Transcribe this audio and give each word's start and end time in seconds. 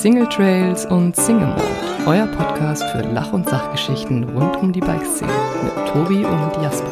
Single 0.00 0.26
Trails 0.30 0.86
und 0.86 1.14
Single 1.14 1.48
Mode, 1.48 1.62
euer 2.06 2.26
Podcast 2.28 2.82
für 2.84 3.02
Lach- 3.02 3.34
und 3.34 3.46
Sachgeschichten 3.46 4.24
rund 4.30 4.56
um 4.56 4.72
die 4.72 4.80
Bikeszene 4.80 5.30
mit 5.62 5.88
Tobi 5.88 6.24
und 6.24 6.62
Jasper. 6.62 6.90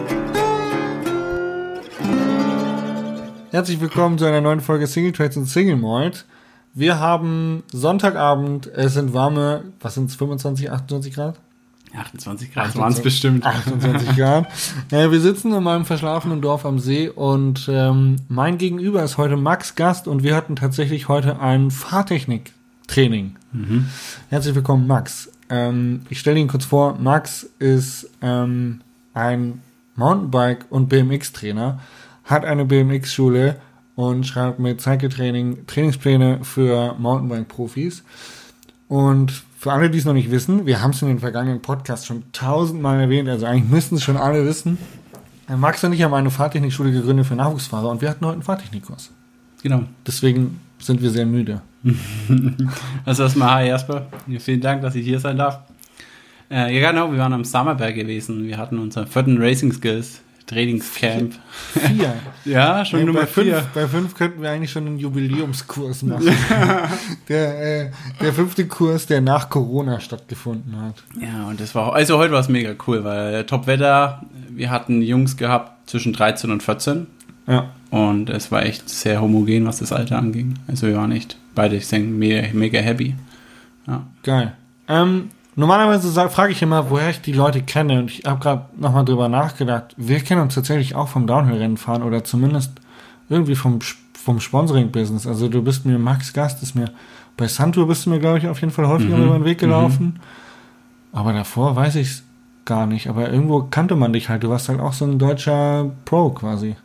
Herzlich 3.51 3.81
willkommen 3.81 4.19
zu 4.19 4.27
einer 4.27 4.43
neuen 4.43 4.61
Folge 4.61 4.87
Single 4.87 5.13
Trails 5.13 5.39
und 5.39 5.47
Single 5.47 5.77
Mode. 5.77 6.19
Wir 6.75 7.01
haben 7.01 7.63
Sonntagabend, 7.73 8.67
es 8.67 8.93
sind 8.93 9.15
warme, 9.15 9.65
was 9.81 9.95
sind 9.95 10.11
es, 10.11 10.17
25, 10.17 10.71
28 10.71 11.15
Grad? 11.15 11.41
28 11.97 12.53
Grad 12.53 12.77
waren 12.77 12.93
es 12.93 13.01
bestimmt. 13.01 13.47
28 13.47 14.17
Grad. 14.17 14.49
Äh, 14.91 15.11
wir 15.11 15.21
sitzen 15.23 15.55
in 15.55 15.63
meinem 15.63 15.87
verschlafenen 15.87 16.43
Dorf 16.43 16.67
am 16.67 16.79
See 16.79 17.09
und 17.09 17.71
ähm, 17.73 18.17
mein 18.29 18.59
Gegenüber 18.59 19.03
ist 19.03 19.17
heute 19.17 19.39
Max 19.39 19.77
Gast 19.77 20.07
und 20.09 20.23
wir 20.23 20.37
hatten 20.37 20.57
tatsächlich 20.57 21.09
heute 21.09 21.41
ein 21.41 21.71
Fahrtechnik-Training. 22.89 23.37
Mhm. 23.53 23.87
Herzlich 24.31 24.55
willkommen, 24.55 24.87
Max. 24.87 25.31
Ähm, 25.51 26.03
ich 26.09 26.19
stelle 26.19 26.39
Ihnen 26.39 26.49
kurz 26.49 26.65
vor, 26.65 26.99
Max 26.99 27.45
ist 27.59 28.11
ähm, 28.23 28.81
ein 29.15 29.61
Mountainbike- 29.97 30.67
und 30.71 30.89
BMX-Trainer, 30.89 31.81
hat 32.25 32.45
eine 32.45 32.65
BMX-Schule 32.65 33.57
und 33.95 34.27
schreibt 34.27 34.59
mit 34.59 34.81
Cycle-Training 34.81 35.67
Trainingspläne 35.67 36.41
für 36.43 36.95
Mountainbike-Profis. 36.99 38.05
Und 38.89 39.33
für 39.59 39.73
alle, 39.73 39.91
die 39.91 39.99
es 39.99 40.05
noch 40.05 40.15
nicht 40.15 40.31
wissen, 40.31 40.67
wir 40.67 40.81
haben 40.81 40.93
es 40.93 41.03
in 41.03 41.09
den 41.09 41.19
vergangenen 41.19 41.61
Podcasts 41.61 42.07
schon 42.07 42.25
tausendmal 42.33 43.01
erwähnt, 43.01 43.29
also 43.29 43.47
eigentlich 43.47 43.71
müssten 43.71 43.97
es 43.97 44.03
schon 44.03 44.17
alle 44.17 44.45
wissen. 44.45 44.79
Äh, 45.49 45.57
Max 45.57 45.85
und 45.85 45.93
ich 45.93 46.03
haben 46.03 46.15
eine 46.15 46.31
Fahrtechnikschule 46.31 46.93
gegründet 46.93 47.27
für 47.27 47.35
Nachwuchsfahrer 47.35 47.91
und 47.91 48.01
wir 48.01 48.09
hatten 48.09 48.25
heute 48.25 48.35
einen 48.35 48.43
Fahrtechnikkurs. 48.43 49.11
Genau. 49.63 49.83
Deswegen 50.07 50.61
sind 50.79 51.03
wir 51.03 51.11
sehr 51.11 51.27
müde. 51.27 51.61
Also 53.05 53.23
erstmal, 53.23 53.55
hi 53.55 53.69
Jasper. 53.69 54.07
Vielen 54.41 54.61
Dank, 54.61 54.83
dass 54.83 54.95
ich 54.95 55.05
hier 55.05 55.21
sein 55.21 55.39
darf. 55.39 55.61
Äh, 56.51 56.79
ja 56.79 56.91
genau, 56.91 57.11
wir 57.13 57.19
waren 57.19 57.33
am 57.33 57.45
Summerberg 57.45 57.95
gewesen. 57.95 58.47
Wir 58.47 58.59
hatten 58.59 58.79
unseren 58.79 59.07
vierten 59.07 59.39
Racing 59.41 59.73
Skills 59.73 60.21
Trainingscamp. 60.49 61.35
Vier. 61.75 62.15
Ja, 62.45 62.83
schon 62.85 63.01
Äh, 63.01 63.05
Nummer 63.05 63.21
bei, 63.21 63.27
fünf, 63.27 63.47
vier. 63.47 63.67
bei 63.75 63.87
fünf 63.87 64.15
könnten 64.15 64.41
wir 64.41 64.51
eigentlich 64.51 64.71
schon 64.71 64.87
einen 64.87 64.99
Jubiläumskurs 64.99 66.03
machen. 66.03 66.31
der, 67.29 67.83
äh, 67.87 67.91
der 68.23 68.33
fünfte 68.33 68.67
Kurs, 68.67 69.05
der 69.07 69.21
nach 69.21 69.51
Corona 69.51 70.01
stattgefunden 70.01 70.81
hat. 70.81 70.95
Ja, 71.21 71.47
und 71.49 71.61
das 71.61 71.75
war, 71.75 71.93
also 71.95 72.17
heute 72.17 72.33
war 72.33 72.41
es 72.41 72.49
mega 72.49 72.75
cool, 72.87 73.05
weil 73.05 73.45
Top-Wetter, 73.45 74.23
wir 74.49 74.71
hatten 74.71 75.03
Jungs 75.03 75.37
gehabt 75.37 75.91
zwischen 75.91 76.15
13 76.15 76.51
und 76.51 76.63
14 76.63 77.07
Ja. 77.49 77.71
und 77.91 78.29
es 78.31 78.53
war 78.53 78.63
echt 78.65 78.89
sehr 78.91 79.21
homogen, 79.23 79.67
was 79.67 79.79
das 79.79 79.91
Alter 79.93 80.19
anging. 80.19 80.55
Also 80.69 80.87
wir 80.87 80.97
waren 80.97 81.13
echt 81.13 81.37
beide, 81.55 81.77
ich 81.77 81.89
denke, 81.89 82.09
mega, 82.11 82.47
mega 82.53 82.79
happy. 82.81 83.15
Ja. 83.87 84.03
Geil. 84.23 84.53
Ähm, 84.89 85.31
normalerweise 85.57 86.11
sag- 86.11 86.31
frage 86.33 86.53
ich 86.53 86.61
immer, 86.63 86.91
woher 86.91 87.09
ich 87.11 87.21
die 87.23 87.33
Leute 87.33 87.63
kenne. 87.63 88.01
Und 88.01 88.11
ich 88.11 88.25
habe 88.27 88.39
gerade 88.41 88.67
nochmal 88.77 89.05
drüber 89.07 89.29
nachgedacht. 89.31 89.95
Wir 89.97 90.21
kennen 90.21 90.43
uns 90.43 90.55
tatsächlich 90.55 90.95
auch 90.95 91.09
vom 91.09 91.27
Downhill-Rennen 91.27 91.79
fahren 91.79 92.03
oder 92.03 92.23
zumindest 92.23 92.73
irgendwie 93.31 93.55
vom, 93.55 93.79
vom 94.13 94.41
Sponsoring-Business. 94.41 95.27
Also 95.27 95.49
du 95.49 95.63
bist 95.63 95.87
mir 95.87 95.99
Max 95.99 96.33
Gast, 96.35 96.63
ist 96.63 96.75
mir 96.75 96.91
bei 97.39 97.47
Santur 97.49 97.87
bist 97.89 98.05
du 98.05 98.11
mir, 98.11 98.19
glaube 98.19 98.39
ich, 98.39 98.49
auf 98.49 98.61
jeden 98.61 98.73
Fall 98.73 98.87
häufiger 98.89 99.17
Mhm, 99.17 99.25
über 99.25 99.35
den 99.39 99.45
Weg 99.45 99.59
gelaufen. 99.59 100.19
Aber 101.13 101.33
davor 101.33 101.75
weiß 101.77 101.95
ich 101.97 102.09
es 102.09 102.23
gar 102.67 102.87
nicht. 102.87 103.09
Aber 103.09 103.31
irgendwo 103.33 103.63
kannte 103.63 103.97
man 103.97 104.13
dich 104.13 104.29
halt. 104.29 104.43
Du 104.43 104.51
warst 104.51 104.69
halt 104.69 104.81
auch 104.81 104.93
so 104.93 105.07
ein 105.07 105.19
deutscher 105.19 105.91
Pro 106.05 106.31
quasi. 106.31 106.77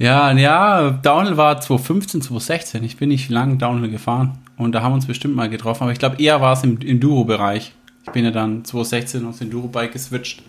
Ja, 0.00 0.32
ja, 0.32 0.90
Downhill 0.90 1.36
war 1.36 1.60
2015, 1.60 2.22
2016. 2.22 2.82
Ich 2.84 2.96
bin 2.96 3.10
nicht 3.10 3.28
lang 3.28 3.58
Downhill 3.58 3.90
gefahren. 3.90 4.38
Und 4.56 4.72
da 4.72 4.82
haben 4.82 4.92
wir 4.92 4.96
uns 4.96 5.06
bestimmt 5.06 5.36
mal 5.36 5.48
getroffen. 5.50 5.82
Aber 5.84 5.92
ich 5.92 5.98
glaube, 5.98 6.20
eher 6.20 6.40
war 6.40 6.54
es 6.54 6.64
im 6.64 6.80
Enduro-Bereich. 6.80 7.72
Ich 8.04 8.10
bin 8.12 8.24
ja 8.24 8.30
dann 8.30 8.64
2016 8.64 9.26
aufs 9.26 9.40
Enduro-Bike 9.42 9.92
geswitcht. 9.92 10.42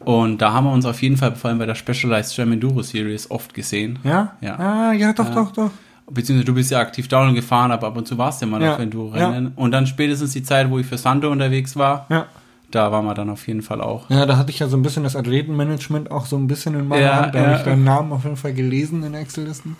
Und 0.00 0.42
da 0.42 0.52
haben 0.52 0.64
wir 0.64 0.72
uns 0.72 0.84
auf 0.84 1.00
jeden 1.00 1.16
Fall, 1.16 1.34
vor 1.34 1.48
allem 1.48 1.58
bei 1.58 1.66
der 1.66 1.74
Specialized 1.76 2.36
Jam 2.36 2.52
Enduro 2.52 2.82
Series, 2.82 3.30
oft 3.30 3.54
gesehen. 3.54 3.98
Ja? 4.04 4.32
Ja. 4.40 4.56
Ah, 4.58 4.92
ja, 4.92 5.12
doch, 5.12 5.28
Ja. 5.28 5.34
doch, 5.34 5.52
doch. 5.52 5.70
Beziehungsweise 6.10 6.44
du 6.44 6.54
bist 6.54 6.70
ja 6.70 6.80
aktiv 6.80 7.08
Downhill 7.08 7.34
gefahren, 7.36 7.70
aber 7.70 7.86
ab 7.86 7.96
und 7.96 8.06
zu 8.06 8.18
warst 8.18 8.42
du 8.42 8.46
ja 8.46 8.50
mal 8.50 8.60
Ja, 8.62 8.74
auf 8.74 8.80
Enduro-Rennen. 8.80 9.52
Und 9.56 9.70
dann 9.70 9.86
spätestens 9.86 10.32
die 10.32 10.42
Zeit, 10.42 10.68
wo 10.68 10.78
ich 10.78 10.86
für 10.86 10.98
Santo 10.98 11.30
unterwegs 11.30 11.74
war, 11.76 12.06
Ja. 12.10 12.26
Da 12.74 12.90
waren 12.90 13.04
wir 13.04 13.14
dann 13.14 13.30
auf 13.30 13.46
jeden 13.46 13.62
Fall 13.62 13.80
auch. 13.80 14.10
Ja, 14.10 14.26
da 14.26 14.36
hatte 14.36 14.50
ich 14.50 14.58
ja 14.58 14.68
so 14.68 14.76
ein 14.76 14.82
bisschen 14.82 15.04
das 15.04 15.16
Athletenmanagement 15.16 16.10
auch 16.10 16.26
so 16.26 16.36
ein 16.36 16.46
bisschen 16.46 16.74
in 16.74 16.88
meiner 16.88 17.02
Ja, 17.02 17.22
Hand. 17.22 17.34
Da 17.34 17.38
ja. 17.38 17.46
habe 17.46 17.56
ich 17.56 17.62
deinen 17.62 17.84
Namen 17.84 18.12
auf 18.12 18.24
jeden 18.24 18.36
Fall 18.36 18.52
gelesen 18.52 19.02
in 19.02 19.14
Excel-Listen. 19.14 19.76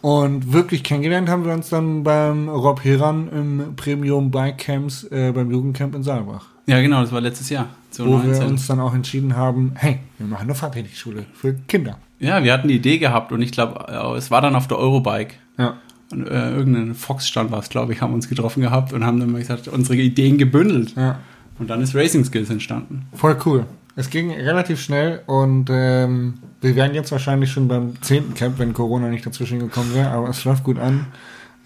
Und 0.00 0.52
wirklich 0.52 0.82
kennengelernt 0.82 1.28
haben 1.28 1.44
wir 1.44 1.52
uns 1.52 1.68
dann 1.68 2.02
beim 2.02 2.48
Rob 2.48 2.82
Heran 2.84 3.28
im 3.28 3.76
Premium 3.76 4.30
Bike 4.30 4.58
Camps 4.58 5.04
äh, 5.04 5.32
beim 5.32 5.50
Jugendcamp 5.50 5.94
in 5.94 6.02
Saalbach. 6.02 6.46
Ja, 6.66 6.80
genau, 6.80 7.02
das 7.02 7.12
war 7.12 7.20
letztes 7.20 7.50
Jahr. 7.50 7.66
Wo 7.98 8.04
wir 8.04 8.32
2019. 8.32 8.46
uns 8.48 8.66
dann 8.66 8.80
auch 8.80 8.94
entschieden 8.94 9.36
haben, 9.36 9.72
hey, 9.74 9.98
wir 10.18 10.26
machen 10.26 10.44
eine 10.44 10.54
Fahrtechnikschule 10.54 11.26
für 11.34 11.54
Kinder. 11.66 11.98
Ja, 12.18 12.44
wir 12.44 12.52
hatten 12.52 12.68
die 12.68 12.76
Idee 12.76 12.98
gehabt 12.98 13.32
und 13.32 13.42
ich 13.42 13.50
glaube, 13.50 13.92
es 14.16 14.30
war 14.30 14.40
dann 14.40 14.54
auf 14.54 14.68
der 14.68 14.78
Eurobike. 14.78 15.34
Ja. 15.58 15.74
Und, 16.12 16.26
äh, 16.26 16.50
irgendein 16.50 16.94
Fox-Stand 16.94 17.50
war 17.50 17.58
es, 17.58 17.68
glaube 17.68 17.92
ich, 17.92 18.00
haben 18.00 18.14
uns 18.14 18.28
getroffen 18.28 18.62
gehabt 18.62 18.92
und 18.92 19.04
haben 19.04 19.20
dann 19.20 19.32
mal 19.32 19.38
gesagt, 19.38 19.68
unsere 19.68 19.96
Ideen 19.96 20.38
gebündelt. 20.38 20.94
Ja. 20.96 21.18
Und 21.60 21.68
dann 21.68 21.80
ist 21.82 21.94
Racing 21.94 22.24
Skills 22.24 22.50
entstanden. 22.50 23.06
Voll 23.14 23.36
cool. 23.44 23.66
Es 23.94 24.08
ging 24.08 24.32
relativ 24.32 24.80
schnell 24.80 25.20
und 25.26 25.68
ähm, 25.70 26.34
wir 26.60 26.74
wären 26.74 26.94
jetzt 26.94 27.12
wahrscheinlich 27.12 27.52
schon 27.52 27.68
beim 27.68 28.00
zehnten 28.00 28.34
Camp, 28.34 28.58
wenn 28.58 28.72
Corona 28.72 29.08
nicht 29.08 29.26
dazwischen 29.26 29.58
gekommen 29.58 29.94
wäre, 29.94 30.08
aber 30.08 30.28
es 30.30 30.44
läuft 30.44 30.64
gut 30.64 30.78
an. 30.78 31.06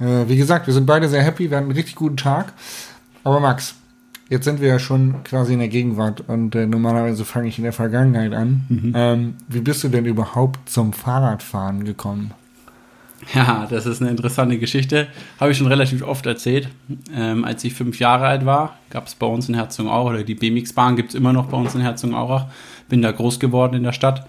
Äh, 0.00 0.28
wie 0.28 0.36
gesagt, 0.36 0.66
wir 0.66 0.74
sind 0.74 0.86
beide 0.86 1.08
sehr 1.08 1.22
happy, 1.22 1.50
wir 1.50 1.56
hatten 1.56 1.68
einen 1.68 1.76
richtig 1.76 1.94
guten 1.94 2.16
Tag. 2.16 2.52
Aber 3.22 3.40
Max, 3.40 3.76
jetzt 4.28 4.44
sind 4.44 4.60
wir 4.60 4.68
ja 4.68 4.78
schon 4.78 5.22
quasi 5.22 5.52
in 5.52 5.60
der 5.60 5.68
Gegenwart 5.68 6.24
und 6.26 6.54
äh, 6.54 6.66
normalerweise 6.66 7.24
fange 7.24 7.48
ich 7.48 7.58
in 7.58 7.64
der 7.64 7.72
Vergangenheit 7.72 8.32
an. 8.32 8.92
Ähm, 8.96 9.34
wie 9.48 9.60
bist 9.60 9.84
du 9.84 9.88
denn 9.88 10.04
überhaupt 10.04 10.68
zum 10.68 10.92
Fahrradfahren 10.92 11.84
gekommen? 11.84 12.32
Ja, 13.32 13.66
das 13.70 13.86
ist 13.86 14.02
eine 14.02 14.10
interessante 14.10 14.58
Geschichte. 14.58 15.08
Habe 15.40 15.52
ich 15.52 15.58
schon 15.58 15.66
relativ 15.66 16.02
oft 16.02 16.26
erzählt. 16.26 16.68
Ähm, 17.14 17.44
als 17.44 17.64
ich 17.64 17.74
fünf 17.74 17.98
Jahre 17.98 18.26
alt 18.26 18.44
war, 18.44 18.78
gab 18.90 19.06
es 19.06 19.14
bei 19.14 19.26
uns 19.26 19.48
in 19.48 19.54
Herzogenaurach, 19.54 20.10
oder 20.10 20.22
die 20.24 20.34
BMX-Bahn 20.34 20.96
gibt 20.96 21.10
es 21.10 21.14
immer 21.14 21.32
noch 21.32 21.46
bei 21.46 21.56
uns 21.56 21.74
in 21.74 21.80
Herzogenaurach. 21.80 22.46
Bin 22.88 23.02
da 23.02 23.12
groß 23.12 23.40
geworden 23.40 23.76
in 23.76 23.82
der 23.82 23.92
Stadt. 23.92 24.26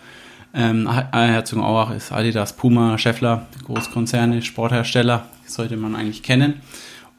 Ähm, 0.53 0.89
Herzogenaurach 1.11 1.91
ist 1.91 2.11
Adidas, 2.11 2.53
Puma, 2.53 2.97
Scheffler, 2.97 3.45
Großkonzerne, 3.65 4.41
Sporthersteller, 4.41 5.25
sollte 5.45 5.75
man 5.75 5.95
eigentlich 5.95 6.23
kennen. 6.23 6.61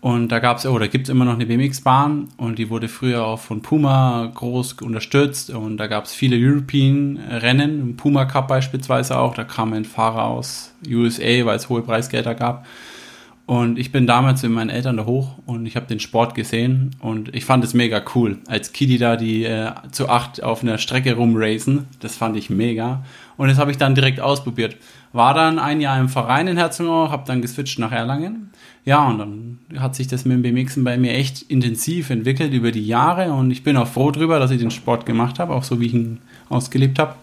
Und 0.01 0.29
da 0.29 0.39
gab 0.39 0.59
es, 0.59 0.67
oder 0.67 0.89
gibt 0.89 1.09
es 1.09 1.11
immer 1.11 1.25
noch 1.25 1.34
eine 1.34 1.47
BMX-Bahn 1.47 2.29
und 2.37 2.59
die 2.59 2.71
wurde 2.71 2.87
früher 2.89 3.25
auch 3.25 3.41
von 3.41 3.62
Puma 3.62 4.31
groß 4.33 4.75
unterstützt 4.75 5.51
und 5.51 5.79
da 5.79 5.87
gab 5.87 6.05
es 6.05 6.12
viele 6.12 6.37
European-Rennen, 6.37 7.97
Puma 7.97 8.27
Cup 8.27 8.47
beispielsweise 8.47 9.19
auch, 9.19 9.34
da 9.34 9.45
kam 9.45 9.73
ein 9.73 9.84
Fahrer 9.84 10.25
aus 10.25 10.75
USA, 10.87 11.45
weil 11.47 11.57
es 11.57 11.69
hohe 11.69 11.83
Preisgelder 11.83 12.34
gab. 12.34 12.67
Und 13.47 13.79
ich 13.79 13.93
bin 13.93 14.09
damals 14.09 14.43
mit 14.43 14.51
meinen 14.51 14.71
Eltern 14.71 14.97
da 14.97 15.07
hoch 15.07 15.39
und 15.47 15.67
ich 15.67 15.77
habe 15.77 15.87
den 15.87 16.01
Sport 16.01 16.34
gesehen 16.34 16.97
und 16.99 17.33
ich 17.33 17.45
fand 17.45 17.62
es 17.62 17.75
mega 17.75 18.03
cool. 18.17 18.39
Als 18.49 18.73
Kiddie 18.73 18.99
da 18.99 19.15
die 19.15 19.45
äh, 19.45 19.71
zu 19.93 20.09
acht 20.09 20.43
auf 20.43 20.62
einer 20.62 20.79
Strecke 20.79 21.15
rumracen, 21.15 21.87
das 22.01 22.17
fand 22.17 22.37
ich 22.37 22.51
mega. 22.51 23.05
Und 23.37 23.47
das 23.47 23.59
habe 23.59 23.71
ich 23.71 23.79
dann 23.79 23.95
direkt 23.95 24.19
ausprobiert. 24.19 24.77
War 25.12 25.33
dann 25.33 25.61
ein 25.61 25.81
Jahr 25.81 26.01
im 26.01 26.09
Verein 26.09 26.49
in 26.49 26.57
Herzogenaurach, 26.57 27.12
habe 27.12 27.23
dann 27.25 27.41
geswitcht 27.41 27.79
nach 27.79 27.93
Erlangen. 27.93 28.51
Ja, 28.84 29.07
und 29.07 29.19
dann 29.19 29.59
hat 29.78 29.95
sich 29.95 30.09
das 30.09 30.25
mit 30.25 30.45
dem 30.45 30.55
BMXen 30.55 30.83
bei 30.83 30.99
mir 30.99 31.15
echt 31.15 31.43
intensiv 31.43 32.11
entwickelt 32.11 32.53
über 32.53 32.73
die 32.73 32.87
Jahre 32.87 33.33
und 33.33 33.53
ich 33.53 33.63
bin 33.63 33.77
auch 33.77 33.89
froh 33.89 34.11
drüber, 34.11 34.41
dass 34.41 34.51
ich 34.51 34.59
den 34.59 34.73
Sport 34.73 35.07
gemacht 35.07 35.39
habe, 35.39 35.55
auch 35.55 35.63
so 35.63 35.78
wie 35.78 35.87
ich 35.87 35.95
ihn 35.95 36.19
ausgelebt 36.49 36.99
habe. 36.99 37.15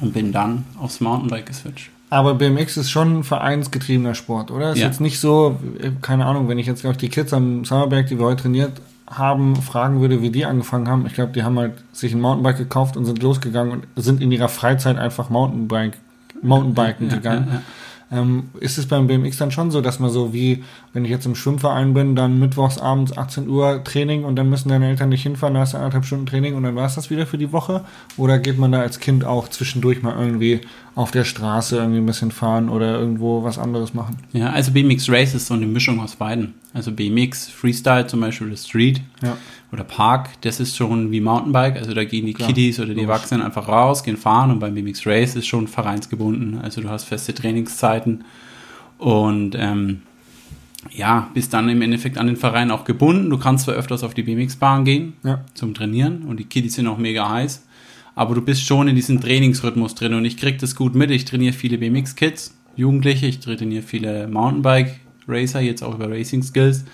Und 0.00 0.12
bin 0.12 0.32
dann 0.32 0.64
aufs 0.78 1.00
Mountainbike 1.00 1.46
geswitcht. 1.46 1.90
Aber 2.10 2.34
BMX 2.34 2.76
ist 2.78 2.90
schon 2.90 3.18
ein 3.18 3.24
vereinsgetriebener 3.24 4.14
Sport, 4.14 4.50
oder? 4.50 4.72
Ist 4.72 4.78
Ja. 4.78 4.86
jetzt 4.86 5.00
nicht 5.00 5.20
so, 5.20 5.58
äh, 5.80 5.90
keine 6.00 6.24
Ahnung, 6.26 6.48
wenn 6.48 6.58
ich 6.58 6.66
jetzt, 6.66 6.80
glaube 6.80 6.92
ich, 6.92 6.98
die 6.98 7.08
Kids 7.10 7.32
am 7.34 7.64
Summerberg, 7.64 8.06
die 8.06 8.18
wir 8.18 8.24
heute 8.26 8.42
trainiert 8.42 8.72
haben, 9.10 9.56
fragen 9.56 10.00
würde, 10.00 10.22
wie 10.22 10.30
die 10.30 10.44
angefangen 10.44 10.88
haben. 10.88 11.06
Ich 11.06 11.14
glaube, 11.14 11.32
die 11.32 11.42
haben 11.42 11.58
halt 11.58 11.72
sich 11.92 12.12
ein 12.14 12.20
Mountainbike 12.20 12.58
gekauft 12.58 12.96
und 12.96 13.04
sind 13.04 13.22
losgegangen 13.22 13.72
und 13.94 14.02
sind 14.02 14.20
in 14.22 14.30
ihrer 14.32 14.48
Freizeit 14.48 14.98
einfach 14.98 15.30
Mountainbike, 15.30 15.98
Mountainbiken 16.42 17.08
Ja, 17.08 17.16
gegangen. 17.16 17.46
ja, 17.48 17.54
ja. 17.54 17.62
Ähm, 18.10 18.44
ist 18.60 18.78
es 18.78 18.86
beim 18.86 19.06
BMX 19.06 19.36
dann 19.36 19.50
schon 19.50 19.70
so, 19.70 19.80
dass 19.80 19.98
man 19.98 20.10
so 20.10 20.32
wie, 20.32 20.64
wenn 20.92 21.04
ich 21.04 21.10
jetzt 21.10 21.26
im 21.26 21.34
Schwimmverein 21.34 21.92
bin, 21.92 22.16
dann 22.16 22.38
mittwochs 22.38 22.78
abends 22.78 23.16
18 23.16 23.48
Uhr 23.48 23.84
Training 23.84 24.24
und 24.24 24.36
dann 24.36 24.48
müssen 24.48 24.70
deine 24.70 24.88
Eltern 24.88 25.10
nicht 25.10 25.22
hinfahren, 25.22 25.54
da 25.54 25.60
hast 25.60 25.74
du 25.74 25.76
anderthalb 25.76 26.06
Stunden 26.06 26.26
Training 26.26 26.54
und 26.54 26.62
dann 26.62 26.74
war 26.74 26.86
es 26.86 26.94
das 26.94 27.10
wieder 27.10 27.26
für 27.26 27.38
die 27.38 27.52
Woche? 27.52 27.84
Oder 28.16 28.38
geht 28.38 28.58
man 28.58 28.72
da 28.72 28.80
als 28.80 28.98
Kind 28.98 29.24
auch 29.24 29.48
zwischendurch 29.48 30.02
mal 30.02 30.16
irgendwie 30.18 30.62
auf 30.94 31.10
der 31.10 31.24
Straße 31.24 31.76
irgendwie 31.76 31.98
ein 31.98 32.06
bisschen 32.06 32.30
fahren 32.30 32.68
oder 32.70 32.98
irgendwo 32.98 33.44
was 33.44 33.58
anderes 33.58 33.92
machen? 33.92 34.16
Ja, 34.32 34.50
also 34.50 34.72
BMX 34.72 35.10
Race 35.10 35.34
ist 35.34 35.46
so 35.46 35.54
eine 35.54 35.66
Mischung 35.66 36.00
aus 36.00 36.16
beiden. 36.16 36.54
Also 36.72 36.92
BMX 36.92 37.48
Freestyle 37.48 38.06
zum 38.06 38.20
Beispiel 38.20 38.56
Street 38.56 39.00
Ja. 39.22 39.36
Oder 39.72 39.84
Park, 39.84 40.30
das 40.42 40.60
ist 40.60 40.76
schon 40.76 41.10
wie 41.10 41.20
Mountainbike. 41.20 41.76
Also 41.76 41.92
da 41.94 42.04
gehen 42.04 42.24
die 42.26 42.32
Klar, 42.34 42.48
Kiddies 42.48 42.80
oder 42.80 42.94
die. 42.94 43.02
Erwachsenen 43.02 43.42
einfach 43.42 43.68
raus, 43.68 44.02
gehen 44.02 44.16
fahren 44.16 44.50
und 44.50 44.60
beim 44.60 44.74
BMX 44.74 45.06
Race 45.06 45.36
ist 45.36 45.46
schon 45.46 45.68
vereinsgebunden. 45.68 46.58
Also 46.62 46.80
du 46.80 46.88
hast 46.88 47.04
feste 47.04 47.34
Trainingszeiten 47.34 48.24
und 48.96 49.54
ähm, 49.58 50.02
ja, 50.90 51.28
bist 51.34 51.52
dann 51.52 51.68
im 51.68 51.82
Endeffekt 51.82 52.16
an 52.18 52.26
den 52.28 52.36
Verein 52.36 52.70
auch 52.70 52.84
gebunden. 52.84 53.28
Du 53.30 53.36
kannst 53.38 53.64
zwar 53.66 53.74
öfters 53.74 54.02
auf 54.04 54.14
die 54.14 54.22
BMX-Bahn 54.22 54.84
gehen 54.84 55.12
Ja. 55.24 55.44
zum 55.54 55.74
Trainieren 55.74 56.22
und 56.22 56.38
die 56.40 56.44
Kiddies 56.44 56.74
sind 56.74 56.86
auch 56.86 56.98
mega 56.98 57.28
heiß, 57.28 57.64
aber 58.14 58.34
du 58.34 58.40
bist 58.40 58.62
schon 58.64 58.88
in 58.88 58.96
diesem 58.96 59.20
Trainingsrhythmus 59.20 59.94
drin 59.94 60.14
und 60.14 60.24
ich 60.24 60.36
krieg 60.36 60.58
das 60.60 60.74
gut 60.76 60.94
mit. 60.94 61.10
Ich 61.10 61.24
trainiere 61.26 61.52
viele 61.52 61.78
BMX-Kids, 61.78 62.54
Jugendliche, 62.76 63.26
ich 63.26 63.40
trainiere 63.40 63.82
viele 63.82 64.28
Mountainbike-Racer, 64.28 65.60
jetzt 65.60 65.82
auch 65.82 65.94
über 65.94 66.08
Racing 66.10 66.42
Skills. 66.42 66.84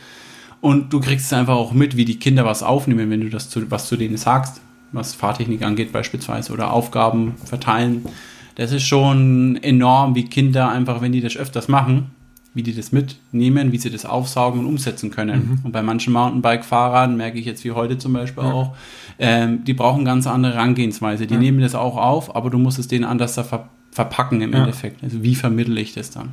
Und 0.65 0.95
du 0.95 1.01
kriegst 1.01 1.27
es 1.27 1.33
einfach 1.35 1.57
auch 1.57 1.75
mit, 1.75 1.95
wie 1.99 2.07
die 2.07 2.19
Kinder 2.19 2.47
was 2.47 2.63
aufnehmen, 2.63 3.11
wenn 3.11 3.21
du 3.21 3.29
das 3.29 3.51
zu, 3.51 3.71
was 3.71 3.87
zu 3.87 3.99
denen 3.99 4.17
sagst, 4.17 4.63
was 4.93 5.13
Fahrtechnik 5.13 5.63
angeht 5.63 5.93
beispielsweise 5.93 6.55
oder 6.55 6.73
Aufgaben 6.73 7.35
verteilen. 7.45 8.07
Das 8.55 8.73
ist 8.73 8.85
schon 8.85 9.59
enorm, 9.63 10.15
wie 10.15 10.25
Kinder 10.25 10.71
einfach, 10.71 11.03
wenn 11.03 11.13
die 11.13 11.21
das 11.21 11.37
öfters 11.37 11.69
machen, 11.69 12.13
wie 12.55 12.63
die 12.63 12.75
das 12.75 12.93
mitnehmen, 12.93 13.73
wie 13.73 13.77
sie 13.77 13.91
das 13.91 14.07
aufsaugen 14.07 14.61
und 14.61 14.65
umsetzen 14.65 15.11
können. 15.11 15.61
Und 15.65 15.73
bei 15.73 15.83
manchen 15.83 16.15
Mountainbike-Fahrern 16.15 17.15
merke 17.15 17.39
ich 17.39 17.45
jetzt 17.45 17.63
wie 17.65 17.73
heute 17.73 17.99
zum 17.99 18.15
Beispiel 18.15 18.45
auch, 18.45 18.75
ähm, 19.19 19.65
die 19.65 19.75
brauchen 19.75 20.07
ganz 20.07 20.27
andere 20.27 20.55
Herangehensweise. 20.55 21.27
Die 21.27 21.37
nehmen 21.37 21.61
das 21.61 21.75
auch 21.75 21.99
auf, 21.99 22.35
aber 22.35 22.49
du 22.49 22.57
musst 22.57 22.79
es 22.79 22.89
denen 22.89 23.05
anders 23.05 23.35
ver 23.35 23.69
verpacken 23.91 24.41
im 24.41 24.55
Ja. 24.55 24.61
Endeffekt. 24.61 25.05
Also 25.05 25.23
wie 25.23 25.35
vermittle 25.35 25.79
ich 25.79 25.93
das 25.93 26.11
dann? 26.11 26.31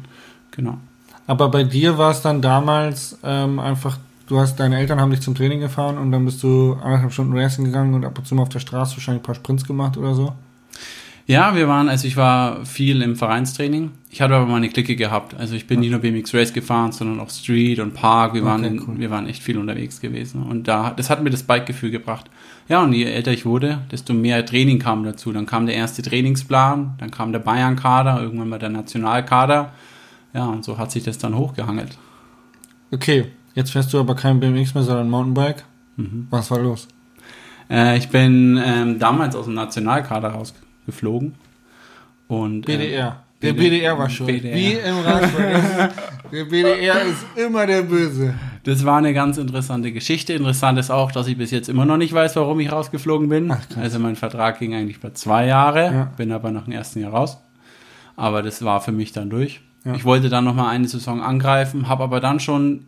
Genau. 0.52 0.78
Aber 1.28 1.50
bei 1.50 1.66
dir 1.66 1.98
war 1.98 2.12
es 2.12 2.22
dann 2.22 2.42
damals 2.42 3.20
ähm, 3.24 3.60
einfach, 3.60 3.98
du 4.32 4.40
hast, 4.40 4.60
deine 4.60 4.80
Eltern 4.80 5.00
haben 5.00 5.12
dich 5.12 5.22
zum 5.22 5.36
Training 5.36 5.60
gefahren 5.60 5.98
und 5.98 6.12
dann 6.12 6.26
bist 6.26 6.42
du 6.42 6.74
anderthalb 6.82 7.12
Stunden 7.12 7.38
Racing 7.38 7.66
gegangen 7.66 7.94
und 7.94 8.06
ab 8.06 8.18
und 8.18 8.26
zu 8.26 8.36
mal 8.36 8.44
auf 8.44 8.50
der 8.50 8.60
Straße 8.60 8.96
wahrscheinlich 8.96 9.22
ein 9.22 9.26
paar 9.26 9.36
Sprints 9.36 9.66
gemacht 9.66 9.98
oder 9.98 10.16
so. 10.16 10.34
Ja, 11.28 11.56
wir 11.56 11.68
waren, 11.68 11.88
also 11.88 12.08
ich 12.08 12.18
war 12.18 12.66
viel 12.66 13.02
im 13.02 13.16
Vereinstraining. 13.16 13.92
Ich 14.10 14.22
hatte 14.22 14.36
aber 14.36 14.48
mal 14.48 14.58
eine 14.58 14.70
Clique 14.70 14.96
gehabt. 14.96 15.36
Also 15.36 15.56
ich 15.56 15.68
bin 15.68 15.80
nicht 15.80 15.92
nur 15.92 16.00
BMX 16.00 16.34
Race 16.34 16.52
gefahren, 16.52 16.92
sondern 16.92 17.20
auch 17.20 17.30
Street 17.30 17.80
und 17.80 17.94
Park. 17.94 18.34
Wir, 18.34 18.44
waren, 18.44 18.66
Okay, 18.66 18.74
in, 18.76 18.82
cool. 18.82 19.00
wir 19.00 19.12
waren 19.12 19.28
echt 19.28 19.42
viel 19.42 19.58
unterwegs 19.58 20.02
gewesen. 20.02 20.44
Und 20.44 20.68
da, 20.68 20.92
das 20.92 21.10
hat 21.10 21.24
mir 21.24 21.30
das 21.30 21.44
Bike-Gefühl 21.44 21.92
gebracht. 21.92 22.30
Ja, 22.68 22.84
und 22.84 22.92
je 22.94 23.06
älter 23.06 23.32
ich 23.32 23.46
wurde, 23.46 23.80
desto 23.92 24.14
mehr 24.14 24.46
Training 24.46 24.80
kam 24.80 25.04
dazu. 25.04 25.32
Dann 25.32 25.46
kam 25.46 25.68
der 25.68 25.76
erste 25.76 26.02
Trainingsplan, 26.02 26.96
dann 26.98 27.12
kam 27.12 27.32
der 27.32 27.40
Bayern-Kader, 27.40 28.22
irgendwann 28.22 28.50
mal 28.50 28.60
der 28.60 28.70
Nationalkader. 28.70 29.72
Ja, 30.34 30.46
und 30.48 30.66
so 30.66 30.78
hat 30.78 30.92
sich 30.92 31.04
das 31.04 31.18
dann 31.18 31.36
hochgehangelt. 31.38 31.98
Okay, 32.92 33.26
jetzt 33.56 33.72
fährst 33.72 33.94
du 33.94 34.00
aber 34.00 34.16
kein 34.16 34.40
BMX 34.40 34.74
mehr, 34.74 34.84
sondern 34.84 35.10
Mountainbike. 35.10 35.64
Mhm. 35.98 36.28
Was 36.30 36.50
war 36.52 36.60
los? 36.60 36.88
Äh, 37.70 37.98
ich 37.98 38.10
bin 38.10 38.60
ähm, 38.64 39.00
damals 39.00 39.36
aus 39.36 39.46
dem 39.46 39.54
Nationalkader 39.54 40.30
rausgeflogen. 40.30 41.36
Und, 42.28 42.66
BDR. 42.66 43.24
Der 43.42 43.54
BD 43.54 43.70
BDR 43.72 43.98
war 43.98 44.10
schon. 44.10 44.28
BDR. 44.28 44.56
Wie 44.56 44.74
im 44.74 45.00
Radsport. 45.00 45.44
der 46.32 46.46
BDR 46.46 47.02
ist 47.04 47.26
immer 47.36 47.66
der 47.66 47.82
Böse. 47.82 48.36
Das 48.64 48.86
war 48.86 48.98
eine 49.00 49.14
ganz 49.14 49.38
interessante 49.38 49.92
Geschichte. 49.92 50.34
Interessant 50.34 50.78
ist 50.78 50.92
auch, 50.92 51.12
dass 51.12 51.28
ich 51.28 51.38
bis 51.38 51.50
jetzt 51.50 51.68
immer 51.68 51.86
noch 51.86 51.98
nicht 51.98 52.14
weiß, 52.14 52.36
warum 52.36 52.60
ich 52.60 52.72
rausgeflogen 52.72 53.30
bin. 53.30 53.52
Ach, 53.52 53.60
also 53.78 53.98
mein 53.98 54.16
Vertrag 54.16 54.60
ging 54.60 54.76
eigentlich 54.76 55.00
bei 55.00 55.10
zwei 55.12 55.48
Jahre, 55.48 55.86
Ja. 55.86 56.04
bin 56.18 56.32
aber 56.32 56.52
nach 56.52 56.66
dem 56.66 56.74
ersten 56.74 57.00
Jahr 57.00 57.12
raus. 57.14 57.40
Aber 58.16 58.44
das 58.44 58.64
war 58.64 58.80
für 58.82 58.92
mich 58.92 59.12
dann 59.12 59.32
durch. 59.32 59.62
Ja. 59.84 59.96
Ich 59.96 60.06
wollte 60.06 60.30
dann 60.30 60.44
noch 60.46 60.54
mal 60.54 60.70
eine 60.70 60.88
Saison 60.88 61.24
angreifen, 61.24 61.90
habe 61.90 62.04
aber 62.04 62.20
dann 62.20 62.40
schon 62.40 62.86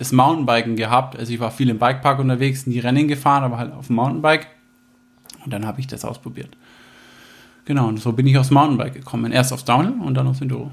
das 0.00 0.12
Mountainbiken 0.12 0.76
gehabt. 0.76 1.18
Also 1.18 1.30
ich 1.30 1.40
war 1.40 1.50
viel 1.50 1.68
im 1.68 1.78
Bikepark 1.78 2.18
unterwegs, 2.20 2.66
nie 2.66 2.78
Rennen 2.78 3.06
gefahren, 3.06 3.44
aber 3.44 3.58
halt 3.58 3.74
auf 3.74 3.88
dem 3.88 3.96
Mountainbike. 3.96 4.46
Und 5.44 5.52
dann 5.52 5.66
habe 5.66 5.78
ich 5.78 5.86
das 5.86 6.06
ausprobiert. 6.06 6.56
Genau, 7.66 7.86
und 7.86 8.00
so 8.00 8.12
bin 8.12 8.26
ich 8.26 8.38
aufs 8.38 8.50
Mountainbike 8.50 8.94
gekommen. 8.94 9.30
Erst 9.30 9.52
aufs 9.52 9.66
Downhill 9.66 10.00
und 10.00 10.14
dann 10.14 10.26
aufs 10.26 10.40
Enduro. 10.40 10.70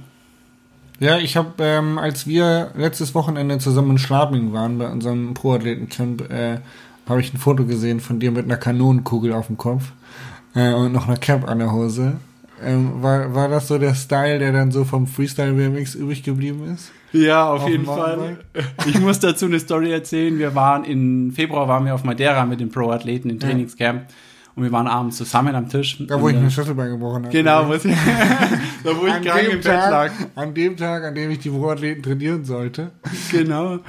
Ja, 1.01 1.17
ich 1.17 1.35
habe, 1.35 1.51
ähm, 1.59 1.97
als 1.97 2.25
wir 2.25 2.71
letztes 2.77 3.13
Wochenende 3.15 3.57
zusammen 3.59 3.91
in 3.91 3.97
Schladming 3.97 4.53
waren, 4.53 4.77
bei 4.77 4.89
unserem 4.89 5.33
Pro-Athleten-Camp, 5.33 6.31
äh, 6.31 6.59
habe 7.07 7.19
ich 7.19 7.33
ein 7.33 7.37
Foto 7.37 7.65
gesehen 7.65 7.99
von 7.99 8.21
dir 8.21 8.31
mit 8.31 8.45
einer 8.45 8.57
Kanonenkugel 8.57 9.33
auf 9.33 9.47
dem 9.47 9.57
Kopf 9.57 9.91
äh, 10.55 10.73
und 10.73 10.93
noch 10.93 11.09
einer 11.09 11.17
Cap 11.17 11.49
an 11.49 11.59
der 11.59 11.73
Hose. 11.73 12.13
Ähm, 12.63 13.03
war, 13.03 13.33
war 13.35 13.49
das 13.49 13.67
so 13.67 13.77
der 13.77 13.93
Style, 13.93 14.39
der 14.39 14.51
dann 14.51 14.71
so 14.71 14.83
vom 14.83 15.07
Freestyle 15.07 15.53
BMX 15.53 15.95
übrig 15.95 16.23
geblieben 16.23 16.73
ist? 16.73 16.91
Ja, 17.13 17.49
auf, 17.49 17.63
Auf 17.63 17.69
jeden 17.69 17.85
Fall. 17.85 18.37
Ich 18.85 18.99
muss 18.99 19.19
dazu 19.19 19.45
eine 19.45 19.59
Story 19.59 19.91
erzählen. 19.91 20.37
Wir 20.37 20.55
waren 20.55 20.83
im 20.83 21.31
Februar 21.31 21.67
waren 21.67 21.85
wir 21.85 21.95
auf 21.95 22.03
Madeira 22.03 22.45
mit 22.45 22.59
den 22.59 22.69
Pro-Athleten 22.69 23.29
im 23.29 23.39
Ja. 23.39 23.47
Trainingscamp 23.47 24.07
und 24.55 24.63
wir 24.63 24.71
waren 24.71 24.87
abends 24.87 25.17
zusammen 25.17 25.55
am 25.55 25.69
Tisch. 25.69 26.03
Da, 26.07 26.19
wo 26.19 26.29
ich 26.29 26.35
mir 26.35 26.49
Schlüsselbein 26.49 26.89
gebrochen 26.89 27.25
habe. 27.25 27.29
Genau, 27.29 27.67
wo 27.67 27.73
ich, 27.73 27.83
da 28.83 28.97
wo 28.97 29.05
ich 29.05 29.13
an 29.13 29.23
krank 29.23 29.43
im 29.43 29.61
Bett 29.61 29.65
lag. 29.65 30.07
Tag, 30.09 30.11
an 30.35 30.53
dem 30.53 30.75
Tag, 30.75 31.03
an 31.03 31.15
dem 31.15 31.31
ich 31.31 31.39
die 31.39 31.49
Pro-Athleten 31.49 32.03
trainieren 32.03 32.43
sollte. 32.43 32.91
Genau. 33.31 33.79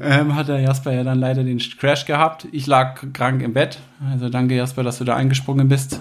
Ähm, 0.00 0.34
hat 0.34 0.48
der 0.48 0.60
Jasper 0.60 0.92
ja 0.92 1.02
dann 1.04 1.18
leider 1.18 1.42
den 1.44 1.58
Crash 1.58 2.04
gehabt. 2.04 2.46
Ich 2.52 2.66
lag 2.66 3.00
krank 3.14 3.42
im 3.42 3.54
Bett. 3.54 3.78
Also 4.12 4.28
danke 4.28 4.54
Jasper, 4.54 4.82
dass 4.82 4.98
du 4.98 5.04
da 5.04 5.16
eingesprungen 5.16 5.68
bist. 5.68 6.00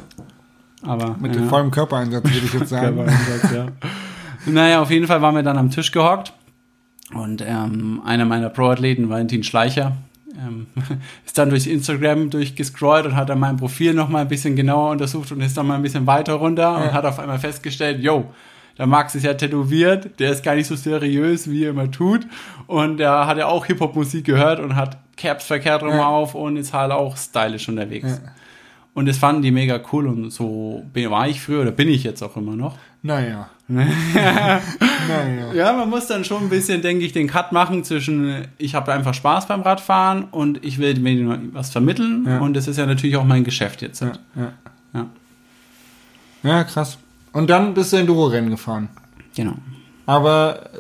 Aber 0.88 1.16
Mit 1.20 1.36
ja. 1.36 1.42
dem 1.42 1.50
vollen 1.50 1.72
Körpereinsatz, 1.72 2.24
würde 2.24 2.38
ich 2.46 2.54
jetzt 2.54 2.70
sagen. 2.70 2.96
Körpereinsatz, 2.96 3.52
ja. 3.54 3.66
Naja, 4.46 4.82
auf 4.82 4.90
jeden 4.92 5.08
Fall 5.08 5.22
waren 5.22 5.36
wir 5.36 5.44
dann 5.44 5.58
am 5.58 5.70
Tisch 5.70 5.92
gehockt 5.92 6.34
und 7.14 7.42
ähm, 7.46 8.02
einer 8.06 8.26
meiner 8.26 8.50
Pro-Athleten, 8.50 9.10
Valentin 9.10 9.44
Schleicher, 9.44 9.94
ähm, 10.40 10.68
ist 11.26 11.38
dann 11.38 11.50
durch 11.50 11.68
Instagram 11.68 12.30
durchgescrollt 12.30 13.06
und 13.06 13.16
hat 13.16 13.30
dann 13.30 13.40
mein 13.40 13.58
Profil 13.58 13.94
noch 13.94 14.08
mal 14.10 14.20
ein 14.22 14.28
bisschen 14.28 14.56
genauer 14.56 14.92
untersucht 14.92 15.32
und 15.32 15.42
ist 15.42 15.58
dann 15.58 15.68
mal 15.68 15.76
ein 15.76 15.82
bisschen 15.82 16.08
weiter 16.08 16.34
runter 16.34 16.76
und 16.78 16.84
Ja. 16.86 16.94
hat 16.94 17.06
auf 17.06 17.20
einmal 17.20 17.40
festgestellt, 17.40 18.02
yo, 18.02 18.32
der 18.78 18.86
Max 18.86 19.16
ist 19.16 19.24
ja 19.24 19.34
tätowiert, 19.34 20.20
der 20.20 20.32
ist 20.32 20.44
gar 20.44 20.54
nicht 20.56 20.68
so 20.68 20.76
seriös, 20.76 21.50
wie 21.50 21.64
er 21.66 21.72
immer 21.72 21.90
tut 21.90 22.28
und 22.68 22.98
der 22.98 23.26
hat 23.28 23.38
ja 23.38 23.48
auch 23.48 23.66
Hip-Hop-Musik 23.66 24.24
gehört 24.26 24.60
und 24.60 24.76
hat 24.76 24.98
Caps 25.18 25.46
verkehrt 25.48 25.82
rum 25.82 25.90
Ja. 25.96 26.06
auf 26.08 26.36
und 26.36 26.58
ist 26.58 26.74
halt 26.74 26.92
auch 26.92 27.18
stylisch 27.18 27.68
unterwegs. 27.68 28.22
Ja. 28.24 28.32
Und 28.98 29.06
das 29.06 29.20
fanden 29.20 29.44
die 29.44 29.52
mega 29.52 29.80
cool 29.92 30.08
und 30.08 30.32
so 30.32 30.84
war 30.92 31.28
ich 31.28 31.40
früher 31.40 31.62
oder 31.62 31.70
bin 31.70 31.88
ich 31.88 32.04
jetzt 32.04 32.24
auch 32.24 32.36
immer 32.36 32.56
noch. 32.56 32.80
Naja. 33.04 33.48
naja. 33.68 35.54
Ja, 35.54 35.74
man 35.74 35.88
muss 35.88 36.08
dann 36.08 36.26
schon 36.26 36.42
ein 36.44 36.50
bisschen, 36.50 36.82
denke 36.82 37.06
ich, 37.06 37.14
den 37.14 37.28
Cut 37.28 37.52
machen 37.52 37.84
zwischen, 37.84 38.48
ich 38.58 38.74
habe 38.74 38.92
einfach 38.92 39.14
Spaß 39.14 39.48
beim 39.48 39.62
Radfahren 39.62 40.24
und 40.24 40.66
ich 40.66 40.80
will 40.80 41.00
mir 41.00 41.40
was 41.54 41.70
vermitteln. 41.70 42.26
Ja. 42.26 42.40
Und 42.40 42.56
das 42.56 42.68
ist 42.68 42.78
ja 42.78 42.88
natürlich 42.88 43.18
auch 43.18 43.24
mein 43.24 43.44
Geschäft 43.44 43.84
jetzt. 43.84 44.02
Ja, 44.02 44.14
ja. 44.36 44.54
Ja. 44.94 45.06
ja, 46.42 46.64
krass. 46.64 46.98
Und 47.34 47.52
dann 47.52 47.76
bist 47.76 47.94
du 47.94 47.98
Enduro-Rennen 47.98 48.50
gefahren. 48.50 48.90
Genau. 49.36 49.54
Aber 50.08 50.72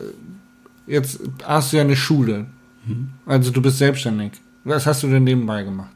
äh, 0.87 0.91
jetzt 0.91 1.19
hast 1.45 1.71
du 1.71 1.77
ja 1.77 1.83
eine 1.83 1.95
Schule. 1.95 2.47
Mhm. 2.83 3.09
Also 3.27 3.51
du 3.51 3.61
bist 3.61 3.77
selbstständig. 3.77 4.31
Was 4.63 4.87
hast 4.87 5.03
du 5.03 5.07
denn 5.07 5.23
nebenbei 5.23 5.61
gemacht? 5.61 5.91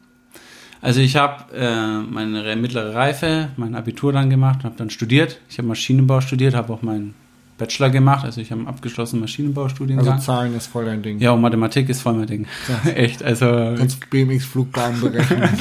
Also 0.82 1.00
ich 1.00 1.16
habe 1.16 1.44
äh, 1.54 1.98
meine 2.12 2.44
re- 2.44 2.56
mittlere 2.56 2.94
Reife, 2.94 3.48
mein 3.56 3.74
Abitur 3.76 4.12
dann 4.12 4.28
gemacht 4.28 4.58
und 4.58 4.64
habe 4.64 4.74
dann 4.76 4.90
studiert. 4.90 5.38
Ich 5.48 5.56
habe 5.58 5.68
Maschinenbau 5.68 6.20
studiert, 6.20 6.54
habe 6.54 6.72
auch 6.72 6.82
meinen 6.82 7.14
Bachelor 7.56 7.88
gemacht. 7.90 8.24
Also 8.24 8.40
ich 8.40 8.50
habe 8.50 8.58
einen 8.62 8.68
abgeschlossenen 8.68 9.20
Maschinenbaustudiengang. 9.20 10.08
Also 10.08 10.24
Zahlen 10.24 10.56
ist 10.56 10.66
voll 10.66 10.84
dein 10.84 11.00
Ding. 11.02 11.20
ja, 11.20 11.30
und 11.30 11.40
Mathematik 11.40 11.88
ist 11.88 12.02
voll 12.02 12.14
mein 12.14 12.26
Ding. 12.26 12.46
Echt, 12.94 13.22
also 13.22 13.46
Kannst 13.78 14.10
BMX-Flugbahnen 14.10 15.00
berechnen. 15.00 15.48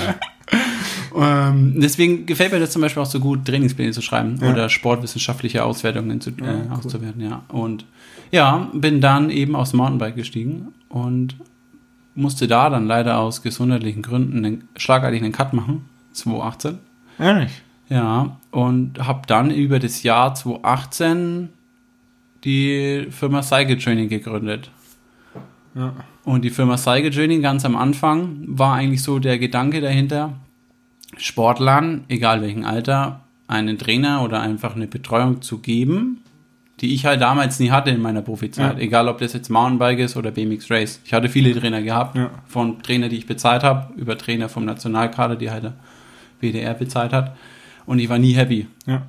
Ähm, 1.13 1.73
deswegen 1.81 2.25
gefällt 2.25 2.53
mir 2.53 2.59
das 2.59 2.71
zum 2.71 2.81
Beispiel 2.81 3.03
auch 3.03 3.05
so 3.07 3.19
gut, 3.19 3.43
Trainingspläne 3.45 3.91
zu 3.91 4.01
schreiben 4.01 4.37
Ja. 4.41 4.49
oder 4.51 4.69
sportwissenschaftliche 4.69 5.63
Auswertungen 5.65 6.21
zu, 6.21 6.29
Ja, 6.39 6.45
äh, 6.45 6.53
cool. 6.69 6.77
auszuwerten, 6.77 7.21
ja. 7.21 7.43
Und 7.49 7.85
ja, 8.31 8.69
bin 8.73 9.01
dann 9.01 9.29
eben 9.29 9.55
aufs 9.57 9.73
Mountainbike 9.73 10.15
gestiegen 10.15 10.69
und 10.87 11.35
musste 12.15 12.47
da 12.47 12.69
dann 12.69 12.87
leider 12.87 13.19
aus 13.19 13.41
gesundheitlichen 13.41 14.01
Gründen 14.01 14.45
einen, 14.45 14.67
schlagartig 14.75 15.21
einen 15.21 15.31
Cut 15.31 15.53
machen, 15.53 15.89
2018. 16.13 16.79
Ehrlich? 17.19 17.51
Ja, 17.89 18.37
und 18.51 19.05
habe 19.05 19.21
dann 19.27 19.51
über 19.51 19.79
das 19.79 20.03
Jahr 20.03 20.33
2018 20.33 21.49
die 22.43 23.07
Firma 23.11 23.43
Cycle 23.43 23.77
Training 23.77 24.09
gegründet. 24.09 24.71
Ja. 25.75 25.93
Und 26.23 26.43
die 26.43 26.49
Firma 26.49 26.77
Cycle 26.77 27.11
Training 27.11 27.41
ganz 27.41 27.65
am 27.65 27.75
Anfang 27.75 28.43
war 28.47 28.75
eigentlich 28.75 29.03
so 29.03 29.19
der 29.19 29.37
Gedanke 29.39 29.81
dahinter, 29.81 30.33
Sportlern, 31.17 32.05
egal 32.07 32.41
welchen 32.41 32.65
Alter, 32.65 33.21
einen 33.47 33.77
Trainer 33.77 34.23
oder 34.23 34.39
einfach 34.39 34.75
eine 34.75 34.87
Betreuung 34.87 35.41
zu 35.41 35.59
geben, 35.59 36.23
die 36.81 36.93
ich 36.93 37.05
halt 37.05 37.21
damals 37.21 37.59
nie 37.59 37.69
hatte 37.71 37.91
in 37.91 38.01
meiner 38.01 38.21
Profizeit. 38.21 38.73
Ja. 38.77 38.79
Egal, 38.83 39.07
ob 39.07 39.19
das 39.19 39.33
jetzt 39.33 39.49
Mountainbike 39.49 39.99
ist 39.99 40.17
oder 40.17 40.31
BMX 40.31 40.69
Race. 40.71 40.99
Ich 41.05 41.13
hatte 41.13 41.29
viele 41.29 41.57
Trainer 41.59 41.81
gehabt, 41.81 42.15
Ja. 42.17 42.31
von 42.47 42.81
Trainer, 42.81 43.07
die 43.07 43.17
ich 43.17 43.27
bezahlt 43.27 43.63
habe, 43.63 43.93
über 43.97 44.17
Trainer 44.17 44.49
vom 44.49 44.65
Nationalkader, 44.65 45.35
die 45.35 45.51
halt 45.51 45.63
der 45.63 45.73
BDR 46.39 46.73
bezahlt 46.73 47.13
hat. 47.13 47.35
Und 47.85 47.99
ich 47.99 48.09
war 48.09 48.17
nie 48.17 48.33
happy 48.33 48.67
Ja. 48.87 49.03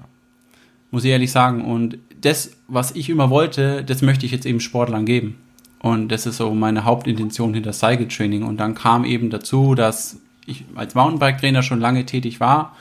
muss 0.90 1.04
ich 1.04 1.10
ehrlich 1.10 1.32
sagen. 1.32 1.64
Und 1.64 1.98
das, 2.20 2.52
was 2.68 2.92
ich 2.94 3.08
immer 3.08 3.30
wollte, 3.30 3.82
das 3.84 4.02
möchte 4.02 4.26
ich 4.26 4.32
jetzt 4.32 4.46
eben 4.46 4.60
Sportlern 4.60 5.06
geben. 5.06 5.36
Und 5.80 6.08
das 6.10 6.26
ist 6.26 6.36
so 6.36 6.54
meine 6.54 6.84
Hauptintention 6.84 7.54
hinter 7.54 7.72
Cycle 7.72 8.06
Training. 8.08 8.44
Und 8.44 8.58
dann 8.58 8.74
kam 8.74 9.04
eben 9.04 9.30
dazu, 9.30 9.74
dass 9.74 10.20
ich 10.46 10.64
als 10.74 10.94
Mountainbike-Trainer 10.94 11.62
schon 11.62 11.80
lange 11.80 12.04
tätig 12.06 12.38
war, 12.38 12.76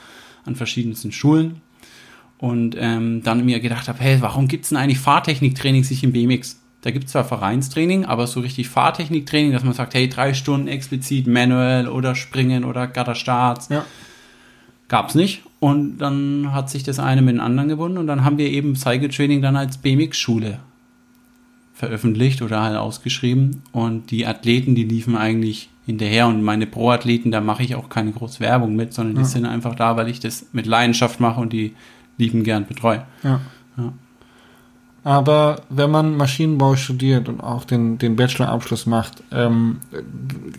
an 0.45 0.55
verschiedensten 0.55 1.11
Schulen. 1.11 1.61
Und 2.41 2.75
ähm, 2.77 3.21
dann 3.23 3.45
mir 3.45 3.59
gedacht 3.61 3.87
habe, 3.87 3.99
hey, 3.99 4.17
warum 4.19 4.47
gibt's 4.49 4.69
denn 4.69 4.77
eigentlich 4.79 4.99
Fahrtechniktrainings 4.99 5.89
nicht 5.91 6.03
im 6.03 6.11
BMX? 6.11 6.59
Da 6.81 6.89
gibt 6.89 7.05
es 7.05 7.11
zwar 7.11 7.23
Vereinstraining, 7.23 8.05
aber 8.05 8.25
so 8.25 8.39
richtig 8.39 8.67
Fahrtechniktraining, 8.67 9.51
dass 9.53 9.63
man 9.63 9.73
sagt, 9.73 9.93
hey, 9.93 10.09
drei 10.09 10.33
Stunden 10.33 10.67
explizit 10.67 11.27
manuell 11.27 11.87
oder 11.87 12.15
Springen 12.15 12.65
oder 12.65 12.87
Gatterstarts, 12.87 13.69
Ja. 13.69 13.85
gab 14.87 15.09
es 15.09 15.15
nicht. 15.15 15.43
Und 15.59 15.99
dann 15.99 16.51
hat 16.51 16.71
sich 16.71 16.81
das 16.81 16.97
eine 16.97 17.21
mit 17.21 17.35
dem 17.35 17.41
anderen 17.41 17.69
gebunden 17.69 17.99
und 17.99 18.07
dann 18.07 18.25
haben 18.25 18.39
wir 18.39 18.49
eben 18.49 18.75
Cycle 18.75 19.09
Training 19.09 19.43
dann 19.43 19.55
als 19.55 19.77
BMX-Schule 19.77 20.57
veröffentlicht 21.73 22.41
oder 22.41 22.61
halt 22.63 22.77
ausgeschrieben. 22.77 23.61
Und 23.71 24.11
die 24.11 24.25
Athleten, 24.25 24.73
die 24.75 24.83
liefen 24.83 25.15
eigentlich 25.15 25.69
hinterher 25.85 26.27
und 26.27 26.41
meine 26.43 26.67
Pro-Athleten, 26.67 27.29
da 27.31 27.41
mache 27.41 27.63
ich 27.63 27.75
auch 27.75 27.89
keine 27.89 28.11
große 28.11 28.39
Werbung 28.39 28.75
mit, 28.75 28.93
sondern 28.93 29.15
die 29.15 29.21
Ja. 29.21 29.27
sind 29.27 29.45
einfach 29.45 29.75
da, 29.75 29.95
weil 29.97 30.09
ich 30.09 30.19
das 30.19 30.47
mit 30.53 30.65
Leidenschaft 30.65 31.19
mache 31.19 31.39
und 31.39 31.53
die 31.53 31.73
lieben 32.21 32.43
gern 32.43 32.65
betreue. 32.65 33.03
Ja. 33.23 33.41
Ja. 33.77 33.93
Aber 35.03 35.63
wenn 35.69 35.89
man 35.89 36.15
Maschinenbau 36.15 36.75
studiert 36.75 37.27
und 37.27 37.41
auch 37.41 37.65
den, 37.65 37.97
den 37.97 38.15
Bachelorabschluss 38.15 38.85
macht, 38.85 39.23
ähm, 39.31 39.77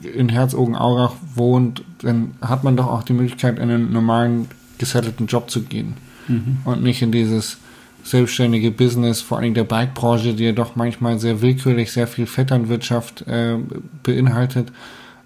in 0.03 0.29
Herzogenaurach 0.29 1.15
wohnt, 1.37 1.85
dann 2.03 2.33
hat 2.41 2.65
man 2.65 2.77
doch 2.77 2.89
auch 2.89 3.05
die 3.05 3.13
Möglichkeit, 3.13 3.59
in 3.59 3.71
einen 3.71 3.93
normalen, 3.93 4.49
gesettelten 4.79 5.29
Job 5.29 5.49
zu 5.49 5.63
gehen. 5.63 5.95
Mhm. 6.27 6.59
Und 6.65 6.83
nicht 6.83 7.03
in 7.03 7.13
dieses 7.13 7.59
selbstständige 8.03 8.73
Business, 8.73 9.21
vor 9.21 9.39
allem 9.39 9.55
der 9.55 9.63
Bike-Branche, 9.63 10.35
die 10.35 10.45
ja 10.45 10.53
doch 10.53 10.75
manchmal 10.75 11.21
sehr 11.21 11.41
willkürlich, 11.41 11.93
sehr 11.93 12.09
viel 12.09 12.27
Vetternwirtschaft 12.27 13.25
äh, 13.29 13.59
beinhaltet. 14.03 14.73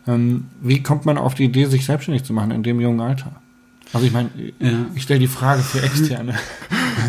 Ähm, 0.07 0.49
wie 0.61 0.83
kommt 0.83 1.07
man 1.07 1.17
auf 1.17 1.35
die 1.35 1.45
Idee, 1.45 1.65
sich 1.65 1.87
selbstständig 1.87 2.25
zu 2.25 2.35
machen 2.35 2.51
in 2.51 2.63
dem 2.63 2.81
jungen 2.81 3.01
Alter? 3.01 3.33
Also 3.93 4.07
ich 4.07 4.13
meine, 4.13 4.31
Ja. 4.59 4.87
ich 4.95 5.03
stelle 5.03 5.21
die 5.21 5.27
Frage 5.29 5.63
für 5.63 5.83
Externe. 5.83 6.35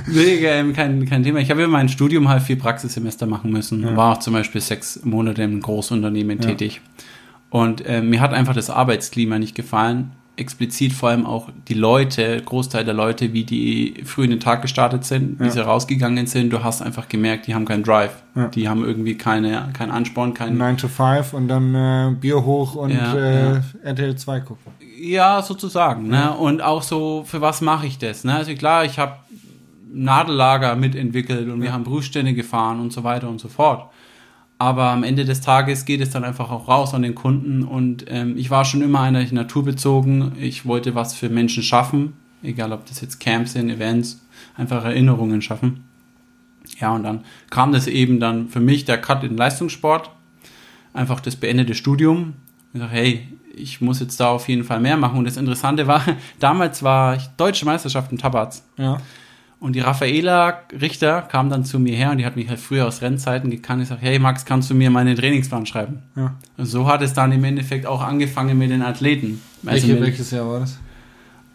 Nee, 0.07 0.73
kein, 0.73 1.05
kein 1.05 1.23
Thema. 1.23 1.39
Ich 1.39 1.49
habe 1.49 1.61
ja 1.61 1.67
mein 1.67 1.87
Studium 1.89 2.27
halt 2.27 2.43
vier 2.43 2.57
Praxissemester 2.59 3.25
machen 3.25 3.51
müssen. 3.51 3.81
Ja. 3.83 3.95
War 3.95 4.13
auch 4.13 4.19
zum 4.19 4.33
Beispiel 4.33 4.61
sechs 4.61 4.99
Monate 5.03 5.41
in 5.43 5.51
einem 5.51 5.61
Großunternehmen 5.61 6.39
Ja. 6.41 6.49
tätig. 6.49 6.81
Und 7.49 7.83
ähm, 7.85 8.09
mir 8.09 8.19
hat 8.21 8.33
einfach 8.33 8.53
das 8.53 8.69
Arbeitsklima 8.69 9.39
nicht 9.39 9.55
gefallen. 9.55 10.11
Explizit 10.37 10.93
vor 10.93 11.09
allem 11.09 11.25
auch 11.25 11.49
die 11.67 11.73
Leute, 11.73 12.41
Großteil 12.43 12.85
der 12.85 12.93
Leute, 12.93 13.33
wie 13.33 13.43
die 13.43 14.01
früh 14.05 14.23
in 14.23 14.29
den 14.29 14.39
Tag 14.39 14.61
gestartet 14.61 15.03
sind, 15.03 15.39
wie 15.39 15.45
Ja. 15.45 15.49
sie 15.51 15.59
rausgegangen 15.65 16.27
sind. 16.27 16.51
Du 16.53 16.63
hast 16.63 16.81
einfach 16.81 17.09
gemerkt, 17.09 17.47
die 17.47 17.55
haben 17.55 17.65
keinen 17.65 17.83
Drive. 17.83 18.11
Ja. 18.35 18.47
Die 18.49 18.69
haben 18.69 18.85
irgendwie 18.85 19.15
keine, 19.17 19.69
keinen 19.73 19.91
Ansporn, 19.91 20.33
keinen 20.33 20.57
9 20.57 20.77
to 20.77 20.87
5 20.87 21.33
und 21.33 21.47
dann 21.47 21.73
äh, 21.75 22.15
Bier 22.19 22.45
hoch 22.45 22.75
und 22.75 22.91
Ja, 22.91 23.15
äh, 23.15 23.53
ja. 23.55 23.61
RTL 23.83 24.15
2 24.15 24.39
gucken. 24.41 24.71
Ja, 24.99 25.41
sozusagen. 25.41 26.11
Ja. 26.13 26.31
Ne? 26.31 26.37
Und 26.37 26.61
auch 26.61 26.83
so, 26.83 27.23
für 27.25 27.41
was 27.41 27.61
mache 27.61 27.87
ich 27.87 27.97
das? 27.97 28.23
Ne? 28.23 28.35
Also 28.35 28.53
klar, 28.55 28.85
ich 28.85 28.99
habe 28.99 29.13
Nadellager 29.91 30.75
mitentwickelt 30.75 31.49
und 31.49 31.61
wir 31.61 31.73
haben 31.73 31.83
Prüfstände 31.83 32.33
gefahren 32.33 32.79
und 32.79 32.93
so 32.93 33.03
weiter 33.03 33.29
und 33.29 33.39
so 33.39 33.47
fort. 33.47 33.89
Aber 34.59 34.89
am 34.89 35.03
Ende 35.03 35.23
des 35.23 35.41
Tages 35.41 35.85
geht 35.85 36.01
es 36.01 36.09
dann 36.09 36.23
einfach 36.23 36.49
auch 36.49 36.67
raus 36.67 36.93
an 36.93 37.03
den 37.03 37.13
Kunden 37.13 37.63
und 37.63 38.05
ähm, 38.07 38.37
ich 38.37 38.49
war 38.49 38.65
schon 38.65 38.81
immer 38.81 39.01
einer 39.01 39.23
naturbezogen. 39.31 40.33
Ich 40.39 40.65
wollte 40.65 40.95
was 40.95 41.13
für 41.13 41.29
Menschen 41.29 41.61
schaffen, 41.61 42.13
egal 42.41 42.71
ob 42.73 42.85
das 42.87 43.01
jetzt 43.01 43.19
Camps 43.19 43.53
sind, 43.53 43.69
Events, 43.69 44.25
einfach 44.55 44.83
Erinnerungen 44.83 45.41
schaffen. 45.43 45.83
Ja, 46.79 46.93
und 46.93 47.03
dann 47.03 47.23
kam 47.49 47.71
das 47.71 47.87
eben 47.87 48.19
dann 48.19 48.49
für 48.49 48.59
mich 48.59 48.85
der 48.85 48.97
Cut 48.97 49.23
in 49.23 49.37
Leistungssport, 49.37 50.09
einfach 50.93 51.19
das 51.19 51.35
beendete 51.35 51.75
Studium. 51.75 52.33
Ich 52.73 52.79
dachte, 52.79 52.93
hey, 52.93 53.27
ich 53.55 53.81
muss 53.81 53.99
jetzt 53.99 54.19
da 54.19 54.29
auf 54.29 54.47
jeden 54.49 54.63
Fall 54.63 54.79
mehr 54.79 54.97
machen. 54.97 55.19
Und 55.19 55.25
das 55.25 55.37
Interessante 55.37 55.87
war, 55.87 56.03
damals 56.39 56.83
war 56.83 57.15
ich 57.15 57.27
deutsche 57.37 57.65
Meisterschaft 57.65 58.11
in 58.11 58.17
Tabatz. 58.17 58.63
Ja. 58.77 58.97
Und 59.59 59.73
die 59.73 59.79
Raffaela 59.79 60.59
Richter 60.79 61.23
kam 61.23 61.49
dann 61.49 61.65
zu 61.65 61.79
mir 61.79 61.95
her 61.95 62.11
und 62.11 62.19
die 62.19 62.25
hat 62.27 62.35
mich 62.35 62.47
halt 62.47 62.59
früher 62.59 62.85
aus 62.87 63.01
Rennzeiten 63.01 63.49
gekannt. 63.49 63.81
Ich 63.81 63.87
sag, 63.89 63.97
hey 64.01 64.19
Max, 64.19 64.45
kannst 64.45 64.69
du 64.69 64.75
mir 64.75 64.91
meinen 64.91 65.15
Trainingsplan 65.15 65.65
schreiben? 65.65 65.99
ja. 66.15 66.35
Und 66.57 66.65
so 66.65 66.87
hat 66.87 67.01
es 67.01 67.13
dann 67.13 67.31
im 67.31 67.43
Endeffekt 67.43 67.85
auch 67.87 68.01
angefangen 68.03 68.57
mit 68.57 68.69
den 68.69 68.83
Athleten. 68.83 69.41
Also 69.65 69.87
Welche, 69.87 70.01
welches 70.01 70.31
Jahr 70.31 70.47
war 70.47 70.59
das? 70.59 70.77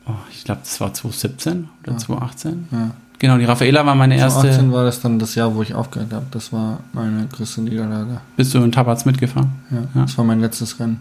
oh, 0.08 0.12
ich 0.32 0.42
glaube, 0.44 0.62
das 0.64 0.80
war 0.80 0.92
2017 0.92 1.68
oder 1.84 1.92
Ja. 1.92 1.98
2018. 1.98 2.68
Ja. 2.72 2.90
Genau, 3.20 3.38
die 3.38 3.44
Raffaela 3.44 3.86
war 3.86 3.94
meine 3.94 4.16
erste. 4.16 4.40
2018 4.40 4.72
war 4.72 4.84
das 4.84 5.00
dann 5.00 5.20
das 5.20 5.36
Jahr, 5.36 5.54
wo 5.54 5.62
ich 5.62 5.74
aufgehört 5.74 6.12
habe. 6.12 6.26
Das 6.32 6.52
war 6.52 6.80
meine 6.92 7.28
größte 7.28 7.60
Niederlage. 7.62 8.20
Bist 8.36 8.52
du 8.52 8.58
in 8.64 8.72
Tabatz 8.72 9.04
mitgefahren? 9.04 9.52
Ja. 9.70 10.02
Das 10.02 10.18
war 10.18 10.24
mein 10.24 10.40
letztes 10.40 10.80
Rennen. 10.80 10.98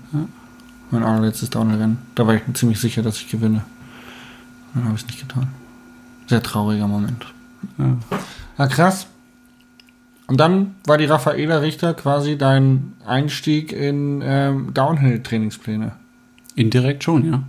Mein 0.91 1.01
allerletztes 1.01 1.49
Downhill-Rennen. 1.49 1.97
Da 2.13 2.27
war 2.27 2.35
ich 2.35 2.45
mir 2.47 2.53
ziemlich 2.53 2.79
sicher, 2.79 3.01
dass 3.01 3.17
ich 3.17 3.27
gewinne. 3.31 3.63
Dann 4.75 4.83
habe 4.83 4.93
ich 4.95 5.01
es 5.01 5.07
nicht 5.07 5.19
getan. 5.27 5.47
Sehr 6.31 6.41
trauriger 6.41 6.87
Moment. 6.87 7.25
Ja. 7.77 7.97
Ja, 8.57 8.67
krass. 8.67 9.07
Und 10.27 10.39
dann 10.39 10.75
war 10.85 10.97
die 10.97 11.03
Raffaela 11.03 11.57
Richter 11.57 11.93
quasi 11.93 12.37
dein 12.37 12.93
Einstieg 13.05 13.73
in 13.73 14.21
ähm, 14.23 14.73
Downhill-Trainingspläne. 14.73 15.91
Indirekt 16.55 17.03
schon, 17.03 17.29
ja. 17.29 17.43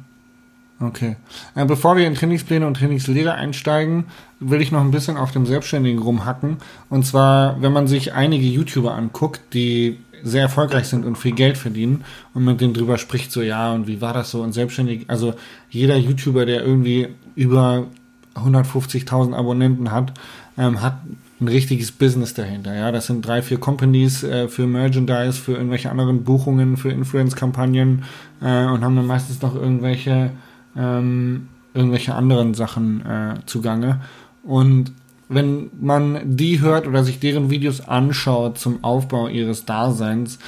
Okay. 0.80 1.14
Äh, 1.54 1.64
bevor 1.64 1.96
wir 1.96 2.08
in 2.08 2.16
Trainingspläne 2.16 2.66
und 2.66 2.76
Trainingslehre 2.76 3.34
einsteigen, 3.34 4.06
will 4.40 4.60
ich 4.60 4.72
noch 4.72 4.80
ein 4.80 4.90
bisschen 4.90 5.16
auf 5.16 5.30
dem 5.30 5.46
Selbstständigen 5.46 6.02
rumhacken. 6.02 6.56
Und 6.90 7.06
zwar, 7.06 7.62
wenn 7.62 7.72
man 7.72 7.86
sich 7.86 8.14
einige 8.14 8.46
YouTuber 8.46 8.96
anguckt, 8.96 9.42
die 9.54 10.00
sehr 10.24 10.42
erfolgreich 10.42 10.86
sind 10.86 11.04
und 11.04 11.18
viel 11.18 11.36
Geld 11.36 11.56
verdienen 11.56 12.02
und 12.34 12.44
mit 12.44 12.60
denen 12.60 12.74
drüber 12.74 12.98
spricht, 12.98 13.30
so 13.30 13.42
ja, 13.42 13.72
und 13.72 13.86
wie 13.86 14.00
war 14.00 14.12
das 14.12 14.32
so 14.32 14.42
und 14.42 14.54
selbstständig, 14.54 15.04
also 15.06 15.34
jeder 15.70 15.96
YouTuber, 15.96 16.46
der 16.46 16.64
irgendwie 16.64 17.10
über 17.36 17.86
150.000 18.34 19.34
Abonnenten 19.34 19.90
hat, 19.90 20.12
ähm, 20.58 20.82
hat 20.82 20.98
ein 21.40 21.48
richtiges 21.48 21.92
Business 21.92 22.34
dahinter. 22.34 22.74
Ja, 22.74 22.92
das 22.92 23.06
sind 23.06 23.26
drei, 23.26 23.42
vier 23.42 23.58
Companies 23.58 24.22
äh, 24.22 24.48
für 24.48 24.66
Merchandise, 24.66 25.32
für 25.32 25.52
irgendwelche 25.52 25.90
anderen 25.90 26.24
Buchungen, 26.24 26.76
für 26.76 26.90
Influence-Kampagnen 26.90 28.04
äh, 28.40 28.64
und 28.66 28.84
haben 28.84 28.96
dann 28.96 29.06
meistens 29.06 29.42
noch 29.42 29.54
irgendwelche 29.54 30.30
ähm, 30.76 31.48
irgendwelche 31.74 32.14
anderen 32.14 32.54
Sachen 32.54 33.04
äh, 33.04 33.34
zugange. 33.46 34.00
Und 34.42 34.92
wenn 35.28 35.70
man 35.80 36.36
die 36.36 36.60
hört 36.60 36.86
oder 36.86 37.04
sich 37.04 37.18
deren 37.18 37.50
Videos 37.50 37.80
anschaut 37.80 38.58
zum 38.58 38.84
Aufbau 38.84 39.28
ihres 39.28 39.64
Daseins, 39.64 40.38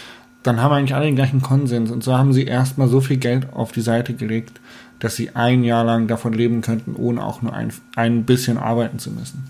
dann 0.43 0.61
haben 0.61 0.75
eigentlich 0.75 0.95
alle 0.95 1.07
den 1.07 1.17
gleichen 1.17 1.41
Konsens. 1.41 1.91
Und 1.91 2.05
so 2.05 2.17
haben 2.17 2.35
sie 2.35 2.45
erstmal 2.45 2.89
so 2.89 3.01
viel 3.01 3.17
Geld 3.17 3.53
auf 3.55 3.73
die 3.73 3.81
Seite 3.81 4.13
gelegt, 4.13 4.61
dass 4.99 5.17
sie 5.17 5.35
ein 5.35 5.65
Jahr 5.65 5.85
lang 5.85 6.07
davon 6.07 6.33
leben 6.33 6.61
könnten, 6.61 6.97
ohne 6.97 7.23
auch 7.23 7.43
nur 7.43 7.53
ein, 7.53 7.73
ein 7.97 8.25
bisschen 8.25 8.59
arbeiten 8.59 8.99
zu 8.99 9.11
müssen. 9.11 9.45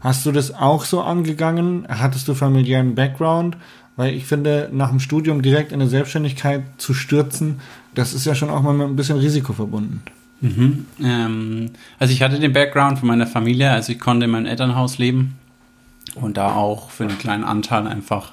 Hast 0.00 0.24
du 0.24 0.32
das 0.32 0.54
auch 0.54 0.84
so 0.84 1.02
angegangen? 1.02 1.86
Hattest 1.88 2.26
du 2.28 2.34
familiären 2.34 2.94
Background? 2.94 3.56
Weil 3.96 4.14
ich 4.14 4.24
finde, 4.24 4.70
nach 4.72 4.88
dem 4.88 5.00
Studium 5.00 5.42
direkt 5.42 5.72
in 5.72 5.80
eine 5.80 5.90
Selbstständigkeit 5.90 6.62
zu 6.78 6.94
stürzen, 6.94 7.60
das 7.94 8.14
ist 8.14 8.24
ja 8.24 8.34
schon 8.34 8.50
auch 8.50 8.62
mal 8.62 8.72
mit 8.72 8.86
ein 8.86 8.96
bisschen 8.96 9.18
Risiko 9.18 9.52
verbunden. 9.52 10.02
Mhm. 10.40 10.86
Ähm, 11.02 11.70
also 11.98 12.12
ich 12.14 12.22
hatte 12.22 12.38
den 12.38 12.52
Background 12.52 12.98
von 12.98 13.08
meiner 13.08 13.26
Familie, 13.26 13.70
also 13.70 13.92
ich 13.92 13.98
konnte 13.98 14.24
in 14.24 14.30
meinem 14.30 14.46
Elternhaus 14.46 14.96
leben 14.96 15.36
und 16.14 16.38
da 16.38 16.54
auch 16.54 16.90
für 16.90 17.04
einen 17.04 17.18
kleinen 17.18 17.44
Anteil 17.44 17.86
einfach 17.86 18.32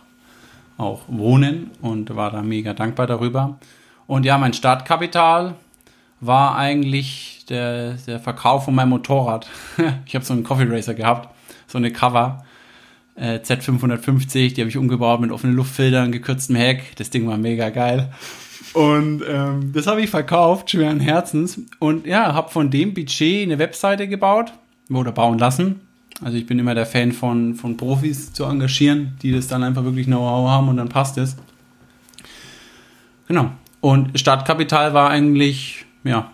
auch 0.78 1.02
wohnen 1.08 1.72
und 1.82 2.16
war 2.16 2.32
da 2.32 2.42
mega 2.42 2.74
dankbar 2.74 3.08
darüber. 3.08 3.58
Und 4.06 4.26
ja, 4.26 4.38
mein 4.38 4.54
Startkapital 4.54 5.56
war 6.20 6.58
eigentlich 6.58 7.46
der, 7.50 7.94
der 8.08 8.20
Verkauf 8.20 8.66
von 8.66 8.76
meinem 8.76 8.90
Motorrad. 8.90 9.48
ich 10.06 10.16
habe 10.16 10.26
so 10.26 10.34
einen 10.34 10.44
Coffee 10.44 10.68
Racer 10.68 10.94
gehabt, 10.94 11.30
so 11.68 11.78
eine 11.78 11.92
Cover. 11.92 12.44
Äh, 13.16 13.40
Z550, 13.40 14.54
die 14.54 14.62
habe 14.62 14.70
ich 14.70 14.78
umgebaut 14.78 15.20
mit 15.22 15.32
offenen 15.32 15.56
Luftfiltern, 15.56 16.12
gekürztem 16.12 16.56
Heck. 16.56 16.96
Das 16.98 17.10
Ding 17.10 17.28
war 17.28 17.38
mega 17.38 17.70
geil. 17.70 18.12
Und 18.74 19.24
ähm, 19.28 19.72
das 19.74 19.88
habe 19.88 20.02
ich 20.02 20.10
verkauft, 20.10 20.70
schweren 20.70 21.00
Herzens. 21.00 21.60
Und 21.80 22.06
ja, 22.06 22.34
habe 22.34 22.52
von 22.52 22.70
dem 22.70 22.94
Budget 22.94 23.44
eine 23.44 23.58
Webseite 23.58 24.08
gebaut 24.08 24.54
oder 24.92 25.12
bauen 25.12 25.40
lassen. 25.40 25.82
Also 26.24 26.38
ich 26.38 26.46
bin 26.46 26.60
immer 26.60 26.76
der 26.76 26.86
Fan 26.86 27.12
von, 27.12 27.56
von 27.56 27.78
Profis 27.78 28.34
zu 28.34 28.44
engagieren, 28.46 29.18
die 29.22 29.32
das 29.32 29.48
dann 29.48 29.64
einfach 29.64 29.84
wirklich 29.84 30.06
Know-how 30.06 30.50
haben 30.50 30.70
und 30.70 30.78
dann 30.78 30.90
passt 30.90 31.18
es. 31.18 31.38
Genau. 33.28 33.52
Und 33.82 34.20
Startkapital 34.20 34.94
war 34.94 35.10
eigentlich, 35.10 35.87
ja, 36.08 36.32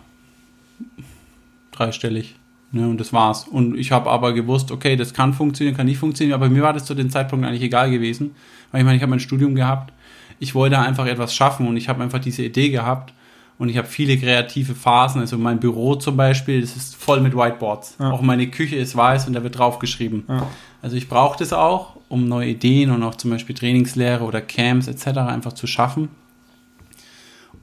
dreistellig. 1.72 2.36
Ne, 2.72 2.88
und 2.88 2.98
das 2.98 3.12
war's. 3.12 3.46
Und 3.46 3.78
ich 3.78 3.92
habe 3.92 4.10
aber 4.10 4.32
gewusst, 4.32 4.72
okay, 4.72 4.96
das 4.96 5.14
kann 5.14 5.32
funktionieren, 5.32 5.76
kann 5.76 5.86
nicht 5.86 5.98
funktionieren, 5.98 6.34
aber 6.34 6.50
mir 6.50 6.62
war 6.62 6.72
das 6.72 6.84
zu 6.84 6.94
dem 6.94 7.08
Zeitpunkt 7.08 7.46
eigentlich 7.46 7.62
egal 7.62 7.88
gewesen. 7.88 8.34
Weil 8.72 8.80
ich 8.80 8.84
meine, 8.84 8.96
ich 8.96 9.02
habe 9.02 9.10
mein 9.10 9.20
Studium 9.20 9.54
gehabt, 9.54 9.92
ich 10.40 10.56
wollte 10.56 10.78
einfach 10.80 11.06
etwas 11.06 11.32
schaffen 11.32 11.68
und 11.68 11.76
ich 11.76 11.88
habe 11.88 12.02
einfach 12.02 12.18
diese 12.18 12.42
Idee 12.42 12.70
gehabt 12.70 13.14
und 13.58 13.68
ich 13.68 13.78
habe 13.78 13.86
viele 13.86 14.18
kreative 14.18 14.74
Phasen. 14.74 15.20
Also 15.20 15.38
mein 15.38 15.60
Büro 15.60 15.94
zum 15.94 16.16
Beispiel, 16.16 16.60
das 16.60 16.74
ist 16.74 16.96
voll 16.96 17.20
mit 17.20 17.36
Whiteboards. 17.36 17.96
Ja. 18.00 18.10
Auch 18.10 18.22
meine 18.22 18.48
Küche 18.48 18.74
ist 18.74 18.96
weiß 18.96 19.28
und 19.28 19.34
da 19.34 19.44
wird 19.44 19.56
draufgeschrieben. 19.56 20.24
Ja. 20.28 20.48
Also 20.82 20.96
ich 20.96 21.08
brauche 21.08 21.38
das 21.38 21.52
auch, 21.52 21.96
um 22.08 22.28
neue 22.28 22.48
Ideen 22.48 22.90
und 22.90 23.02
auch 23.04 23.14
zum 23.14 23.30
Beispiel 23.30 23.54
Trainingslehre 23.54 24.24
oder 24.24 24.40
Camps 24.40 24.88
etc. 24.88 25.18
einfach 25.18 25.52
zu 25.52 25.66
schaffen. 25.66 26.08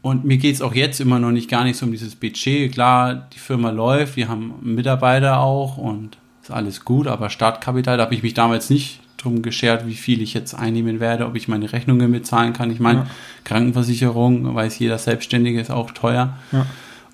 Und 0.02 0.26
mir 0.26 0.38
geht 0.38 0.56
es 0.56 0.62
auch 0.62 0.74
jetzt 0.74 1.00
immer 1.00 1.20
noch 1.20 1.32
nicht 1.32 1.50
gar 1.50 1.64
nicht 1.64 1.78
so 1.78 1.86
um 1.86 1.92
dieses 1.92 2.16
Budget. 2.16 2.72
Klar, 2.72 3.28
die 3.34 3.40
Firma 3.40 3.70
läuft, 3.70 4.16
wir 4.16 4.28
haben 4.28 4.54
Mitarbeiter 4.62 5.40
auch 5.40 5.78
und 5.78 6.18
ist 6.42 6.50
alles 6.52 6.84
gut, 6.86 7.08
aber 7.08 7.30
Startkapital, 7.30 7.98
da 7.98 8.04
habe 8.06 8.16
ich 8.16 8.24
mich 8.24 8.34
damals 8.34 8.72
nicht 8.72 9.00
drum 9.18 9.44
geschert, 9.44 9.86
wie 9.86 9.94
viel 9.94 10.22
ich 10.24 10.34
jetzt 10.34 10.56
einnehmen 10.56 11.00
werde, 11.00 11.28
ob 11.28 11.36
ich 11.36 11.48
meine 11.48 11.72
Rechnungen 11.72 12.12
bezahlen 12.12 12.54
kann. 12.54 12.72
Ich 12.72 12.80
meine, 12.80 13.02
Ja. 13.02 13.08
Krankenversicherung, 13.44 14.56
weiß 14.56 14.80
jeder 14.80 14.98
Selbstständige, 14.98 15.62
ist 15.62 15.70
auch 15.70 15.92
teuer. 15.92 16.36
Ja. 16.52 16.66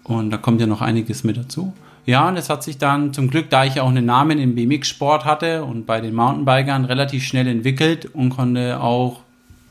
Und 0.04 0.30
da 0.30 0.38
kommt 0.38 0.62
ja 0.62 0.68
noch 0.68 0.82
einiges 0.82 1.26
mit 1.26 1.36
dazu. 1.36 1.74
Ja, 2.06 2.30
und 2.30 2.38
es 2.38 2.50
hat 2.50 2.64
sich 2.64 2.78
dann 2.78 3.12
zum 3.12 3.30
Glück, 3.30 3.50
da 3.50 3.66
ich 3.66 3.76
ja 3.76 3.84
auch 3.84 3.90
einen 3.90 4.06
Namen 4.06 4.40
im 4.40 4.56
BMX-Sport 4.56 5.26
hatte 5.26 5.66
und 5.66 5.86
bei 5.86 6.00
den 6.00 6.16
Mountainbikern 6.16 6.86
relativ 6.86 7.26
schnell 7.26 7.48
entwickelt 7.48 8.06
und 8.06 8.30
konnte 8.30 8.80
auch 8.80 9.20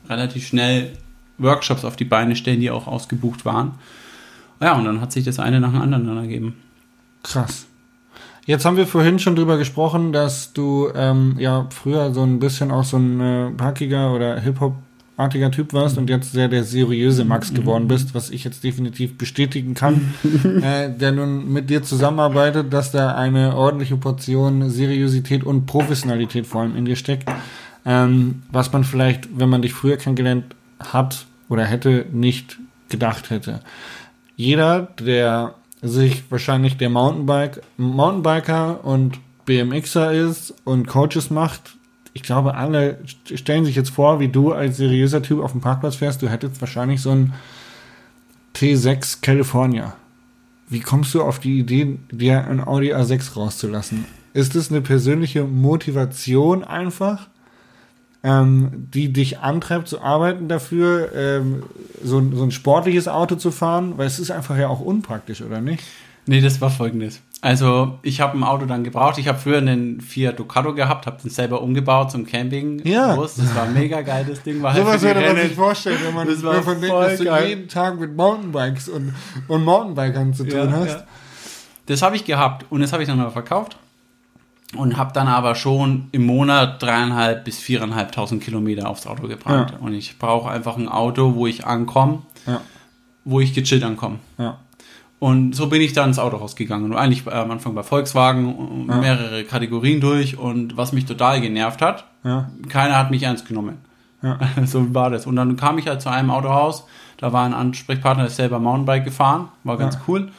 relativ 0.07 0.45
schnell 0.45 0.91
Workshops 1.37 1.85
auf 1.85 1.95
die 1.95 2.05
Beine 2.05 2.35
stellen, 2.35 2.59
die 2.59 2.71
auch 2.71 2.87
ausgebucht 2.87 3.45
waren. 3.45 3.73
Ja, 4.59 4.73
und 4.73 4.85
dann 4.85 5.01
hat 5.01 5.11
sich 5.11 5.23
das 5.23 5.39
eine 5.39 5.59
nach 5.59 5.71
dem 5.71 5.81
anderen 5.81 6.07
dann 6.07 6.17
ergeben. 6.17 6.55
Krass. 7.23 7.67
Jetzt 8.45 8.63
haben 8.63 8.77
wir 8.77 8.87
vorhin 8.87 9.19
schon 9.19 9.35
drüber 9.35 9.57
gesprochen, 9.57 10.13
dass 10.13 10.53
du 10.53 10.89
ähm, 10.95 11.35
ja 11.37 11.67
früher 11.69 12.13
so 12.13 12.23
ein 12.23 12.39
bisschen 12.39 12.71
auch 12.71 12.85
so 12.85 12.97
ein 12.97 13.19
äh, 13.19 13.49
punkiger 13.51 14.13
oder 14.13 14.39
Hip-Hop-artiger 14.39 15.51
Typ 15.51 15.73
warst 15.73 15.97
und 15.97 16.09
jetzt 16.09 16.31
sehr 16.31 16.47
der 16.47 16.63
seriöse 16.63 17.25
Max 17.25 17.53
geworden 17.53 17.89
bist, 17.89 18.15
was 18.15 18.29
ich 18.29 18.45
jetzt 18.45 18.63
definitiv 18.63 19.17
bestätigen 19.17 19.73
kann, 19.73 20.13
äh, 20.61 20.89
der 20.89 21.11
nun 21.11 21.51
mit 21.51 21.69
dir 21.69 21.83
zusammenarbeitet, 21.83 22.71
dass 22.71 22.93
da 22.93 23.15
eine 23.15 23.53
ordentliche 23.53 23.97
Portion 23.97 24.69
Seriosität 24.69 25.43
und 25.43 25.65
Professionalität 25.65 26.47
vor 26.47 26.61
allem 26.61 26.77
in 26.77 26.85
dir 26.85 26.95
steckt, 26.95 27.29
ähm, 27.85 28.43
was 28.49 28.71
man 28.71 28.85
vielleicht, 28.85 29.27
wenn 29.37 29.49
man 29.49 29.61
dich 29.61 29.73
früher 29.73 29.97
kennengelernt 29.97 30.55
hat 30.79 31.26
oder 31.49 31.65
hätte, 31.65 32.05
nicht 32.11 32.57
gedacht 32.89 33.29
hätte 33.29 33.61
jeder, 34.35 34.89
der 34.99 35.55
sich 35.81 36.23
wahrscheinlich 36.29 36.77
der 36.77 36.89
Mountainbike, 36.89 37.61
Mountainbiker 37.77 38.83
und 38.85 39.19
BMXer 39.45 40.11
ist 40.11 40.53
und 40.63 40.87
Coaches 40.87 41.29
macht, 41.31 41.75
ich 42.13 42.23
glaube, 42.23 42.55
alle 42.55 42.99
st- 43.05 43.37
stellen 43.37 43.65
sich 43.65 43.75
jetzt 43.75 43.89
vor, 43.91 44.19
wie 44.19 44.27
du 44.27 44.51
als 44.53 44.77
seriöser 44.77 45.21
Typ 45.21 45.41
auf 45.41 45.51
dem 45.53 45.61
Parkplatz 45.61 45.95
fährst, 45.95 46.21
du 46.21 46.29
hättest 46.29 46.59
wahrscheinlich 46.61 47.01
so 47.01 47.11
ein 47.11 47.33
T6 48.55 49.21
California. 49.21 49.95
Wie 50.69 50.79
kommst 50.79 51.13
du 51.13 51.21
auf 51.21 51.39
die 51.39 51.59
Idee, 51.59 51.97
dir 52.11 52.45
ein 52.47 52.59
Audi 52.65 52.93
A6 52.93 53.35
rauszulassen? 53.35 54.05
Ist 54.33 54.55
es 54.55 54.69
eine 54.69 54.81
persönliche 54.81 55.43
Motivation 55.43 56.63
einfach? 56.63 57.27
Ähm, 58.27 58.87
die 58.93 59.13
dich 59.13 59.39
antreibt 59.39 59.87
zu 59.87 60.01
arbeiten 60.01 60.47
dafür, 60.49 61.09
ähm, 61.15 61.63
so, 62.03 62.17
ein- 62.19 62.35
so 62.35 62.43
ein 62.43 62.51
sportliches 62.51 63.07
Auto 63.07 63.35
zu 63.35 63.51
fahren, 63.51 63.93
weil 63.97 64.07
es 64.07 64.19
ist 64.19 64.31
einfach 64.31 64.57
ja 64.57 64.67
auch 64.67 64.81
unpraktisch, 64.81 65.41
oder 65.41 65.61
nicht? 65.61 65.83
Nee, 66.25 66.41
das 66.41 66.59
war 66.59 66.69
folgendes. 66.69 67.21
Also, 67.41 67.99
ich 68.01 68.19
habe 68.19 68.37
ein 68.37 68.43
Auto 68.43 68.65
dann 68.65 68.83
gebraucht. 68.83 69.17
Ich 69.17 69.29
habe 69.29 69.37
früher 69.39 69.59
einen 69.59 70.01
Fiat 70.01 70.37
Ducato 70.39 70.73
gehabt, 70.73 71.05
habe 71.05 71.21
den 71.21 71.29
selber 71.29 71.61
umgebaut 71.61 72.11
zum 72.11 72.25
Camping. 72.25 72.81
Ja. 72.85 73.15
Das 73.15 73.55
war 73.55 73.63
ein 73.63 73.73
mega 73.73 74.01
geiles 74.01 74.41
Ding. 74.43 74.61
War 74.61 74.73
halt 74.73 74.85
für 74.85 74.97
die 74.97 75.03
würde 75.15 75.21
man 75.21 75.37
sich 75.37 75.55
vorstellen, 75.55 75.99
wenn 76.05 76.13
man 76.15 76.27
Das 76.27 76.43
war 76.43 76.55
denkt, 76.61 76.85
voll 76.87 77.09
dass 77.09 77.17
du 77.19 77.25
geil. 77.25 77.47
jeden 77.47 77.67
Tag 77.69 77.97
mit 77.99 78.17
Mountainbikes 78.17 78.89
und, 78.89 79.13
und 79.47 79.63
Mountainbikern 79.63 80.33
zu 80.33 80.43
tun 80.43 80.69
Ja, 80.69 80.71
hast. 80.71 80.87
ja. 80.89 81.03
Das 81.85 82.01
habe 82.01 82.17
ich 82.17 82.25
gehabt 82.25 82.65
und 82.69 82.81
das 82.81 82.91
habe 82.91 83.03
ich 83.03 83.07
dann 83.07 83.17
mal 83.19 83.29
verkauft 83.29 83.77
und 84.75 84.97
habe 84.97 85.13
dann 85.13 85.27
aber 85.27 85.55
schon 85.55 86.07
im 86.11 86.25
Monat 86.25 86.81
dreieinhalb 86.83 87.45
bis 87.45 87.59
viereinhalbtausend 87.59 88.43
Kilometer 88.43 88.89
aufs 88.89 89.07
Auto 89.07 89.27
gebrannt. 89.27 89.71
Ja. 89.71 89.77
Und 89.79 89.93
ich 89.93 90.19
brauche 90.19 90.49
einfach 90.49 90.75
ein 90.77 90.89
Auto, 90.89 91.35
wo 91.35 91.47
ich 91.47 91.65
ankomme, 91.65 92.19
Ja, 92.45 92.61
wo 93.23 93.39
ich 93.39 93.53
gechillt 93.53 93.83
ankomme. 93.83 94.19
ja, 94.37 94.57
Und 95.19 95.55
so 95.55 95.67
bin 95.67 95.81
ich 95.81 95.93
dann 95.93 96.09
ins 96.09 96.19
Auto 96.19 96.37
rausgegangen. 96.37 96.91
Und 96.91 96.97
eigentlich 96.97 97.25
am 97.31 97.49
Anfang 97.51 97.75
bei 97.75 97.83
Volkswagen 97.83 98.85
Ja. 98.89 98.97
mehrere 98.97 99.43
Kategorien 99.45 100.01
durch. 100.01 100.37
Und 100.37 100.75
was 100.75 100.91
mich 100.91 101.05
total 101.05 101.39
genervt 101.41 101.81
hat, 101.81 102.03
keiner 102.67 102.97
hat 102.97 103.09
mich 103.09 103.23
ernst 103.23 103.47
genommen. 103.47 103.77
so 104.65 104.93
war 104.93 105.09
das. 105.09 105.25
Und 105.27 105.35
dann 105.37 105.55
kam 105.55 105.77
ich 105.77 105.87
halt 105.87 106.01
zu 106.01 106.09
einem 106.09 106.29
Autohaus, 106.31 106.85
da 107.17 107.31
war 107.31 107.45
ein 107.45 107.53
Ansprechpartner, 107.53 108.23
der 108.23 108.31
ist 108.31 108.35
selber 108.35 108.59
Mountainbike 108.59 109.05
gefahren, 109.05 109.47
war 109.63 109.77
ganz 109.77 109.97
cool. 110.07 110.29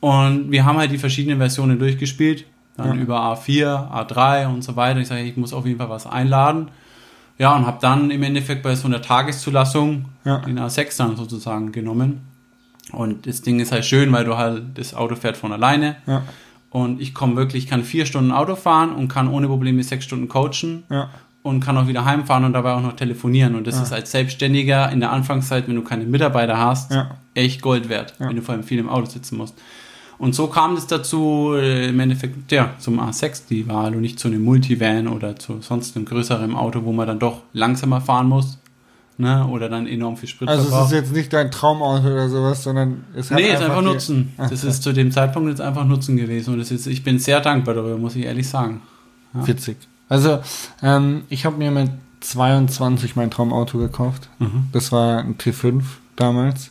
Und 0.00 0.50
wir 0.50 0.64
haben 0.66 0.76
halt 0.76 0.90
die 0.90 0.98
verschiedenen 0.98 1.38
Versionen 1.38 1.78
durchgespielt, 1.78 2.44
dann 2.76 2.96
Ja. 2.96 3.02
über 3.02 3.20
A4, 3.20 3.90
A3 3.92 4.46
und 4.48 4.62
so 4.62 4.76
weiter. 4.76 5.00
Ich 5.00 5.08
sage, 5.08 5.22
ich 5.22 5.36
muss 5.36 5.52
auf 5.52 5.66
jeden 5.66 5.78
Fall 5.78 5.90
was 5.90 6.06
einladen. 6.06 6.68
Ja, 7.38 7.56
und 7.56 7.66
habe 7.66 7.78
dann 7.80 8.10
im 8.10 8.22
Endeffekt 8.22 8.62
bei 8.62 8.74
so 8.74 8.86
einer 8.86 9.02
Tageszulassung 9.02 10.06
Ja. 10.24 10.38
den 10.38 10.58
A6 10.58 10.96
dann 10.98 11.16
sozusagen 11.16 11.72
genommen. 11.72 12.20
Und 12.92 13.26
das 13.26 13.42
Ding 13.42 13.58
ist 13.60 13.72
halt 13.72 13.84
schön, 13.84 14.12
weil 14.12 14.24
du 14.24 14.36
halt, 14.36 14.62
das 14.78 14.94
Auto 14.94 15.14
fährt 15.16 15.36
von 15.36 15.52
alleine. 15.52 15.96
ja, 16.06 16.22
Und 16.70 17.00
ich 17.00 17.14
komme 17.14 17.36
wirklich, 17.36 17.66
kann 17.66 17.84
vier 17.84 18.06
Stunden 18.06 18.32
Auto 18.32 18.54
fahren 18.56 18.94
und 18.94 19.08
kann 19.08 19.28
ohne 19.28 19.46
Probleme 19.46 19.82
sechs 19.82 20.04
Stunden 20.04 20.28
coachen 20.28 20.84
ja, 20.90 21.10
und 21.42 21.60
kann 21.60 21.76
auch 21.76 21.86
wieder 21.86 22.04
heimfahren 22.06 22.44
und 22.44 22.52
dabei 22.54 22.72
auch 22.72 22.80
noch 22.80 22.94
telefonieren. 22.96 23.54
Und 23.56 23.66
das 23.66 23.76
Ja. 23.76 23.82
ist 23.82 23.92
als 23.92 24.10
Selbstständiger 24.10 24.90
in 24.90 25.00
der 25.00 25.12
Anfangszeit, 25.12 25.68
wenn 25.68 25.74
du 25.76 25.82
keine 25.82 26.04
Mitarbeiter 26.04 26.56
hast, 26.58 26.96
echt 27.34 27.60
Gold 27.62 27.88
wert, 27.88 28.14
wenn 28.18 28.36
du 28.36 28.42
vor 28.42 28.54
allem 28.54 28.64
viel 28.64 28.78
im 28.78 28.88
Auto 28.88 29.06
sitzen 29.06 29.36
musst. 29.36 29.54
Und 30.22 30.36
so 30.36 30.46
kam 30.46 30.76
es 30.76 30.86
dazu, 30.86 31.52
äh, 31.56 31.88
im 31.88 31.98
Endeffekt, 31.98 32.52
ja, 32.52 32.76
zum 32.78 33.00
A6, 33.00 33.42
die 33.50 33.66
Wahl 33.66 33.96
und 33.96 34.02
nicht 34.02 34.20
zu 34.20 34.28
einem 34.28 34.44
Multivan 34.44 35.08
oder 35.08 35.34
zu 35.34 35.60
sonst 35.62 35.96
einem 35.96 36.04
größeren 36.04 36.54
Auto, 36.54 36.84
wo 36.84 36.92
man 36.92 37.08
dann 37.08 37.18
doch 37.18 37.42
langsamer 37.52 38.00
fahren 38.00 38.28
muss, 38.28 38.56
ne, 39.18 39.44
oder 39.48 39.68
dann 39.68 39.88
enorm 39.88 40.16
viel 40.16 40.28
Sprit 40.28 40.48
Also 40.48 40.68
es 40.68 40.86
ist 40.86 40.92
jetzt 40.92 41.12
nicht 41.12 41.32
dein 41.32 41.50
Traumauto 41.50 42.06
oder 42.06 42.28
sowas, 42.28 42.62
sondern 42.62 43.02
es 43.16 43.32
hat 43.32 43.38
Nee, 43.38 43.52
ist 43.52 43.62
einfach 43.62 43.82
Nutzen. 43.82 44.32
Das 44.36 44.62
ist 44.62 44.84
zu 44.84 44.92
dem 44.92 45.10
Zeitpunkt 45.10 45.48
jetzt 45.48 45.60
einfach 45.60 45.84
Nutzen 45.84 46.16
gewesen. 46.16 46.52
Und 46.52 46.60
das 46.60 46.70
ist, 46.70 46.86
ich 46.86 47.02
bin 47.02 47.18
sehr 47.18 47.40
dankbar 47.40 47.74
darüber, 47.74 47.98
muss 47.98 48.14
ich 48.14 48.24
ehrlich 48.24 48.48
sagen. 48.48 48.80
Ja. 49.34 49.44
Witzig. 49.44 49.76
Also, 50.08 50.38
ähm, 50.84 51.24
ich 51.30 51.46
habe 51.46 51.56
mir 51.56 51.72
mit 51.72 51.90
22 52.20 53.16
mein 53.16 53.32
Traumauto 53.32 53.76
gekauft. 53.76 54.28
Mhm. 54.38 54.68
Das 54.70 54.92
war 54.92 55.18
ein 55.18 55.36
T5 55.36 55.82
damals. 56.14 56.68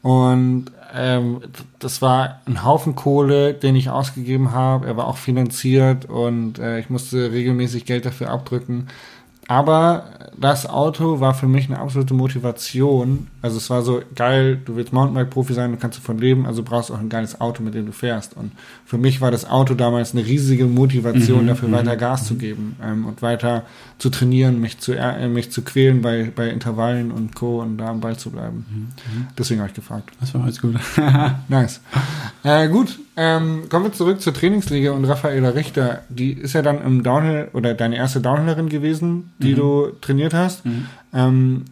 Und 0.00 0.70
ähm, 0.94 1.40
das 1.78 2.02
war 2.02 2.40
ein 2.46 2.64
Haufen 2.64 2.94
Kohle, 2.94 3.54
den 3.54 3.76
ich 3.76 3.90
ausgegeben 3.90 4.52
habe. 4.52 4.86
Er 4.86 4.96
war 4.96 5.06
auch 5.06 5.16
finanziert 5.16 6.06
und 6.06 6.58
äh, 6.58 6.78
ich 6.78 6.90
musste 6.90 7.32
regelmäßig 7.32 7.84
Geld 7.84 8.06
dafür 8.06 8.30
abdrücken. 8.30 8.88
Aber 9.48 10.04
das 10.40 10.66
Auto 10.66 11.20
war 11.20 11.34
für 11.34 11.48
mich 11.48 11.66
eine 11.68 11.78
absolute 11.80 12.14
Motivation. 12.14 13.26
Also 13.42 13.56
es 13.56 13.70
war 13.70 13.82
so 13.82 14.02
geil, 14.14 14.60
du 14.64 14.76
willst 14.76 14.92
Mountainbike-Profi 14.92 15.52
sein, 15.52 15.72
du 15.72 15.78
kannst 15.78 15.98
davon 15.98 16.18
leben, 16.18 16.46
also 16.46 16.62
brauchst 16.62 16.90
du 16.90 16.94
auch 16.94 16.98
ein 16.98 17.08
geiles 17.08 17.40
Auto, 17.40 17.62
mit 17.62 17.74
dem 17.74 17.86
du 17.86 17.92
fährst. 17.92 18.36
Und 18.36 18.52
für 18.84 18.98
mich 18.98 19.20
war 19.20 19.30
das 19.30 19.48
Auto 19.48 19.74
damals 19.74 20.12
eine 20.12 20.24
riesige 20.24 20.66
Motivation, 20.66 21.44
Mhm, 21.44 21.48
dafür 21.48 21.68
mhm, 21.68 21.72
weiter 21.72 21.96
Gas 21.96 22.26
zu 22.26 22.36
geben 22.36 22.76
ähm, 22.82 23.06
und 23.06 23.22
weiter 23.22 23.64
zu 23.98 24.10
trainieren, 24.10 24.60
mich 24.60 24.78
zu, 24.78 24.92
äh, 24.92 25.28
mich 25.28 25.50
zu 25.50 25.62
quälen 25.62 26.02
bei, 26.02 26.30
bei 26.34 26.48
Intervallen 26.50 27.10
und 27.10 27.34
Co. 27.34 27.60
und 27.60 27.78
da 27.78 27.88
am 27.88 28.00
Ball 28.00 28.16
zu 28.16 28.30
bleiben. 28.30 28.66
Mhm. 28.70 29.26
Deswegen 29.36 29.60
habe 29.60 29.70
ich 29.70 29.74
gefragt. 29.74 30.10
Das 30.20 30.34
war 30.34 30.44
alles 30.44 30.60
gut. 30.60 30.76
Nice. 31.48 31.80
Äh, 32.44 32.68
gut, 32.68 32.98
ähm, 33.16 33.68
kommen 33.68 33.86
wir 33.86 33.92
zurück 33.92 34.20
zur 34.20 34.32
Trainingsliga 34.32 34.92
und 34.92 35.04
Raffaela 35.04 35.50
Richter. 35.50 36.02
Die 36.08 36.32
ist 36.32 36.52
ja 36.52 36.62
dann 36.62 36.80
im 36.82 37.02
Downhill 37.02 37.48
oder 37.52 37.74
deine 37.74 37.96
erste 37.96 38.20
Downhillerin 38.20 38.68
gewesen, 38.68 39.32
die 39.38 39.52
Mhm. 39.52 39.56
du 39.56 39.86
trainiert 40.00 40.34
hast. 40.34 40.64
Mhm. 40.64 40.86
Ähm, 41.12 41.64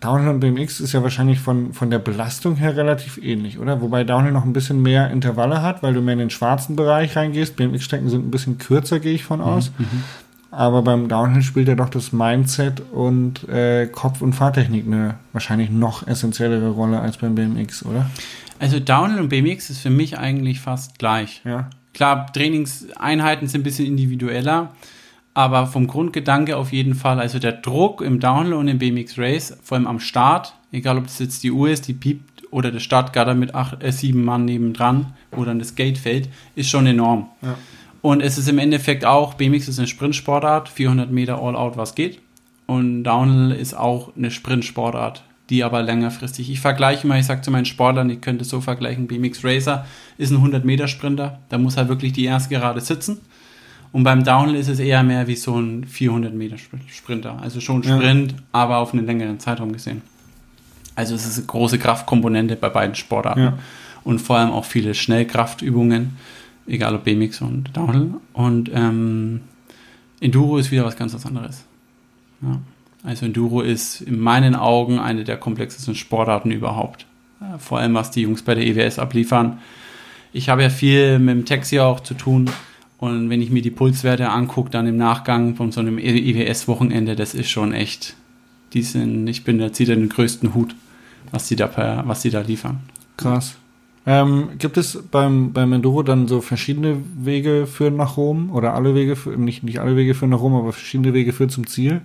Downhill 0.00 0.30
und 0.30 0.40
BMX 0.40 0.80
ist 0.80 0.92
ja 0.92 1.02
wahrscheinlich 1.04 1.38
von, 1.38 1.72
von 1.74 1.88
der 1.88 2.00
Belastung 2.00 2.56
her 2.56 2.76
relativ 2.76 3.18
ähnlich, 3.18 3.60
oder? 3.60 3.80
Wobei 3.80 4.02
Downhill 4.02 4.32
noch 4.32 4.44
ein 4.44 4.52
bisschen 4.52 4.82
mehr 4.82 5.10
Intervalle 5.10 5.62
hat, 5.62 5.82
weil 5.84 5.94
du 5.94 6.00
mehr 6.02 6.14
in 6.14 6.18
den 6.18 6.30
schwarzen 6.30 6.74
Bereich 6.74 7.14
reingehst. 7.16 7.54
BMX-Strecken 7.54 8.10
sind 8.10 8.26
ein 8.26 8.30
bisschen 8.32 8.58
kürzer, 8.58 8.98
gehe 8.98 9.14
ich 9.14 9.22
von 9.22 9.40
aus. 9.40 9.70
Mhm. 9.78 10.02
Aber 10.50 10.82
beim 10.82 11.08
Downhill 11.08 11.42
spielt 11.42 11.68
ja 11.68 11.76
doch 11.76 11.88
das 11.88 12.12
Mindset 12.12 12.82
und 12.92 13.48
äh, 13.48 13.86
Kopf- 13.86 14.20
und 14.22 14.32
Fahrtechnik 14.34 14.86
eine 14.86 15.14
wahrscheinlich 15.32 15.70
noch 15.70 16.06
essentiellere 16.06 16.70
Rolle 16.70 17.00
als 17.00 17.16
beim 17.16 17.36
BMX, 17.36 17.84
oder? 17.86 18.10
Also 18.58 18.80
Downhill 18.80 19.20
und 19.20 19.28
BMX 19.28 19.70
ist 19.70 19.78
für 19.78 19.90
mich 19.90 20.18
eigentlich 20.18 20.60
fast 20.60 20.98
gleich. 20.98 21.40
Ja. 21.44 21.70
Klar, 21.94 22.30
Trainingseinheiten 22.32 23.46
sind 23.48 23.60
ein 23.60 23.64
bisschen 23.64 23.86
individueller, 23.86 24.72
aber 25.34 25.66
vom 25.66 25.86
Grundgedanke 25.86 26.56
auf 26.56 26.72
jeden 26.72 26.94
Fall, 26.94 27.18
also 27.18 27.38
der 27.38 27.52
Druck 27.52 28.02
im 28.02 28.20
Downhill 28.20 28.54
und 28.54 28.68
im 28.68 28.78
BMX 28.78 29.18
Race, 29.18 29.56
vor 29.62 29.76
allem 29.76 29.86
am 29.86 30.00
Start, 30.00 30.54
egal 30.72 30.98
ob 30.98 31.04
das 31.04 31.18
jetzt 31.18 31.42
die 31.42 31.50
Uhr 31.50 31.70
ist, 31.70 31.88
die 31.88 31.94
piept 31.94 32.44
oder 32.50 32.70
der 32.70 32.80
Startgatter 32.80 33.34
mit 33.34 33.54
acht, 33.54 33.82
äh, 33.82 33.92
sieben 33.92 34.24
Mann 34.24 34.44
nebendran, 34.44 35.14
wo 35.30 35.44
dann 35.44 35.58
das 35.58 35.74
Gate 35.74 35.98
fällt, 35.98 36.28
ist 36.54 36.68
schon 36.68 36.86
enorm. 36.86 37.28
Ja. 37.40 37.56
Und 38.02 38.20
es 38.20 38.36
ist 38.36 38.48
im 38.48 38.58
Endeffekt 38.58 39.04
auch, 39.04 39.34
BMX 39.34 39.68
ist 39.68 39.78
eine 39.78 39.88
Sprintsportart, 39.88 40.68
400 40.68 41.10
Meter 41.10 41.40
All-Out, 41.40 41.76
was 41.76 41.94
geht. 41.94 42.20
Und 42.66 43.04
Downhill 43.04 43.56
ist 43.56 43.74
auch 43.74 44.14
eine 44.16 44.30
Sprintsportart, 44.30 45.22
die 45.50 45.64
aber 45.64 45.82
längerfristig. 45.82 46.50
Ich 46.50 46.60
vergleiche 46.60 47.06
mal, 47.06 47.20
ich 47.20 47.26
sage 47.26 47.42
zu 47.42 47.50
meinen 47.50 47.64
Sportlern, 47.64 48.10
ich 48.10 48.20
könnte 48.20 48.42
es 48.42 48.50
so 48.50 48.60
vergleichen, 48.60 49.06
BMX 49.06 49.44
Racer 49.44 49.86
ist 50.18 50.30
ein 50.30 50.36
100 50.36 50.64
Meter 50.64 50.88
Sprinter, 50.88 51.38
da 51.48 51.58
muss 51.58 51.76
halt 51.76 51.88
wirklich 51.88 52.12
die 52.12 52.24
erste 52.24 52.50
gerade 52.50 52.80
sitzen. 52.80 53.20
Und 53.92 54.04
beim 54.04 54.24
Downhill 54.24 54.56
ist 54.56 54.68
es 54.68 54.78
eher 54.78 55.02
mehr 55.02 55.26
wie 55.26 55.36
so 55.36 55.58
ein 55.58 55.84
400 55.84 56.32
Meter 56.34 56.56
Sprinter. 56.88 57.38
Also 57.42 57.60
schon 57.60 57.82
Ja. 57.82 57.96
Sprint, 57.96 58.34
aber 58.50 58.78
auf 58.78 58.94
einen 58.94 59.04
längeren 59.06 59.38
Zeitraum 59.38 59.72
gesehen. 59.72 60.00
Also 60.94 61.14
es 61.14 61.26
ist 61.26 61.38
eine 61.38 61.46
große 61.46 61.78
Kraftkomponente 61.78 62.56
bei 62.56 62.70
beiden 62.70 62.94
Sportarten. 62.94 63.40
Ja. 63.42 63.58
Und 64.04 64.20
vor 64.20 64.38
allem 64.38 64.50
auch 64.50 64.64
viele 64.64 64.94
Schnellkraftübungen, 64.94 66.16
egal 66.66 66.94
ob 66.94 67.04
BMX 67.04 67.42
und 67.42 67.76
Downhill. 67.76 68.14
Und 68.32 68.70
ähm, 68.74 69.40
Enduro 70.20 70.56
ist 70.58 70.70
wieder 70.70 70.84
was 70.84 70.96
ganz 70.96 71.14
was 71.14 71.26
anderes. 71.26 71.64
Ja. 72.40 72.60
Also 73.04 73.26
Enduro 73.26 73.60
ist 73.60 74.00
in 74.00 74.18
meinen 74.18 74.54
Augen 74.54 74.98
eine 74.98 75.24
der 75.24 75.36
komplexesten 75.36 75.94
Sportarten 75.94 76.50
überhaupt. 76.50 77.06
Vor 77.58 77.78
allem 77.78 77.94
was 77.94 78.10
die 78.10 78.22
Jungs 78.22 78.42
bei 78.42 78.54
der 78.54 78.64
EWS 78.64 78.98
abliefern. 78.98 79.58
Ich 80.32 80.48
habe 80.48 80.62
ja 80.62 80.70
viel 80.70 81.18
mit 81.18 81.34
dem 81.34 81.44
Taxi 81.44 81.80
auch 81.80 82.00
zu 82.00 82.14
tun 82.14 82.48
und 83.02 83.30
wenn 83.30 83.42
ich 83.42 83.50
mir 83.50 83.62
die 83.62 83.72
Pulswerte 83.72 84.28
angucke, 84.28 84.70
dann 84.70 84.86
im 84.86 84.96
Nachgang 84.96 85.56
von 85.56 85.72
so 85.72 85.80
einem 85.80 85.98
EWS-Wochenende, 85.98 87.16
das 87.16 87.34
ist 87.34 87.50
schon 87.50 87.72
echt, 87.72 88.14
die 88.74 88.82
sind, 88.82 89.26
ich 89.26 89.42
bin 89.42 89.58
da, 89.58 89.72
zieht 89.72 89.88
den 89.88 90.08
größten 90.08 90.54
Hut, 90.54 90.76
was 91.32 91.48
die 91.48 91.56
da, 91.56 91.66
per, 91.66 92.04
was 92.06 92.22
die 92.22 92.30
da 92.30 92.42
liefern. 92.42 92.78
Krass. 93.16 93.56
Ähm, 94.06 94.50
gibt 94.56 94.76
es 94.76 95.02
beim, 95.10 95.52
beim 95.52 95.72
Enduro 95.72 96.04
dann 96.04 96.28
so 96.28 96.40
verschiedene 96.40 96.98
Wege 97.16 97.66
führen 97.66 97.96
nach 97.96 98.16
Rom 98.16 98.52
oder 98.52 98.74
alle 98.74 98.94
Wege, 98.94 99.16
für, 99.16 99.30
nicht, 99.30 99.64
nicht 99.64 99.80
alle 99.80 99.96
Wege 99.96 100.14
führen 100.14 100.30
nach 100.30 100.40
Rom, 100.40 100.54
aber 100.54 100.72
verschiedene 100.72 101.12
Wege 101.12 101.32
führen 101.32 101.50
zum 101.50 101.66
Ziel? 101.66 102.02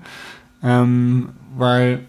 Ähm, 0.63 1.29
weil, 1.55 1.99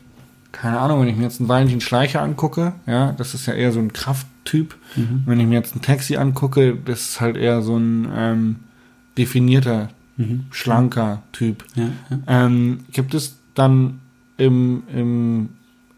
keine 0.50 0.80
Ahnung, 0.80 1.02
wenn 1.02 1.08
ich 1.08 1.16
mir 1.16 1.24
jetzt 1.24 1.40
einen 1.40 1.50
Valentin 1.50 1.82
Schleicher 1.82 2.22
angucke, 2.22 2.72
ja, 2.86 3.12
das 3.12 3.34
ist 3.34 3.44
ja 3.44 3.52
eher 3.52 3.70
so 3.70 3.80
ein 3.80 3.92
Krafttyp. 3.92 4.76
Mhm. 4.96 5.24
Wenn 5.26 5.40
ich 5.40 5.46
mir 5.46 5.56
jetzt 5.56 5.76
ein 5.76 5.82
Taxi 5.82 6.16
angucke, 6.16 6.74
das 6.74 7.10
ist 7.10 7.20
halt 7.20 7.36
eher 7.36 7.60
so 7.60 7.76
ein 7.76 8.08
ähm, 8.16 8.56
definierter, 9.18 9.88
mhm. 10.16 10.46
schlanker 10.50 11.22
Typ. 11.32 11.64
Ja, 11.74 11.88
ja. 12.10 12.46
Ähm, 12.46 12.80
gibt 12.92 13.14
es 13.14 13.36
dann 13.54 14.00
im, 14.36 14.84
im 14.94 15.48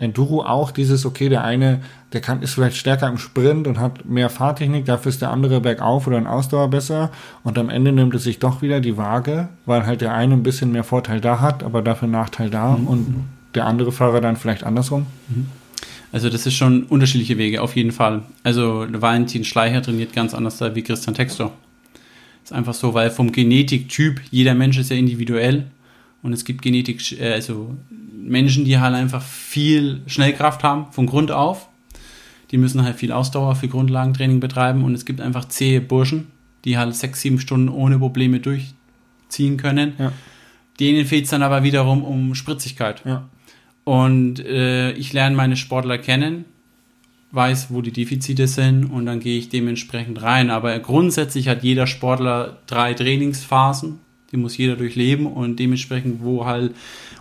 Enduro 0.00 0.42
auch 0.42 0.70
dieses, 0.70 1.04
okay, 1.04 1.28
der 1.28 1.44
eine, 1.44 1.80
der 2.12 2.22
kann, 2.22 2.42
ist 2.42 2.54
vielleicht 2.54 2.76
stärker 2.76 3.06
im 3.06 3.18
Sprint 3.18 3.66
und 3.66 3.78
hat 3.78 4.06
mehr 4.06 4.30
Fahrtechnik, 4.30 4.86
dafür 4.86 5.10
ist 5.10 5.20
der 5.20 5.30
andere 5.30 5.60
bergauf 5.60 6.06
oder 6.06 6.16
in 6.16 6.26
Ausdauer 6.26 6.70
besser 6.70 7.10
und 7.44 7.58
am 7.58 7.68
Ende 7.68 7.92
nimmt 7.92 8.14
es 8.14 8.24
sich 8.24 8.38
doch 8.38 8.62
wieder 8.62 8.80
die 8.80 8.96
Waage, 8.96 9.48
weil 9.66 9.84
halt 9.84 10.00
der 10.00 10.14
eine 10.14 10.34
ein 10.34 10.42
bisschen 10.42 10.72
mehr 10.72 10.84
Vorteil 10.84 11.20
da 11.20 11.40
hat, 11.40 11.62
aber 11.62 11.82
dafür 11.82 12.08
Nachteil 12.08 12.48
da 12.48 12.76
mhm. 12.76 12.86
und 12.86 13.14
der 13.54 13.66
andere 13.66 13.92
Fahrer 13.92 14.20
dann 14.20 14.36
vielleicht 14.36 14.64
andersrum. 14.64 15.06
Mhm. 15.28 15.48
Also 16.12 16.28
das 16.28 16.46
ist 16.46 16.54
schon 16.54 16.84
unterschiedliche 16.84 17.38
Wege, 17.38 17.62
auf 17.62 17.76
jeden 17.76 17.92
Fall. 17.92 18.22
Also 18.42 18.86
Valentin 18.90 19.44
Schleicher 19.44 19.82
trainiert 19.82 20.12
ganz 20.12 20.34
anders 20.34 20.58
da 20.58 20.74
wie 20.74 20.82
Christian 20.82 21.14
Textor. 21.14 21.52
Ist 22.50 22.56
einfach 22.56 22.74
so, 22.74 22.94
weil 22.94 23.12
vom 23.12 23.30
Genetiktyp, 23.30 24.22
jeder 24.32 24.54
Mensch 24.54 24.76
ist 24.76 24.90
ja 24.90 24.96
individuell 24.96 25.66
und 26.20 26.32
es 26.32 26.44
gibt 26.44 26.62
Genetik, 26.62 27.20
äh, 27.20 27.34
also 27.34 27.76
Menschen, 28.12 28.64
die 28.64 28.80
halt 28.80 28.96
einfach 28.96 29.22
viel 29.22 30.00
Schnellkraft 30.06 30.64
haben, 30.64 30.90
von 30.90 31.06
Grund 31.06 31.30
auf. 31.30 31.68
Die 32.50 32.58
müssen 32.58 32.82
halt 32.82 32.96
viel 32.96 33.12
Ausdauer 33.12 33.54
für 33.54 33.68
Grundlagentraining 33.68 34.40
betreiben 34.40 34.82
und 34.82 34.94
es 34.94 35.04
gibt 35.04 35.20
einfach 35.20 35.44
zähe 35.44 35.80
Burschen, 35.80 36.26
die 36.64 36.76
halt 36.76 36.92
sechs, 36.96 37.20
sieben 37.20 37.38
Stunden 37.38 37.68
ohne 37.68 38.00
Probleme 38.00 38.40
durchziehen 38.40 39.56
können. 39.56 39.92
Ja. 40.00 40.12
Denen 40.80 41.06
fehlt 41.06 41.26
es 41.26 41.30
dann 41.30 41.44
aber 41.44 41.62
wiederum 41.62 42.02
um 42.02 42.34
Spritzigkeit. 42.34 43.02
Ja. 43.04 43.28
Und 43.84 44.40
äh, 44.40 44.90
ich 44.94 45.12
lerne 45.12 45.36
meine 45.36 45.56
Sportler 45.56 45.98
kennen, 45.98 46.46
weiß, 47.32 47.68
wo 47.70 47.80
die 47.80 47.92
Defizite 47.92 48.46
sind 48.46 48.84
und 48.86 49.06
dann 49.06 49.20
gehe 49.20 49.38
ich 49.38 49.48
dementsprechend 49.48 50.22
rein. 50.22 50.50
Aber 50.50 50.78
grundsätzlich 50.80 51.48
hat 51.48 51.62
jeder 51.62 51.86
Sportler 51.86 52.58
drei 52.66 52.94
Trainingsphasen 52.94 53.98
die 54.32 54.36
muss 54.36 54.56
jeder 54.56 54.76
durchleben 54.76 55.26
und 55.26 55.58
dementsprechend, 55.58 56.22
wo 56.22 56.46
halt 56.46 56.74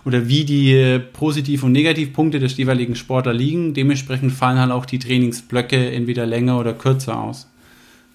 oder 0.04 0.28
wie 0.28 0.44
die 0.44 1.00
Positiv- 1.12 1.62
und 1.62 1.72
Negativpunkte 1.72 2.38
des 2.38 2.56
jeweiligen 2.56 2.94
Sportler 2.94 3.34
liegen, 3.34 3.74
dementsprechend 3.74 4.32
fallen 4.32 4.58
halt 4.58 4.70
auch 4.70 4.86
die 4.86 4.98
Trainingsblöcke 4.98 5.90
entweder 5.90 6.24
länger 6.24 6.58
oder 6.58 6.72
kürzer 6.72 7.20
aus. 7.20 7.48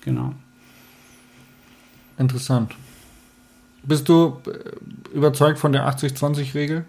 Genau. 0.02 0.34
Interessant. 2.18 2.74
Bist 3.84 4.10
du 4.10 4.38
äh, 4.48 5.16
überzeugt 5.16 5.60
von 5.60 5.74
der 5.74 5.88
80-20-Regel? 5.88 6.86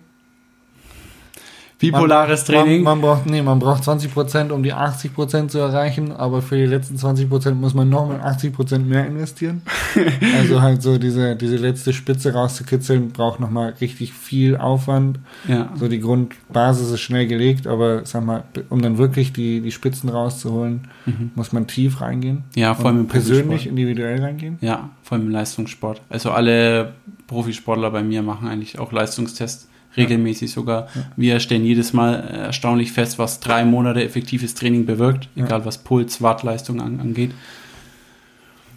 Bipolares 1.79 2.49
man, 2.49 2.57
Training. 2.57 2.83
Man, 2.83 2.99
man, 2.99 3.01
braucht, 3.03 3.27
nee, 3.27 3.43
man 3.43 3.59
braucht 3.59 3.85
20 3.85 4.12
Prozent, 4.12 4.51
um 4.51 4.62
die 4.62 4.73
80 4.73 5.15
Prozent 5.15 5.51
zu 5.51 5.59
erreichen, 5.59 6.11
aber 6.11 6.41
für 6.41 6.57
die 6.57 6.65
letzten 6.65 6.97
20 6.97 7.29
Prozent 7.29 7.61
muss 7.61 7.75
man 7.75 7.91
nochmal 7.91 8.21
80 8.23 8.55
Prozent 8.55 8.89
mehr 8.89 9.07
investieren. 9.07 9.61
also 10.39 10.62
halt 10.62 10.81
so 10.81 10.97
diese, 10.97 11.37
diese 11.37 11.57
letzte 11.57 11.93
Spitze 11.93 12.33
rauszukitzeln, 12.33 13.11
braucht 13.11 13.41
nochmal 13.41 13.75
richtig 13.81 14.15
viel 14.15 14.57
Aufwand. 14.57 15.19
Ja. 15.47 15.71
So 15.75 15.89
die 15.89 16.01
Grundbasis 16.01 16.91
ist 16.91 17.01
schnell 17.01 17.27
gelegt, 17.27 17.67
aber 17.67 18.07
sag 18.07 18.25
mal, 18.25 18.45
um 18.71 18.81
dann 18.81 18.97
wirklich 18.97 19.35
die, 19.35 19.61
die 19.61 19.73
Spitzen 19.73 20.09
rauszuholen, 20.09 20.89
mhm. 21.05 21.33
muss 21.35 21.53
man 21.53 21.67
tief 21.67 22.01
reingehen. 22.01 22.45
Ja, 22.55 22.75
vor 22.75 22.87
allem 22.87 23.01
im 23.01 23.09
persönlich, 23.09 23.67
individuell 23.67 24.23
reingehen. 24.23 24.57
Ja, 24.62 24.91
vor 25.03 25.19
allem 25.19 25.27
im 25.27 25.33
Leistungssport. 25.33 26.01
Also 26.09 26.31
alle 26.31 26.95
Profisportler 27.27 27.91
bei 27.91 28.03
mir 28.03 28.23
machen 28.23 28.49
eigentlich 28.49 28.79
auch 28.79 28.93
Leistungstests 28.93 29.69
regelmäßig 29.96 30.50
sogar. 30.50 30.88
Wir 31.16 31.40
stellen 31.40 31.64
jedes 31.64 31.92
Mal 31.92 32.14
erstaunlich 32.14 32.92
fest, 32.92 33.18
was 33.18 33.40
drei 33.40 33.64
Monate 33.64 34.02
effektives 34.02 34.54
Training 34.54 34.87
bewirkt, 34.87 35.28
egal 35.37 35.64
was 35.64 35.78
Puls, 35.78 36.22
Wattleistung 36.22 36.80
an, 36.80 37.00
angeht. 37.00 37.32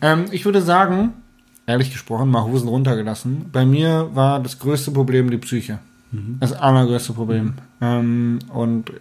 Ähm, 0.01 0.25
ich 0.32 0.45
würde 0.45 0.62
sagen, 0.62 1.13
ehrlich 1.65 1.91
gesprochen, 1.91 2.29
mal 2.29 2.43
Hosen 2.43 2.69
runtergelassen. 2.69 3.45
Bei 3.51 3.65
mir 3.65 4.10
war 4.13 4.39
das 4.39 4.60
größte 4.60 4.91
Problem 4.91 5.29
die 5.29 5.38
Psyche. 5.38 5.79
Mhm. 6.12 6.38
Das 6.39 6.53
allergrößte 6.53 7.13
Problem. 7.13 7.45
Mhm. 7.45 7.53
Ähm, 7.82 8.39
und 8.49 8.91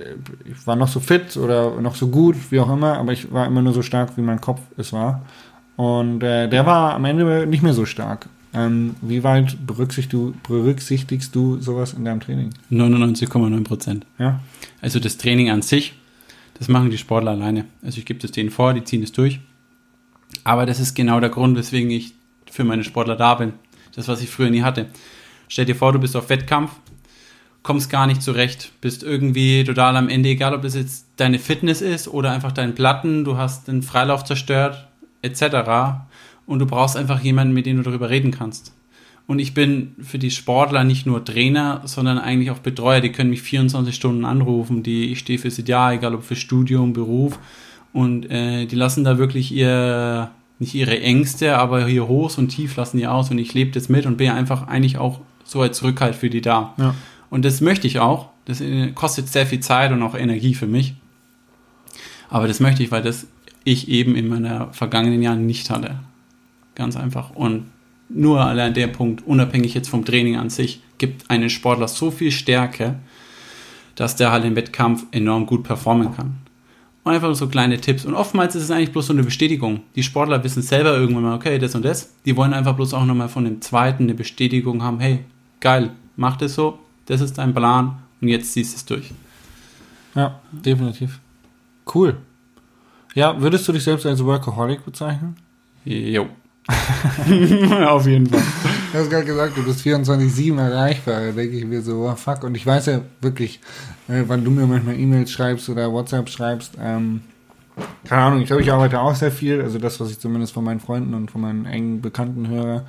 ich 0.44 0.66
war 0.66 0.76
noch 0.76 0.88
so 0.88 1.00
fit 1.00 1.36
oder 1.36 1.80
noch 1.80 1.94
so 1.94 2.08
gut, 2.08 2.36
wie 2.50 2.60
auch 2.60 2.70
immer, 2.70 2.98
aber 2.98 3.12
ich 3.12 3.32
war 3.32 3.46
immer 3.46 3.62
nur 3.62 3.72
so 3.72 3.82
stark, 3.82 4.16
wie 4.16 4.22
mein 4.22 4.40
Kopf 4.40 4.60
es 4.76 4.92
war. 4.92 5.22
Und 5.76 6.22
äh, 6.22 6.48
der 6.48 6.66
war 6.66 6.94
am 6.94 7.04
Ende 7.04 7.46
nicht 7.46 7.62
mehr 7.62 7.72
so 7.72 7.86
stark. 7.86 8.28
Ähm, 8.54 8.96
wie 9.02 9.24
weit 9.24 9.66
berücksichtigst 9.66 10.12
du, 10.12 10.34
berücksichtigst 10.46 11.34
du 11.34 11.60
sowas 11.60 11.92
in 11.92 12.04
deinem 12.04 12.20
Training? 12.20 12.50
99,9 12.70 13.64
Prozent. 13.64 14.06
Ja. 14.18 14.40
Also 14.80 15.00
das 15.00 15.18
Training 15.18 15.50
an 15.50 15.62
sich, 15.62 15.94
das 16.58 16.68
machen 16.68 16.90
die 16.90 16.98
Sportler 16.98 17.32
alleine. 17.32 17.66
Also 17.82 17.98
ich 17.98 18.06
gebe 18.06 18.20
das 18.20 18.32
denen 18.32 18.50
vor, 18.50 18.72
die 18.74 18.84
ziehen 18.84 19.02
es 19.02 19.12
durch. 19.12 19.40
Aber 20.44 20.66
das 20.66 20.80
ist 20.80 20.94
genau 20.94 21.20
der 21.20 21.28
Grund, 21.28 21.56
weswegen 21.56 21.90
ich 21.90 22.14
für 22.50 22.64
meine 22.64 22.84
Sportler 22.84 23.16
da 23.16 23.34
bin. 23.34 23.52
Das, 23.94 24.08
was 24.08 24.22
ich 24.22 24.30
früher 24.30 24.50
nie 24.50 24.62
hatte. 24.62 24.86
Stell 25.48 25.64
dir 25.64 25.74
vor, 25.74 25.92
du 25.92 25.98
bist 25.98 26.16
auf 26.16 26.30
Wettkampf, 26.30 26.70
kommst 27.62 27.90
gar 27.90 28.06
nicht 28.06 28.22
zurecht, 28.22 28.72
bist 28.80 29.02
irgendwie 29.02 29.64
total 29.64 29.96
am 29.96 30.08
Ende, 30.08 30.28
egal 30.30 30.54
ob 30.54 30.62
das 30.62 30.74
jetzt 30.74 31.06
deine 31.16 31.38
Fitness 31.38 31.80
ist 31.80 32.08
oder 32.08 32.30
einfach 32.30 32.52
dein 32.52 32.74
Platten, 32.74 33.24
du 33.24 33.36
hast 33.36 33.68
den 33.68 33.82
Freilauf 33.82 34.24
zerstört, 34.24 34.88
etc 35.22 36.07
und 36.48 36.58
du 36.60 36.66
brauchst 36.66 36.96
einfach 36.96 37.20
jemanden, 37.20 37.54
mit 37.54 37.66
dem 37.66 37.76
du 37.76 37.82
darüber 37.82 38.10
reden 38.10 38.32
kannst. 38.32 38.72
Und 39.26 39.38
ich 39.38 39.52
bin 39.52 39.94
für 40.00 40.18
die 40.18 40.30
Sportler 40.30 40.82
nicht 40.82 41.04
nur 41.04 41.22
Trainer, 41.22 41.82
sondern 41.84 42.18
eigentlich 42.18 42.50
auch 42.50 42.60
Betreuer. 42.60 43.02
Die 43.02 43.12
können 43.12 43.28
mich 43.28 43.42
24 43.42 43.94
Stunden 43.94 44.24
anrufen. 44.24 44.82
Die, 44.82 45.12
ich 45.12 45.18
stehe 45.18 45.38
fürs 45.38 45.62
Jahr, 45.66 45.92
egal 45.92 46.14
ob 46.14 46.24
für 46.24 46.34
Studium, 46.34 46.94
Beruf. 46.94 47.38
Und 47.92 48.30
äh, 48.30 48.64
die 48.64 48.76
lassen 48.76 49.04
da 49.04 49.18
wirklich 49.18 49.52
ihr, 49.52 50.30
nicht 50.58 50.74
ihre 50.74 50.98
Ängste, 50.98 51.58
aber 51.58 51.86
hier 51.86 52.08
hoch 52.08 52.38
und 52.38 52.48
tief 52.48 52.76
lassen 52.76 52.96
die 52.96 53.06
aus. 53.06 53.30
Und 53.30 53.36
ich 53.36 53.52
lebe 53.52 53.70
das 53.70 53.90
mit 53.90 54.06
und 54.06 54.16
bin 54.16 54.30
einfach 54.30 54.66
eigentlich 54.66 54.96
auch 54.96 55.20
so 55.44 55.60
als 55.60 55.82
Rückhalt 55.82 56.14
für 56.14 56.30
die 56.30 56.40
da. 56.40 56.72
Ja. 56.78 56.94
Und 57.28 57.44
das 57.44 57.60
möchte 57.60 57.86
ich 57.86 57.98
auch. 57.98 58.30
Das 58.46 58.62
äh, 58.62 58.92
kostet 58.92 59.28
sehr 59.28 59.44
viel 59.44 59.60
Zeit 59.60 59.92
und 59.92 60.02
auch 60.02 60.14
Energie 60.14 60.54
für 60.54 60.66
mich. 60.66 60.94
Aber 62.30 62.48
das 62.48 62.60
möchte 62.60 62.82
ich, 62.82 62.90
weil 62.90 63.02
das 63.02 63.26
ich 63.64 63.88
eben 63.88 64.16
in 64.16 64.28
meiner 64.28 64.72
vergangenen 64.72 65.20
Jahren 65.20 65.44
nicht 65.44 65.68
hatte. 65.68 65.96
Ganz 66.78 66.96
einfach. 66.96 67.30
Und 67.34 67.66
nur 68.08 68.40
allein 68.40 68.72
der 68.72 68.86
Punkt, 68.86 69.26
unabhängig 69.26 69.74
jetzt 69.74 69.90
vom 69.90 70.04
Training 70.04 70.36
an 70.36 70.48
sich, 70.48 70.80
gibt 70.96 71.30
einen 71.30 71.50
Sportler 71.50 71.88
so 71.88 72.10
viel 72.10 72.30
Stärke, 72.30 72.94
dass 73.96 74.16
der 74.16 74.30
halt 74.30 74.44
im 74.44 74.56
Wettkampf 74.56 75.04
enorm 75.10 75.44
gut 75.44 75.64
performen 75.64 76.14
kann. 76.14 76.36
Und 77.04 77.12
einfach 77.12 77.34
so 77.34 77.48
kleine 77.48 77.80
Tipps. 77.80 78.04
Und 78.04 78.14
oftmals 78.14 78.54
ist 78.54 78.62
es 78.62 78.70
eigentlich 78.70 78.92
bloß 78.92 79.08
so 79.08 79.12
eine 79.12 79.24
Bestätigung. 79.24 79.80
Die 79.96 80.02
Sportler 80.02 80.42
wissen 80.44 80.62
selber 80.62 80.96
irgendwann 80.96 81.24
mal, 81.24 81.34
okay, 81.34 81.58
das 81.58 81.74
und 81.74 81.84
das. 81.84 82.14
Die 82.24 82.36
wollen 82.36 82.54
einfach 82.54 82.76
bloß 82.76 82.94
auch 82.94 83.04
nochmal 83.04 83.28
von 83.28 83.44
dem 83.44 83.60
zweiten 83.60 84.04
eine 84.04 84.14
Bestätigung 84.14 84.82
haben, 84.82 85.00
hey, 85.00 85.24
geil, 85.60 85.90
mach 86.16 86.36
das 86.36 86.54
so, 86.54 86.78
das 87.06 87.20
ist 87.20 87.38
dein 87.38 87.54
Plan 87.54 87.98
und 88.20 88.28
jetzt 88.28 88.52
ziehst 88.52 88.72
du 88.72 88.76
es 88.76 88.84
durch. 88.84 89.10
Ja, 90.14 90.40
definitiv. 90.52 91.18
Cool. 91.92 92.16
Ja, 93.14 93.40
würdest 93.40 93.66
du 93.66 93.72
dich 93.72 93.82
selbst 93.82 94.06
als 94.06 94.24
Workaholic 94.24 94.84
bezeichnen? 94.84 95.36
Jo. 95.84 96.28
Auf 97.88 98.06
jeden 98.06 98.26
Fall. 98.26 98.42
Du 98.92 98.98
hast 98.98 99.10
gerade 99.10 99.24
gesagt, 99.24 99.56
du 99.56 99.64
bist 99.64 99.80
24-7 99.80 100.58
erreichbar. 100.58 101.20
Da 101.20 101.32
denke 101.32 101.56
ich 101.56 101.64
mir 101.64 101.82
so, 101.82 102.08
oh, 102.08 102.14
fuck. 102.14 102.44
Und 102.44 102.54
ich 102.54 102.66
weiß 102.66 102.86
ja 102.86 103.00
wirklich, 103.20 103.60
äh, 104.08 104.24
wann 104.26 104.44
du 104.44 104.50
mir 104.50 104.66
manchmal 104.66 104.98
E-Mails 104.98 105.30
schreibst 105.30 105.68
oder 105.68 105.90
WhatsApp 105.92 106.28
schreibst, 106.28 106.74
ähm, 106.80 107.22
keine 108.04 108.22
Ahnung, 108.22 108.40
ich 108.40 108.46
glaube, 108.46 108.62
ich 108.62 108.72
arbeite 108.72 109.00
auch 109.00 109.14
sehr 109.14 109.30
viel. 109.30 109.60
Also 109.62 109.78
das, 109.78 110.00
was 110.00 110.10
ich 110.10 110.18
zumindest 110.18 110.52
von 110.52 110.64
meinen 110.64 110.80
Freunden 110.80 111.14
und 111.14 111.30
von 111.30 111.40
meinen 111.40 111.64
engen 111.66 112.00
Bekannten 112.00 112.48
höre, 112.48 112.84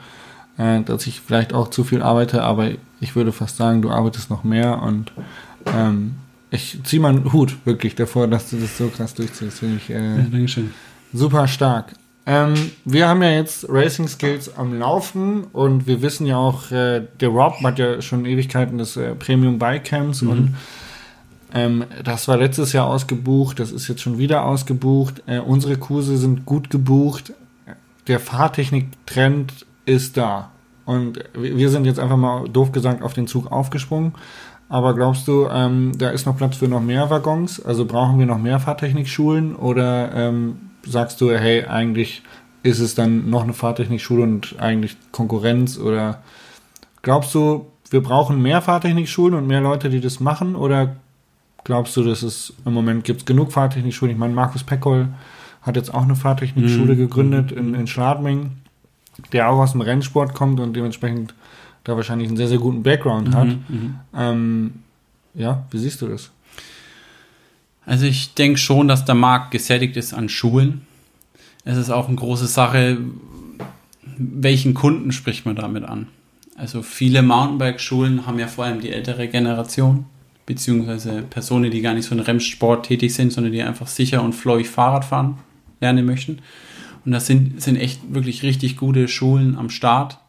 äh, 0.58 0.82
dass 0.82 1.08
ich 1.08 1.22
vielleicht 1.22 1.54
auch 1.54 1.70
zu 1.70 1.84
viel 1.84 2.02
arbeite, 2.02 2.44
aber 2.44 2.72
ich 3.00 3.16
würde 3.16 3.32
fast 3.32 3.58
sagen, 3.58 3.82
du 3.82 3.92
arbeitest 3.92 4.30
noch 4.30 4.44
mehr 4.44 4.82
und 4.82 5.12
ähm, 5.66 6.16
ich 6.52 6.80
ziehe 6.84 7.02
meinen 7.02 7.32
Hut 7.32 7.56
wirklich 7.66 7.96
davor, 7.96 8.28
dass 8.28 8.50
du 8.50 8.58
das 8.58 8.78
so 8.78 8.88
krass 8.88 9.14
durchziehst. 9.14 9.60
Finde 9.60 9.78
ich 9.78 9.90
äh, 9.90 10.18
ja, 10.18 10.64
super 11.14 11.48
stark. 11.48 11.94
Ähm, 12.26 12.54
wir 12.86 13.08
haben 13.08 13.24
ja 13.24 13.32
jetzt 13.32 13.66
Racing 13.70 14.08
Skills 14.08 14.56
am 14.56 14.78
Laufen 14.78 15.46
und 15.46 15.88
wir 15.88 16.02
wissen 16.02 16.28
ja 16.28 16.38
auch, 16.38 16.70
äh, 16.72 17.02
der 17.20 17.30
Rob 17.30 17.56
hat 17.64 17.80
ja 17.80 18.02
schon 18.02 18.26
Ewigkeiten 18.26 18.78
des 18.78 18.98
äh, 18.98 19.16
Premium 19.16 19.58
Bike 19.58 19.84
Camps 19.86 20.22
Mhm. 20.22 20.30
und 20.30 20.56
ähm, 21.54 21.84
das 22.04 22.28
war 22.28 22.38
letztes 22.38 22.74
Jahr 22.74 22.86
ausgebucht, 22.86 23.60
das 23.60 23.72
ist 23.72 23.88
jetzt 23.88 24.02
schon 24.02 24.20
wieder 24.20 24.46
ausgebucht. 24.46 25.24
Äh, 25.26 25.40
unsere 25.40 25.78
Kurse 25.78 26.18
sind 26.18 26.46
gut 26.46 26.70
gebucht. 26.70 27.34
Der 28.08 28.20
Fahrtechnik-Trend 28.20 29.66
ist 29.86 30.16
da. 30.18 30.52
Und 30.86 31.20
wir 31.34 31.58
wir 31.58 31.70
sind 31.70 31.86
jetzt 31.86 32.00
einfach 32.00 32.18
mal 32.18 32.48
doof 32.50 32.72
gesagt 32.72 33.02
auf 33.02 33.14
den 33.14 33.28
Zug 33.28 33.52
aufgesprungen. 33.52 34.14
Aber 34.68 34.94
glaubst 34.94 35.28
du, 35.28 35.48
ähm, 35.52 35.94
da 35.98 36.10
ist 36.10 36.28
noch 36.28 36.38
Platz 36.38 36.58
für 36.58 36.68
noch 36.68 36.82
mehr 36.82 37.10
Waggons? 37.10 37.60
Also 37.64 37.86
brauchen 37.86 38.20
wir 38.20 38.28
noch 38.28 38.38
mehr 38.38 38.60
Fahrtechnikschulen? 38.60 39.56
Oder 39.56 40.12
ähm, 40.14 40.69
sagst 40.92 41.22
du, 41.22 41.32
hey, 41.32 41.66
eigentlich 41.66 42.22
ist 42.64 42.80
es 42.80 42.96
dann 42.96 43.30
noch 43.30 43.44
eine 43.44 43.54
Fahrtechnikschule 43.54 44.24
und 44.24 44.56
eigentlich 44.60 44.98
Konkurrenz? 45.12 45.78
Oder 45.78 46.22
glaubst 47.02 47.34
du, 47.34 47.68
wir 47.90 48.02
brauchen 48.04 48.42
mehr 48.42 48.62
Fahrtechnikschulen 48.62 49.34
und 49.38 49.48
mehr 49.48 49.62
Leute, 49.62 49.90
die 49.90 50.02
das 50.02 50.20
machen? 50.20 50.56
Oder 50.56 50.96
glaubst 51.64 51.96
du, 51.98 52.04
dass 52.04 52.22
es 52.24 52.54
im 52.66 52.74
Moment 52.74 53.04
gibt 53.04 53.26
genug 53.26 53.52
Fahrtechnikschulen? 53.52 54.14
Ich 54.14 54.20
meine, 54.20 54.34
Markus 54.34 54.64
Peckoll 54.64 55.08
hat 55.62 55.76
jetzt 55.76 55.94
auch 55.94 56.04
eine 56.04 56.16
Fahrtechnikschule 56.16 56.94
Mhm. 56.94 56.98
gegründet 56.98 57.52
in, 57.52 57.74
in 57.74 57.88
Schladming, 57.88 58.52
der 59.34 59.50
auch 59.50 59.60
aus 59.60 59.74
dem 59.74 59.82
Rennsport 59.82 60.34
kommt 60.34 60.60
und 60.60 60.76
dementsprechend 60.76 61.34
da 61.84 61.96
wahrscheinlich 61.96 62.28
einen 62.28 62.38
sehr, 62.38 62.48
sehr 62.48 62.58
guten 62.60 62.84
Background 62.84 63.34
hat. 63.34 63.48
Mhm, 63.48 63.64
mhm. 63.68 63.96
Ähm, 64.16 64.74
ja, 65.34 65.64
wie 65.72 65.78
siehst 65.78 66.02
du 66.02 66.08
das? 66.08 66.32
Also 67.90 68.06
ich 68.06 68.36
denke 68.36 68.60
schon, 68.60 68.88
dass 68.88 69.04
der 69.04 69.16
Markt 69.16 69.50
gesättigt 69.50 69.98
ist 69.98 70.14
an 70.14 70.30
Schulen. 70.30 70.82
Es 71.66 71.76
ist 71.76 71.90
auch 71.90 72.08
eine 72.08 72.18
große 72.18 72.46
Sache, 72.46 73.00
welchen 74.16 74.76
Kunden 74.76 75.12
spricht 75.12 75.48
man 75.48 75.56
damit 75.56 75.86
an. 75.86 76.06
Also 76.56 76.84
viele 76.84 77.24
Mountainbike-Schulen 77.24 78.28
haben 78.28 78.38
ja 78.38 78.46
vor 78.46 78.66
allem 78.66 78.80
die 78.80 78.92
ältere 78.92 79.28
Generation, 79.28 80.06
beziehungsweise 80.46 81.24
Personen, 81.24 81.72
die 81.72 81.82
gar 81.82 81.96
nicht 81.96 82.06
so 82.06 82.14
in 82.14 82.22
Rennsport 82.22 82.86
tätig 82.86 83.16
sind, 83.16 83.34
sondern 83.34 83.54
die 83.54 83.64
einfach 83.64 83.88
sicher 83.88 84.22
und 84.22 84.34
flowig 84.34 84.70
Fahrrad 84.70 85.04
fahren 85.04 85.40
lernen 85.82 86.06
möchten. 86.06 86.44
Und 87.06 87.12
das 87.12 87.26
sind, 87.26 87.60
sind 87.60 87.76
echt 87.76 88.02
wirklich 88.14 88.44
richtig 88.44 88.78
gute 88.78 89.08
Schulen 89.08 89.58
am 89.58 89.72
Start. 89.72 90.20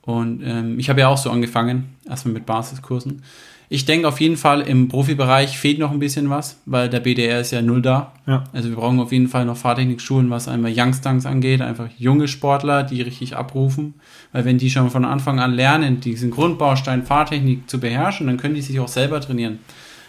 Und 0.00 0.40
ähm, 0.42 0.78
ich 0.78 0.88
habe 0.88 1.00
ja 1.00 1.08
auch 1.08 1.18
so 1.18 1.30
angefangen, 1.30 1.90
erstmal 2.08 2.32
mit 2.32 2.46
Basiskursen. 2.46 3.22
Ich 3.72 3.84
denke 3.84 4.08
auf 4.08 4.20
jeden 4.20 4.36
Fall, 4.36 4.62
im 4.62 4.88
Profibereich 4.88 5.56
fehlt 5.56 5.78
noch 5.78 5.92
ein 5.92 6.00
bisschen 6.00 6.28
was, 6.28 6.60
weil 6.66 6.88
der 6.88 6.98
BDR 6.98 7.40
ist 7.40 7.52
ja 7.52 7.62
null 7.62 7.80
da. 7.80 8.12
Ja. 8.26 8.42
Also 8.52 8.68
wir 8.68 8.74
brauchen 8.74 8.98
auf 8.98 9.12
jeden 9.12 9.28
Fall 9.28 9.44
noch 9.44 9.56
Fahrtechnikschulen, 9.56 10.28
was 10.28 10.48
einmal 10.48 10.72
Youngsters 10.76 11.24
angeht, 11.24 11.62
einfach 11.62 11.88
junge 11.96 12.26
Sportler, 12.26 12.82
die 12.82 13.00
richtig 13.00 13.36
abrufen. 13.36 13.94
Weil 14.32 14.44
wenn 14.44 14.58
die 14.58 14.70
schon 14.70 14.90
von 14.90 15.04
Anfang 15.04 15.38
an 15.38 15.52
lernen, 15.52 16.00
diesen 16.00 16.32
Grundbaustein 16.32 17.04
Fahrtechnik 17.04 17.70
zu 17.70 17.78
beherrschen, 17.78 18.26
dann 18.26 18.38
können 18.38 18.56
die 18.56 18.60
sich 18.60 18.80
auch 18.80 18.88
selber 18.88 19.20
trainieren. 19.20 19.60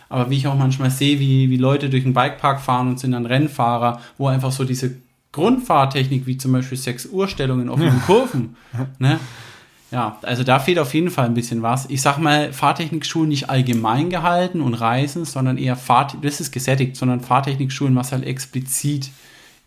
Aber 0.10 0.32
wie 0.32 0.38
ich 0.38 0.48
auch 0.48 0.58
manchmal 0.58 0.90
sehe, 0.90 1.20
wie, 1.20 1.52
wie 1.52 1.58
Leute 1.58 1.92
durch 1.92 2.02
den 2.02 2.16
Bikepark 2.16 2.62
fahren 2.62 2.88
und 2.88 3.00
sind 3.00 3.12
dann 3.12 3.28
Rennfahrer, 3.28 4.02
wo 4.18 4.26
einfach 4.26 4.52
so 4.52 4.64
diese 4.64 4.96
Grundfahrtechnik, 5.34 6.26
wie 6.26 6.38
zum 6.38 6.52
Beispiel 6.52 6.80
6 6.80 7.06
Uhr 7.12 7.28
Stellungen 7.28 7.70
auf 7.70 7.80
den 7.80 8.02
Kurven, 8.08 8.56
ne? 8.98 9.20
Ja, 9.92 10.18
also 10.22 10.44
da 10.44 10.60
fehlt 10.60 10.80
auf 10.80 10.94
jeden 10.94 11.10
Fall 11.10 11.26
ein 11.26 11.34
bisschen 11.34 11.62
was. 11.62 11.86
Ich 11.90 12.02
sag 12.02 12.18
mal, 12.18 12.54
Fahrtechnikschulen 12.54 13.28
nicht 13.30 13.50
allgemein 13.50 14.10
gehalten 14.10 14.62
und 14.62 14.74
Reisen, 14.74 15.26
sondern 15.26 15.58
eher 15.58 15.76
Fahrt, 15.76 16.16
das 16.22 16.40
ist 16.40 16.52
gesättigt, 16.52 16.96
sondern 16.96 17.20
Fahrtechnikschulen, 17.20 17.96
was 17.96 18.12
halt 18.14 18.24
explizit 18.26 19.10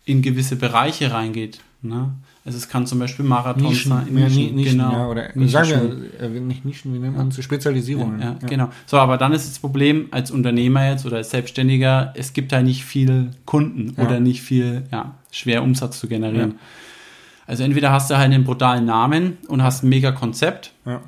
in 0.03 0.21
gewisse 0.23 0.55
Bereiche 0.55 1.11
reingeht. 1.11 1.59
Ne? 1.83 2.11
Also 2.43 2.57
es 2.57 2.69
kann 2.69 2.85
zum 2.85 2.99
Beispiel 2.99 3.25
Marathon 3.25 3.69
Nischen, 3.69 3.89
sein. 3.91 4.13
mehr 4.13 4.29
Ni- 4.29 4.51
Nischen, 4.51 4.77
genau. 4.77 4.91
ja, 4.91 5.07
oder 5.07 5.29
Nischen 5.35 5.49
sagen 5.49 6.09
wir, 6.19 6.21
äh, 6.21 6.29
nicht 6.39 6.63
Nischen, 6.65 6.93
wie 6.93 6.99
nennt 6.99 7.17
man 7.17 7.27
es? 7.29 7.43
Spezialisierungen. 7.43 8.19
Ja, 8.19 8.35
ja, 8.41 8.47
genau. 8.47 8.69
So, 8.85 8.97
aber 8.97 9.17
dann 9.17 9.31
ist 9.33 9.49
das 9.49 9.59
Problem 9.59 10.07
als 10.11 10.29
Unternehmer 10.31 10.89
jetzt 10.89 11.05
oder 11.07 11.17
als 11.17 11.31
Selbstständiger, 11.31 12.13
es 12.15 12.33
gibt 12.33 12.53
halt 12.53 12.65
nicht 12.65 12.85
viel 12.85 13.31
Kunden 13.45 13.95
oder 14.01 14.19
nicht 14.19 14.41
viel, 14.41 14.83
ja, 14.91 15.15
schwer 15.31 15.63
Umsatz 15.63 15.99
zu 15.99 16.07
generieren. 16.07 16.59
Also 17.47 17.63
entweder 17.63 17.91
hast 17.91 18.09
du 18.09 18.17
halt 18.17 18.25
einen 18.33 18.43
brutalen 18.43 18.85
Namen 18.85 19.37
und 19.47 19.61
hast 19.63 19.83
ein 19.83 19.89
mega 19.89 20.11
Konzept 20.11 20.73
Ja. 20.85 21.01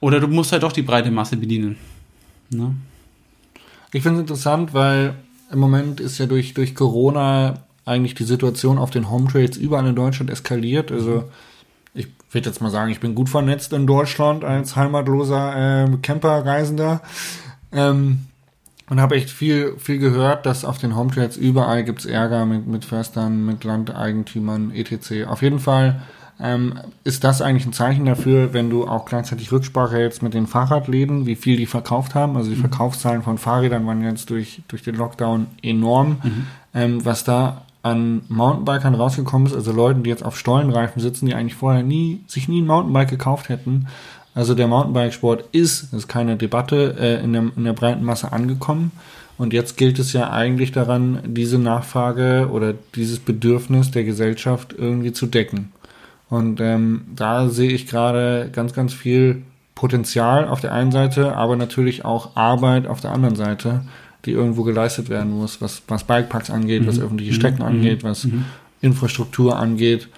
oder 0.00 0.20
du 0.20 0.28
musst 0.28 0.52
halt 0.52 0.62
doch 0.62 0.72
die 0.72 0.82
breite 0.82 1.10
Masse 1.10 1.36
bedienen. 1.36 1.76
Ne? 2.50 2.74
Ich 3.92 4.02
finde 4.02 4.18
es 4.18 4.22
interessant, 4.22 4.72
weil 4.74 5.14
im 5.50 5.58
Moment 5.58 5.98
ist 6.00 6.18
ja 6.18 6.26
durch, 6.26 6.54
durch 6.54 6.74
Corona 6.74 7.54
eigentlich 7.84 8.14
die 8.14 8.24
Situation 8.24 8.78
auf 8.78 8.90
den 8.90 9.10
Home 9.10 9.28
Trails 9.28 9.56
überall 9.56 9.86
in 9.86 9.96
Deutschland 9.96 10.30
eskaliert. 10.30 10.92
Also 10.92 11.24
ich 11.94 12.06
würde 12.30 12.48
jetzt 12.48 12.60
mal 12.60 12.70
sagen, 12.70 12.92
ich 12.92 13.00
bin 13.00 13.16
gut 13.16 13.28
vernetzt 13.28 13.72
in 13.72 13.86
Deutschland 13.88 14.44
als 14.44 14.76
heimatloser 14.76 15.54
ähm, 15.56 16.02
Camperreisender. 16.02 17.02
Ähm, 17.72 18.26
und 18.90 19.00
habe 19.00 19.14
echt 19.14 19.30
viel, 19.30 19.74
viel 19.78 19.98
gehört, 19.98 20.44
dass 20.44 20.64
auf 20.64 20.78
den 20.78 20.96
Home 20.96 21.10
Trails 21.10 21.36
überall 21.36 21.84
gibt's 21.84 22.04
Ärger 22.04 22.44
mit, 22.44 22.66
mit 22.66 22.84
Förstern, 22.84 23.46
mit 23.46 23.64
Landeigentümern, 23.64 24.72
etc. 24.72 25.26
Auf 25.28 25.42
jeden 25.42 25.60
Fall 25.60 26.02
ähm, 26.40 26.74
ist 27.04 27.22
das 27.22 27.40
eigentlich 27.40 27.66
ein 27.66 27.72
Zeichen 27.72 28.04
dafür, 28.04 28.52
wenn 28.52 28.68
du 28.68 28.88
auch 28.88 29.04
gleichzeitig 29.04 29.52
Rücksprache 29.52 29.94
hältst 29.94 30.22
mit 30.22 30.34
den 30.34 30.46
Fahrradläden, 30.46 31.24
wie 31.26 31.36
viel 31.36 31.56
die 31.56 31.66
verkauft 31.66 32.14
haben. 32.14 32.36
Also 32.36 32.50
die 32.50 32.56
Verkaufszahlen 32.56 33.22
von 33.22 33.38
Fahrrädern 33.38 33.86
waren 33.86 34.02
jetzt 34.02 34.28
durch, 34.28 34.62
durch 34.66 34.82
den 34.82 34.96
Lockdown 34.96 35.46
enorm. 35.62 36.18
Ähm, 36.74 37.04
was 37.04 37.24
da 37.24 37.62
an 37.82 38.22
Mountainbikern 38.28 38.94
rausgekommen 38.94 39.46
ist, 39.46 39.54
also 39.54 39.72
Leuten, 39.72 40.02
die 40.02 40.10
jetzt 40.10 40.24
auf 40.24 40.38
Stollenreifen 40.38 41.00
sitzen, 41.00 41.26
die 41.26 41.34
eigentlich 41.34 41.54
vorher 41.54 41.82
nie, 41.82 42.20
sich 42.26 42.48
nie 42.48 42.60
ein 42.60 42.66
Mountainbike 42.66 43.08
gekauft 43.08 43.48
hätten. 43.48 43.86
Also 44.34 44.54
der 44.54 44.68
Mountainbikesport 44.68 45.44
ist, 45.52 45.84
das 45.84 46.00
ist 46.00 46.08
keine 46.08 46.36
Debatte, 46.36 46.96
äh, 46.98 47.22
in, 47.22 47.32
der, 47.32 47.50
in 47.56 47.64
der 47.64 47.72
breiten 47.72 48.04
Masse 48.04 48.32
angekommen. 48.32 48.92
Und 49.38 49.52
jetzt 49.52 49.76
gilt 49.76 49.98
es 49.98 50.12
ja 50.12 50.30
eigentlich 50.30 50.70
daran, 50.70 51.20
diese 51.24 51.58
Nachfrage 51.58 52.50
oder 52.52 52.74
dieses 52.94 53.18
Bedürfnis 53.18 53.90
der 53.90 54.04
Gesellschaft 54.04 54.74
irgendwie 54.76 55.12
zu 55.12 55.26
decken. 55.26 55.72
Und 56.28 56.60
ähm, 56.60 57.06
da 57.16 57.48
sehe 57.48 57.70
ich 57.70 57.86
gerade 57.86 58.50
ganz, 58.52 58.72
ganz 58.72 58.92
viel 58.92 59.42
Potenzial 59.74 60.46
auf 60.46 60.60
der 60.60 60.72
einen 60.72 60.92
Seite, 60.92 61.36
aber 61.36 61.56
natürlich 61.56 62.04
auch 62.04 62.36
Arbeit 62.36 62.86
auf 62.86 63.00
der 63.00 63.12
anderen 63.12 63.34
Seite, 63.34 63.82
die 64.26 64.32
irgendwo 64.32 64.62
geleistet 64.62 65.08
werden 65.08 65.32
muss, 65.32 65.62
was, 65.62 65.82
was 65.88 66.04
Bikeparks 66.04 66.50
angeht, 66.50 66.86
was 66.86 67.00
öffentliche 67.00 67.32
Strecken 67.32 67.62
angeht, 67.62 68.04
was 68.04 68.28
Infrastruktur 68.82 69.58
angeht. 69.58 70.08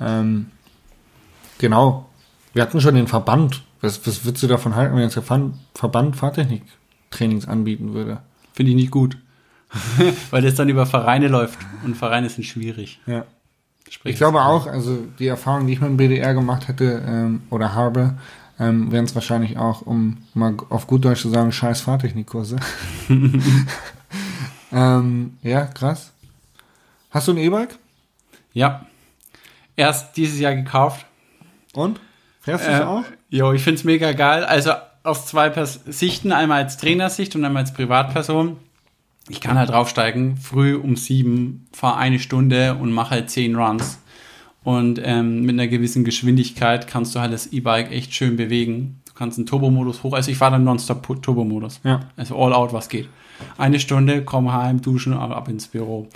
Ähm, 0.00 0.46
genau. 1.58 2.06
Wir 2.56 2.62
hatten 2.62 2.80
schon 2.80 2.94
den 2.94 3.06
Verband. 3.06 3.64
Was, 3.82 4.06
was 4.06 4.24
würdest 4.24 4.42
du 4.42 4.46
davon 4.46 4.76
halten, 4.76 4.96
wenn 4.96 5.02
jetzt 5.02 5.14
der 5.16 5.22
Verband, 5.74 6.16
Fahrtechniktrainings 6.16 7.46
anbieten 7.46 7.92
würde? 7.92 8.22
Finde 8.54 8.70
ich 8.70 8.76
nicht 8.76 8.90
gut. 8.90 9.18
Weil 10.30 10.40
das 10.40 10.54
dann 10.54 10.70
über 10.70 10.86
Vereine 10.86 11.28
läuft 11.28 11.58
und 11.84 11.98
Vereine 11.98 12.30
sind 12.30 12.44
schwierig. 12.44 12.98
Ja. 13.04 13.26
Sprich, 13.90 14.12
Ich 14.12 14.16
glaube 14.16 14.40
auch, 14.40 14.66
also 14.66 14.96
die 15.18 15.26
Erfahrung, 15.26 15.66
die 15.66 15.74
ich 15.74 15.82
mit 15.82 15.90
dem 15.90 15.98
BDR 15.98 16.32
gemacht 16.32 16.66
hätte 16.66 17.04
ähm, 17.06 17.42
oder 17.50 17.74
habe, 17.74 18.14
ähm, 18.58 18.90
wären 18.90 19.04
es 19.04 19.14
wahrscheinlich 19.14 19.58
auch, 19.58 19.82
um 19.82 20.22
mal 20.32 20.54
auf 20.70 20.86
gut 20.86 21.04
Deutsch 21.04 21.20
zu 21.20 21.28
sagen, 21.28 21.52
scheiß 21.52 21.82
Fahrtechnikkurse. 21.82 22.56
ähm, 24.72 25.36
ja, 25.42 25.66
krass. 25.66 26.10
Hast 27.10 27.28
du 27.28 27.32
ein 27.32 27.38
E-Bike? 27.38 27.78
Ja. 28.54 28.86
Erst 29.76 30.16
dieses 30.16 30.40
Jahr 30.40 30.54
gekauft. 30.54 31.04
Und? 31.74 32.00
Fährst 32.46 32.64
du 32.66 32.70
es 32.70 32.80
Äh, 32.80 32.84
auch? 32.84 33.02
Jo, 33.28 33.52
ich 33.52 33.62
find's 33.62 33.82
mega 33.82 34.12
geil. 34.12 34.44
Also 34.44 34.70
aus 35.02 35.26
zwei 35.26 35.50
Pers 35.50 35.80
Sichten, 35.86 36.30
einmal 36.30 36.62
als 36.62 36.76
Trainersicht 36.76 37.34
und 37.34 37.44
einmal 37.44 37.64
als 37.64 37.74
Privatperson. 37.74 38.56
Ich 39.28 39.40
kann 39.40 39.58
halt 39.58 39.70
draufsteigen, 39.70 40.36
früh 40.36 40.76
um 40.76 40.94
sieben, 40.94 41.66
fahre 41.72 41.96
eine 41.96 42.20
Stunde 42.20 42.76
und 42.76 42.92
mache 42.92 43.10
halt 43.10 43.30
zehn 43.30 43.56
Runs. 43.56 43.98
Und 44.62 45.00
ähm, 45.02 45.42
mit 45.42 45.54
einer 45.54 45.66
gewissen 45.66 46.04
Geschwindigkeit 46.04 46.86
kannst 46.86 47.16
du 47.16 47.20
halt 47.20 47.32
das 47.32 47.48
E-Bike 47.48 47.90
echt 47.90 48.14
schön 48.14 48.36
bewegen. 48.36 49.00
Du 49.06 49.14
kannst 49.14 49.38
einen 49.38 49.46
Turbomodus 49.46 50.04
hoch, 50.04 50.12
also 50.14 50.30
ich 50.30 50.38
fahre 50.38 50.52
dann 50.52 50.64
nonstop 50.64 51.20
Turbomodus. 51.22 51.80
Ja. 51.82 52.00
Also 52.16 52.36
all 52.36 52.52
out, 52.52 52.72
was 52.72 52.88
geht. 52.88 53.08
Eine 53.58 53.80
Stunde, 53.80 54.22
komm 54.24 54.52
heim, 54.52 54.80
duschen, 54.80 55.12
ab 55.14 55.48
ins 55.48 55.66
Büro. 55.66 56.06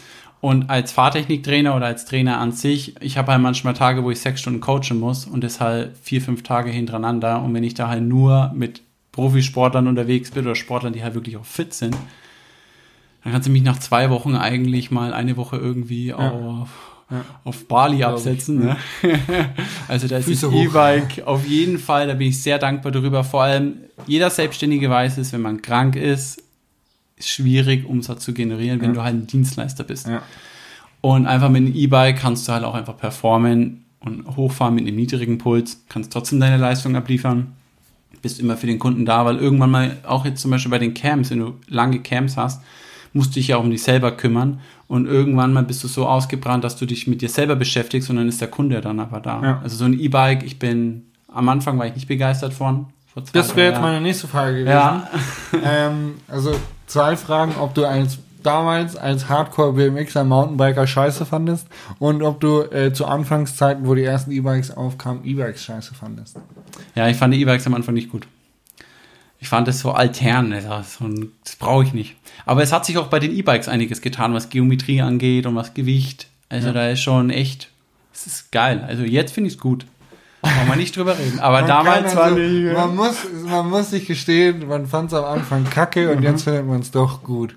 Und 0.40 0.70
als 0.70 0.92
Fahrtechniktrainer 0.92 1.76
oder 1.76 1.86
als 1.86 2.06
Trainer 2.06 2.38
an 2.38 2.52
sich, 2.52 2.94
ich 3.02 3.18
habe 3.18 3.32
halt 3.32 3.42
manchmal 3.42 3.74
Tage, 3.74 4.02
wo 4.04 4.10
ich 4.10 4.20
sechs 4.20 4.40
Stunden 4.40 4.60
coachen 4.60 4.98
muss 4.98 5.26
und 5.26 5.44
das 5.44 5.60
halt 5.60 5.96
vier, 6.02 6.22
fünf 6.22 6.42
Tage 6.42 6.70
hintereinander. 6.70 7.42
Und 7.42 7.52
wenn 7.52 7.62
ich 7.64 7.74
da 7.74 7.88
halt 7.88 8.02
nur 8.02 8.50
mit 8.54 8.80
Profisportlern 9.12 9.86
unterwegs 9.86 10.30
bin 10.30 10.46
oder 10.46 10.54
Sportlern, 10.54 10.94
die 10.94 11.02
halt 11.02 11.14
wirklich 11.14 11.36
auch 11.36 11.44
fit 11.44 11.74
sind, 11.74 11.94
dann 13.22 13.32
kannst 13.34 13.48
du 13.48 13.52
mich 13.52 13.62
nach 13.62 13.78
zwei 13.78 14.08
Wochen 14.08 14.34
eigentlich 14.34 14.90
mal 14.90 15.12
eine 15.12 15.36
Woche 15.36 15.56
irgendwie 15.58 16.14
auf, 16.14 16.68
Ja. 17.10 17.24
auf 17.44 17.66
Bali 17.68 18.02
absetzen. 18.02 18.60
Ne? 18.60 18.76
also 19.88 20.08
da 20.08 20.16
ist 20.18 20.24
Füße 20.24 20.46
das. 20.46 20.54
E-Bike 20.54 21.22
auf 21.26 21.46
jeden 21.46 21.78
Fall, 21.78 22.06
da 22.06 22.14
bin 22.14 22.28
ich 22.28 22.42
sehr 22.42 22.58
dankbar 22.58 22.92
darüber. 22.92 23.24
Vor 23.24 23.42
allem 23.42 23.74
jeder 24.06 24.30
Selbstständige 24.30 24.88
weiß 24.88 25.18
es, 25.18 25.34
wenn 25.34 25.42
man 25.42 25.60
krank 25.60 25.96
ist, 25.96 26.42
ist 27.20 27.28
schwierig, 27.28 27.86
Umsatz 27.88 28.24
zu 28.24 28.32
generieren, 28.32 28.80
wenn 28.80 28.90
Ja. 28.90 28.94
du 28.94 29.02
halt 29.04 29.14
ein 29.14 29.26
Dienstleister 29.26 29.84
bist. 29.84 30.08
Ja. 30.08 30.22
Und 31.00 31.26
einfach 31.26 31.48
mit 31.48 31.64
einem 31.64 31.74
E-Bike 31.74 32.18
kannst 32.18 32.48
du 32.48 32.52
halt 32.52 32.64
auch 32.64 32.74
einfach 32.74 32.96
performen 32.96 33.84
und 34.00 34.36
hochfahren 34.36 34.74
mit 34.74 34.86
einem 34.86 34.96
niedrigen 34.96 35.38
Puls, 35.38 35.84
kannst 35.88 36.12
trotzdem 36.12 36.40
deine 36.40 36.56
Leistung 36.56 36.96
abliefern, 36.96 37.52
bist 38.22 38.40
immer 38.40 38.56
für 38.56 38.66
den 38.66 38.78
Kunden 38.78 39.06
da, 39.06 39.24
weil 39.24 39.36
irgendwann 39.36 39.70
mal, 39.70 39.96
auch 40.06 40.24
jetzt 40.26 40.40
zum 40.42 40.50
Beispiel 40.50 40.70
bei 40.70 40.78
den 40.78 40.92
Camps, 40.94 41.30
wenn 41.30 41.38
du 41.38 41.54
lange 41.68 42.00
Camps 42.00 42.36
hast, 42.36 42.60
musst 43.12 43.30
du 43.30 43.34
dich 43.40 43.48
ja 43.48 43.56
auch 43.56 43.64
um 43.64 43.70
dich 43.70 43.82
selber 43.82 44.12
kümmern 44.12 44.60
und 44.88 45.06
irgendwann 45.06 45.52
mal 45.52 45.62
bist 45.62 45.82
du 45.84 45.88
so 45.88 46.06
ausgebrannt, 46.06 46.64
dass 46.64 46.76
du 46.76 46.86
dich 46.86 47.06
mit 47.06 47.22
dir 47.22 47.28
selber 47.28 47.56
beschäftigst 47.56 48.10
und 48.10 48.16
dann 48.16 48.28
ist 48.28 48.40
der 48.40 48.48
Kunde 48.48 48.80
dann 48.80 49.00
aber 49.00 49.20
da. 49.20 49.42
Ja. 49.42 49.60
Also 49.62 49.76
so 49.76 49.84
ein 49.84 49.98
E-Bike, 49.98 50.42
ich 50.44 50.58
bin, 50.58 51.06
am 51.28 51.48
Anfang 51.48 51.78
war 51.78 51.86
ich 51.86 51.94
nicht 51.94 52.08
begeistert 52.08 52.52
von. 52.52 52.86
Zwei, 53.14 53.22
Das 53.32 53.56
wäre 53.56 53.72
jetzt 53.72 53.80
meine 53.80 54.00
nächste 54.00 54.28
Frage 54.28 54.52
gewesen. 54.64 54.68
Ja, 54.68 55.08
ähm, 55.64 56.14
also 56.28 56.54
zwei 56.90 57.16
Fragen, 57.16 57.54
ob 57.60 57.74
du 57.74 57.84
als 57.86 58.18
damals 58.42 58.96
als 58.96 59.28
Hardcore 59.28 59.74
BMXer 59.74 60.24
Mountainbiker 60.24 60.86
scheiße 60.86 61.26
fandest 61.26 61.66
und 61.98 62.22
ob 62.22 62.40
du 62.40 62.62
äh, 62.62 62.92
zu 62.92 63.04
Anfangszeiten, 63.06 63.86
wo 63.86 63.94
die 63.94 64.02
ersten 64.04 64.30
E-Bikes 64.32 64.70
aufkamen, 64.70 65.24
E-Bikes 65.24 65.62
scheiße 65.64 65.94
fandest. 65.94 66.36
ja, 66.94 67.06
ich 67.08 67.16
fand 67.18 67.34
die 67.34 67.40
E-Bikes 67.42 67.66
am 67.66 67.74
Anfang 67.74 67.94
nicht 67.94 68.10
gut. 68.10 68.26
Ich 69.42 69.48
fand 69.48 69.68
das 69.68 69.80
so 69.80 69.92
altern, 69.92 70.50
das, 70.50 70.64
das 71.44 71.56
brauche 71.56 71.84
ich 71.84 71.92
nicht. 71.94 72.16
Aber 72.46 72.62
es 72.62 72.72
hat 72.72 72.84
sich 72.86 72.98
auch 72.98 73.06
bei 73.08 73.18
den 73.18 73.32
E-Bikes 73.34 73.68
einiges 73.68 74.00
getan, 74.02 74.32
was 74.34 74.48
Geometrie 74.50 75.00
angeht 75.02 75.46
und 75.46 75.54
was 75.54 75.72
Gewicht. 75.74 76.26
Also 76.50 76.68
Ja. 76.68 76.72
da 76.74 76.88
ist 76.90 77.00
schon 77.00 77.30
echt, 77.30 77.68
es 78.12 78.26
ist 78.26 78.52
geil. 78.52 78.84
Also 78.86 79.02
jetzt 79.02 79.32
finde 79.32 79.48
ich 79.48 79.54
es 79.54 79.60
gut. 79.60 79.86
Brauchen 80.42 80.68
wir 80.68 80.76
nicht 80.76 80.96
drüber 80.96 81.18
reden. 81.18 81.38
Aber 81.40 81.60
Man 81.60 81.68
damals 81.68 82.16
war 82.16 82.24
also, 82.24 82.38
man 82.38 82.96
muss 82.96 83.16
man 83.46 83.68
muss 83.70 83.90
sich 83.90 84.06
gestehen, 84.06 84.66
man 84.68 84.86
fand 84.86 85.12
es 85.12 85.18
am 85.18 85.24
Anfang 85.24 85.64
kacke 85.64 86.10
und 86.10 86.22
jetzt 86.22 86.44
findet 86.44 86.66
man 86.66 86.80
es 86.80 86.90
doch 86.90 87.22
gut. 87.22 87.54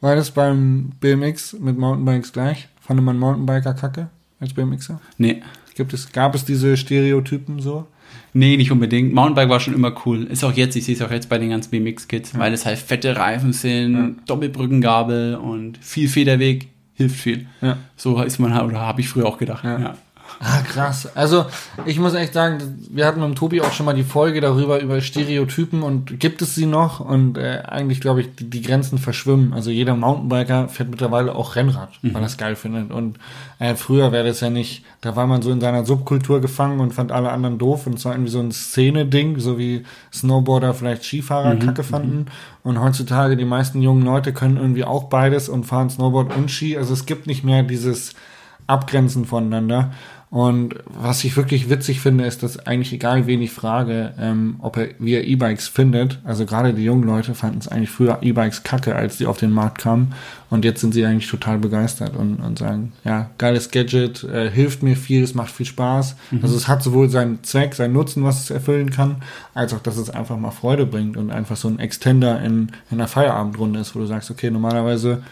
War 0.00 0.16
das 0.16 0.30
beim 0.32 0.90
BMX 1.00 1.54
mit 1.54 1.78
Mountainbikes 1.78 2.32
gleich? 2.32 2.68
Fand 2.80 3.02
man 3.02 3.18
Mountainbiker 3.18 3.74
kacke 3.74 4.08
als 4.40 4.52
BMXer? 4.52 5.00
Nee. 5.16 5.42
Gibt 5.76 5.92
es, 5.92 6.12
gab 6.12 6.34
es 6.34 6.44
diese 6.44 6.76
Stereotypen 6.76 7.60
so? 7.60 7.86
Nee, 8.32 8.56
nicht 8.56 8.70
unbedingt. 8.72 9.12
Mountainbike 9.14 9.48
war 9.48 9.60
schon 9.60 9.74
immer 9.74 9.92
cool. 10.04 10.24
Ist 10.24 10.44
auch 10.44 10.52
jetzt, 10.52 10.74
ich 10.76 10.84
sehe 10.84 10.94
es 10.96 11.02
auch 11.02 11.10
jetzt 11.10 11.28
bei 11.28 11.38
den 11.38 11.50
ganzen 11.50 11.70
BMX-Kids, 11.70 12.36
weil 12.38 12.52
es 12.52 12.66
halt 12.66 12.78
fette 12.78 13.16
Reifen 13.16 13.52
sind, 13.52 13.94
Ja. 13.94 14.10
Doppelbrückengabel 14.26 15.36
und 15.36 15.78
viel 15.78 16.08
Federweg 16.08 16.68
hilft 16.94 17.16
viel. 17.20 17.46
Ja. 17.60 17.76
So 17.96 18.20
ist 18.22 18.38
man 18.38 18.54
halt, 18.54 18.64
oder 18.64 18.80
habe 18.80 19.00
ich 19.00 19.08
früher 19.08 19.26
auch 19.26 19.38
gedacht. 19.38 19.64
Ja. 19.64 19.94
Ah, 20.40 20.60
krass. 20.62 21.08
Also, 21.16 21.46
ich 21.86 21.98
muss 21.98 22.14
echt 22.14 22.34
sagen, 22.34 22.84
wir 22.90 23.06
hatten 23.06 23.20
mit 23.20 23.28
dem 23.28 23.34
Tobi 23.34 23.60
auch 23.60 23.72
schon 23.72 23.86
mal 23.86 23.94
die 23.94 24.04
Folge 24.04 24.40
darüber, 24.40 24.80
über 24.80 25.00
Stereotypen 25.00 25.82
und 25.82 26.20
gibt 26.20 26.42
es 26.42 26.54
sie 26.54 26.66
noch? 26.66 27.00
Und 27.00 27.38
äh, 27.38 27.62
eigentlich, 27.66 28.00
glaube 28.00 28.20
ich, 28.20 28.34
die, 28.34 28.50
die 28.50 28.62
Grenzen 28.62 28.98
verschwimmen. 28.98 29.52
Also 29.52 29.70
jeder 29.70 29.94
Mountainbiker 29.96 30.68
fährt 30.68 30.90
mittlerweile 30.90 31.34
auch 31.34 31.56
Rennrad, 31.56 31.90
weil 32.02 32.22
er 32.22 32.26
es 32.26 32.36
geil 32.36 32.56
findet. 32.56 32.90
Und 32.90 33.18
äh, 33.58 33.74
früher 33.74 34.12
wäre 34.12 34.26
das 34.26 34.40
ja 34.40 34.50
nicht, 34.50 34.84
da 35.00 35.16
war 35.16 35.26
man 35.26 35.42
so 35.42 35.50
in 35.50 35.60
seiner 35.60 35.84
Subkultur 35.84 36.40
gefangen 36.40 36.80
und 36.80 36.92
fand 36.92 37.12
alle 37.12 37.30
anderen 37.30 37.58
doof 37.58 37.86
und 37.86 37.94
es 37.94 38.04
war 38.04 38.12
irgendwie 38.12 38.30
so 38.30 38.40
ein 38.40 38.52
Szene-Ding, 38.52 39.38
so 39.38 39.58
wie 39.58 39.84
Snowboarder 40.12 40.74
vielleicht 40.74 41.04
Skifahrer 41.04 41.56
kacke 41.56 41.82
fanden. 41.82 42.26
Und 42.62 42.80
heutzutage, 42.80 43.36
die 43.36 43.44
meisten 43.44 43.82
jungen 43.82 44.04
Leute 44.04 44.32
können 44.32 44.56
irgendwie 44.56 44.84
auch 44.84 45.04
beides 45.04 45.48
und 45.48 45.64
fahren 45.64 45.90
Snowboard 45.90 46.34
und 46.34 46.50
Ski. 46.50 46.76
Also 46.76 46.94
es 46.94 47.06
gibt 47.06 47.26
nicht 47.26 47.44
mehr 47.44 47.62
dieses 47.62 48.14
Abgrenzen 48.66 49.26
voneinander. 49.26 49.92
Und 50.34 50.74
was 50.86 51.22
ich 51.22 51.36
wirklich 51.36 51.70
witzig 51.70 52.00
finde, 52.00 52.24
ist, 52.26 52.42
dass 52.42 52.66
eigentlich 52.66 52.92
egal, 52.92 53.28
wen 53.28 53.40
ich 53.40 53.52
frage, 53.52 54.14
ähm, 54.18 54.56
ob 54.58 54.76
er, 54.76 54.88
wie 54.98 55.14
er 55.14 55.22
E-Bikes 55.22 55.68
findet, 55.68 56.18
also 56.24 56.44
gerade 56.44 56.74
die 56.74 56.82
jungen 56.82 57.04
Leute 57.04 57.36
fanden 57.36 57.58
es 57.58 57.68
eigentlich 57.68 57.90
früher 57.90 58.18
E-Bikes 58.20 58.64
kacke, 58.64 58.96
als 58.96 59.16
die 59.16 59.26
auf 59.26 59.38
den 59.38 59.52
Markt 59.52 59.78
kamen. 59.78 60.12
Und 60.50 60.64
jetzt 60.64 60.80
sind 60.80 60.92
sie 60.92 61.06
eigentlich 61.06 61.30
total 61.30 61.58
begeistert 61.58 62.16
und, 62.16 62.40
und 62.40 62.58
sagen, 62.58 62.94
ja, 63.04 63.30
geiles 63.38 63.70
Gadget, 63.70 64.24
äh, 64.24 64.50
hilft 64.50 64.82
mir 64.82 64.96
viel, 64.96 65.22
es 65.22 65.36
macht 65.36 65.52
viel 65.52 65.66
Spaß. 65.66 66.16
Also 66.42 66.56
es 66.56 66.66
hat 66.66 66.82
sowohl 66.82 67.08
seinen 67.10 67.44
Zweck, 67.44 67.76
seinen 67.76 67.92
Nutzen, 67.92 68.24
was 68.24 68.42
es 68.42 68.50
erfüllen 68.50 68.90
kann, 68.90 69.22
als 69.54 69.72
auch, 69.72 69.80
dass 69.80 69.96
es 69.98 70.10
einfach 70.10 70.36
mal 70.36 70.50
Freude 70.50 70.84
bringt 70.84 71.16
und 71.16 71.30
einfach 71.30 71.54
so 71.54 71.68
ein 71.68 71.78
Extender 71.78 72.42
in, 72.42 72.72
in 72.90 72.98
einer 72.98 73.06
Feierabendrunde 73.06 73.78
ist, 73.78 73.94
wo 73.94 74.00
du 74.00 74.06
sagst, 74.06 74.32
okay, 74.32 74.50
normalerweise 74.50 75.22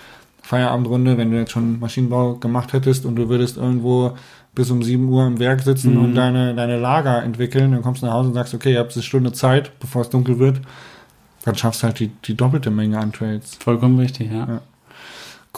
Feierabendrunde, 0.42 1.18
wenn 1.18 1.32
du 1.32 1.38
jetzt 1.38 1.50
schon 1.50 1.80
Maschinenbau 1.80 2.34
gemacht 2.34 2.72
hättest 2.72 3.04
und 3.04 3.16
du 3.16 3.28
würdest 3.28 3.56
irgendwo 3.56 4.16
bis 4.54 4.70
um 4.70 4.82
7 4.82 5.08
Uhr 5.08 5.26
im 5.26 5.38
Werk 5.38 5.62
sitzen 5.62 5.94
Mhm. 5.94 6.04
und 6.04 6.14
deine, 6.14 6.54
deine 6.54 6.78
Lager 6.78 7.22
entwickeln, 7.22 7.72
dann 7.72 7.82
kommst 7.82 8.02
du 8.02 8.06
nach 8.06 8.12
Hause 8.14 8.28
und 8.28 8.34
sagst, 8.34 8.52
okay, 8.54 8.72
ihr 8.74 8.78
habt 8.80 8.92
eine 8.94 9.02
Stunde 9.02 9.32
Zeit, 9.32 9.78
bevor 9.80 10.02
es 10.02 10.10
dunkel 10.10 10.38
wird, 10.38 10.60
dann 11.44 11.54
schaffst 11.54 11.82
du 11.82 11.86
halt 11.86 11.98
die, 11.98 12.08
die 12.24 12.34
doppelte 12.36 12.70
Menge 12.70 12.98
an 12.98 13.12
Trades. 13.12 13.56
Vollkommen 13.56 13.98
richtig, 13.98 14.30
ja. 14.30 14.46
Ja. 14.46 14.60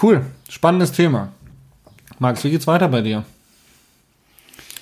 Cool, 0.01 0.25
spannendes 0.49 0.93
Thema. 0.93 1.29
Max, 2.19 2.43
wie 2.45 2.51
geht's 2.51 2.67
weiter 2.67 2.89
bei 2.89 3.01
dir? 3.03 3.25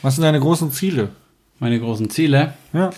Was 0.03 0.17
sind 0.17 0.25
deine 0.25 0.41
großen 0.41 0.71
Ziele? 0.73 1.09
Meine 1.59 1.79
großen 1.79 2.11
Ziele. 2.11 2.55
Ja, 2.73 2.91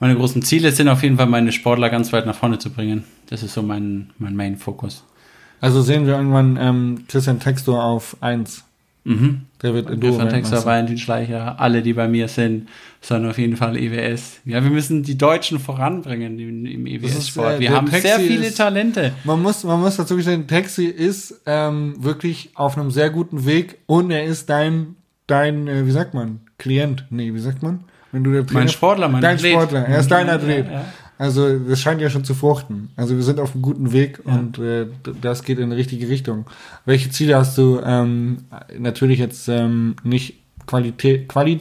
Meine 0.00 0.14
großen 0.16 0.42
Ziele 0.42 0.72
sind 0.72 0.88
auf 0.88 1.02
jeden 1.02 1.16
Fall, 1.16 1.26
meine 1.26 1.52
Sportler 1.52 1.90
ganz 1.90 2.12
weit 2.12 2.24
nach 2.26 2.34
vorne 2.36 2.58
zu 2.58 2.70
bringen. 2.70 3.04
Das 3.28 3.42
ist 3.42 3.54
so 3.54 3.62
mein, 3.62 4.10
mein 4.18 4.34
Main-Fokus. 4.36 5.04
also 5.60 5.82
sehen 5.82 6.06
wir 6.06 6.14
irgendwann 6.16 6.56
ähm, 6.60 7.04
Christian 7.08 7.40
Textor 7.40 7.82
auf 7.84 8.16
1. 8.20 8.64
Mhm. 9.08 9.40
Der 9.62 9.74
wird 9.74 9.86
Stefan 9.86 10.02
Enduro 10.04 10.24
Texter, 10.26 10.64
Valentin 10.64 10.98
Schleicher, 10.98 11.58
alle, 11.58 11.82
die 11.82 11.92
bei 11.94 12.06
mir 12.08 12.28
sind, 12.28 12.68
sollen 13.00 13.26
auf 13.28 13.38
jeden 13.38 13.56
Fall 13.56 13.76
EWS. 13.76 14.40
Ja, 14.44 14.62
wir 14.62 14.70
müssen 14.70 15.02
die 15.02 15.16
Deutschen 15.18 15.58
voranbringen 15.58 16.38
im, 16.38 16.64
im 16.66 16.86
EWS-Sport. 16.86 17.58
wir 17.58 17.70
haben 17.70 17.86
Taxi 17.90 18.02
sehr 18.06 18.20
viele 18.20 18.46
ist- 18.46 18.56
Talente. 18.58 19.12
Man 19.24 19.42
muss, 19.42 19.64
man 19.64 19.80
muss 19.80 19.96
dazu 19.96 20.14
gestehen, 20.16 20.46
Taxi 20.46 20.84
ist 20.86 21.40
ähm, 21.46 21.94
wirklich 21.98 22.50
auf 22.54 22.76
einem 22.78 22.90
sehr 22.90 23.10
guten 23.10 23.46
Weg 23.46 23.78
und 23.86 24.10
er 24.10 24.24
ist 24.24 24.48
dein, 24.50 24.94
dein, 25.26 25.66
äh, 25.68 25.86
wie 25.86 25.90
sagt 25.90 26.14
man, 26.14 26.40
Klient. 26.58 27.04
Nee, 27.10 27.32
wie 27.34 27.38
sagt 27.40 27.62
man? 27.62 27.80
Wenn 28.12 28.24
du 28.24 28.32
der 28.32 28.40
Mein 28.42 28.46
Trainer- 28.48 28.68
Sportler, 28.68 29.08
mein 29.08 29.22
Dein 29.22 29.36
Athlet. 29.36 29.52
Sportler, 29.52 29.86
er 29.86 29.98
ist 30.00 30.10
dein 30.10 30.28
Athlet. 30.28 30.66
Ja, 30.66 30.72
ja. 30.72 30.84
Also 31.18 31.58
das 31.58 31.80
scheint 31.80 32.00
ja 32.00 32.10
schon 32.10 32.24
zu 32.24 32.34
fruchten. 32.34 32.90
Also 32.96 33.16
wir 33.16 33.24
sind 33.24 33.40
auf 33.40 33.52
einem 33.52 33.62
guten 33.62 33.92
Weg 33.92 34.20
und 34.24 34.58
äh, 34.58 34.86
das 35.20 35.42
geht 35.42 35.58
in 35.58 35.64
eine 35.64 35.76
richtige 35.76 36.08
Richtung. 36.08 36.46
Welche 36.84 37.10
Ziele 37.10 37.36
hast 37.36 37.58
du? 37.58 37.80
Ähm, 37.84 38.44
natürlich 38.78 39.18
jetzt 39.18 39.48
ähm, 39.48 39.96
nicht 40.04 40.36
Qualität, 40.66 41.28
Quali, 41.28 41.60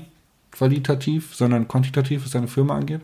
qualitativ, 0.52 1.34
sondern 1.34 1.68
quantitativ, 1.68 2.24
was 2.24 2.32
deine 2.32 2.48
Firma 2.48 2.76
angeht. 2.76 3.02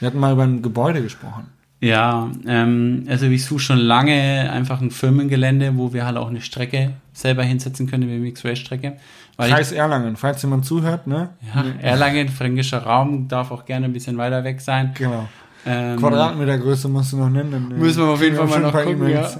Wir 0.00 0.08
hatten 0.08 0.18
mal 0.18 0.34
über 0.34 0.42
ein 0.42 0.60
Gebäude 0.60 1.00
gesprochen. 1.00 1.46
Ja, 1.80 2.30
ähm, 2.46 3.04
also 3.08 3.26
ich 3.26 3.44
suche 3.44 3.60
schon 3.60 3.78
lange 3.78 4.50
einfach 4.50 4.80
ein 4.80 4.90
Firmengelände, 4.90 5.76
wo 5.76 5.92
wir 5.92 6.04
halt 6.04 6.16
auch 6.16 6.28
eine 6.28 6.40
Strecke 6.40 6.92
selber 7.12 7.42
hinsetzen 7.42 7.86
können, 7.86 8.08
wie 8.08 8.18
Mixed 8.18 8.44
Race 8.44 8.58
Strecke. 8.58 8.96
Weil 9.36 9.50
Kreis 9.50 9.72
Erlangen, 9.72 10.16
falls 10.16 10.42
jemand 10.42 10.64
zuhört, 10.64 11.06
ne? 11.06 11.30
ja, 11.54 11.64
Erlangen, 11.80 12.28
fränkischer 12.28 12.78
Raum, 12.78 13.28
darf 13.28 13.50
auch 13.50 13.64
gerne 13.64 13.86
ein 13.86 13.92
bisschen 13.92 14.16
weiter 14.16 14.44
weg 14.44 14.60
sein. 14.60 14.92
Genau. 14.94 15.28
Ähm, 15.66 15.98
Quadratmetergröße 15.98 16.88
musst 16.88 17.12
du 17.12 17.16
noch 17.16 17.30
nennen. 17.30 17.70
Äh, 17.72 17.74
Müssen 17.74 18.02
wir 18.02 18.08
auf 18.10 18.22
jeden 18.22 18.36
Fall 18.36 18.46
mal 18.46 18.60
noch 18.60 18.72
gucken, 18.72 19.08
ja. 19.08 19.30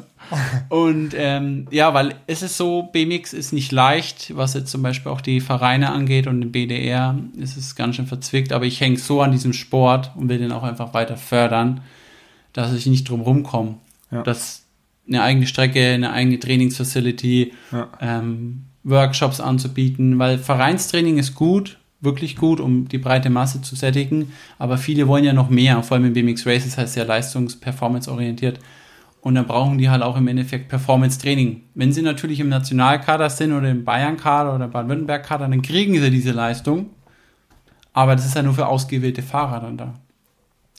Und 0.70 1.10
ähm, 1.14 1.66
ja, 1.70 1.92
weil 1.92 2.14
es 2.26 2.42
ist 2.42 2.56
so, 2.56 2.84
BMX 2.84 3.32
ist 3.34 3.52
nicht 3.52 3.72
leicht, 3.72 4.34
was 4.34 4.54
jetzt 4.54 4.70
zum 4.70 4.82
Beispiel 4.82 5.12
auch 5.12 5.20
die 5.20 5.40
Vereine 5.40 5.92
angeht 5.92 6.26
und 6.26 6.40
den 6.40 6.50
BDR 6.50 7.18
ist 7.36 7.56
es 7.58 7.74
ganz 7.74 7.96
schön 7.96 8.06
verzwickt, 8.06 8.52
aber 8.52 8.64
ich 8.64 8.80
hänge 8.80 8.96
so 8.96 9.20
an 9.20 9.32
diesem 9.32 9.52
Sport 9.52 10.12
und 10.16 10.28
will 10.30 10.38
den 10.38 10.52
auch 10.52 10.62
einfach 10.62 10.94
weiter 10.94 11.16
fördern, 11.18 11.82
dass 12.54 12.72
ich 12.72 12.86
nicht 12.86 13.08
drum 13.08 13.20
rumkomme. 13.20 13.74
Ja. 14.10 14.22
Dass 14.22 14.62
eine 15.06 15.22
eigene 15.22 15.46
Strecke, 15.46 15.90
eine 15.92 16.12
eigene 16.12 16.38
Trainingsfacility, 16.40 17.52
Ja. 17.70 17.88
ähm, 18.00 18.62
Workshops 18.82 19.40
anzubieten, 19.40 20.18
weil 20.18 20.38
Vereinstraining 20.38 21.18
ist 21.18 21.34
gut, 21.34 21.78
wirklich 22.04 22.36
gut, 22.36 22.60
um 22.60 22.88
die 22.88 22.98
breite 22.98 23.30
Masse 23.30 23.62
zu 23.62 23.76
sättigen, 23.76 24.32
aber 24.58 24.78
viele 24.78 25.08
wollen 25.08 25.24
ja 25.24 25.32
noch 25.32 25.50
mehr, 25.50 25.82
vor 25.82 25.96
allem 25.96 26.06
im 26.06 26.12
BMX 26.12 26.46
Race, 26.46 26.64
das 26.64 26.78
heißt 26.78 26.96
ja 26.96 27.04
leistungs-performance-orientiert. 27.04 28.60
Und 29.20 29.36
dann 29.36 29.46
brauchen 29.46 29.78
die 29.78 29.88
halt 29.88 30.02
auch 30.02 30.18
im 30.18 30.28
Endeffekt 30.28 30.68
Performance-Training. 30.68 31.62
Wenn 31.74 31.92
sie 31.92 32.02
natürlich 32.02 32.40
im 32.40 32.50
Nationalkader 32.50 33.30
sind 33.30 33.52
oder 33.52 33.70
im 33.70 33.82
Bayern-Kader 33.82 34.54
oder 34.54 34.68
Baden-Württemberg-Kader, 34.68 35.48
dann 35.48 35.62
kriegen 35.62 35.98
sie 35.98 36.10
diese 36.10 36.32
Leistung. 36.32 36.90
Aber 37.94 38.16
das 38.16 38.26
ist 38.26 38.34
ja 38.34 38.42
nur 38.42 38.52
für 38.52 38.66
ausgewählte 38.66 39.22
Fahrer 39.22 39.60
dann 39.60 39.78
da. 39.78 39.94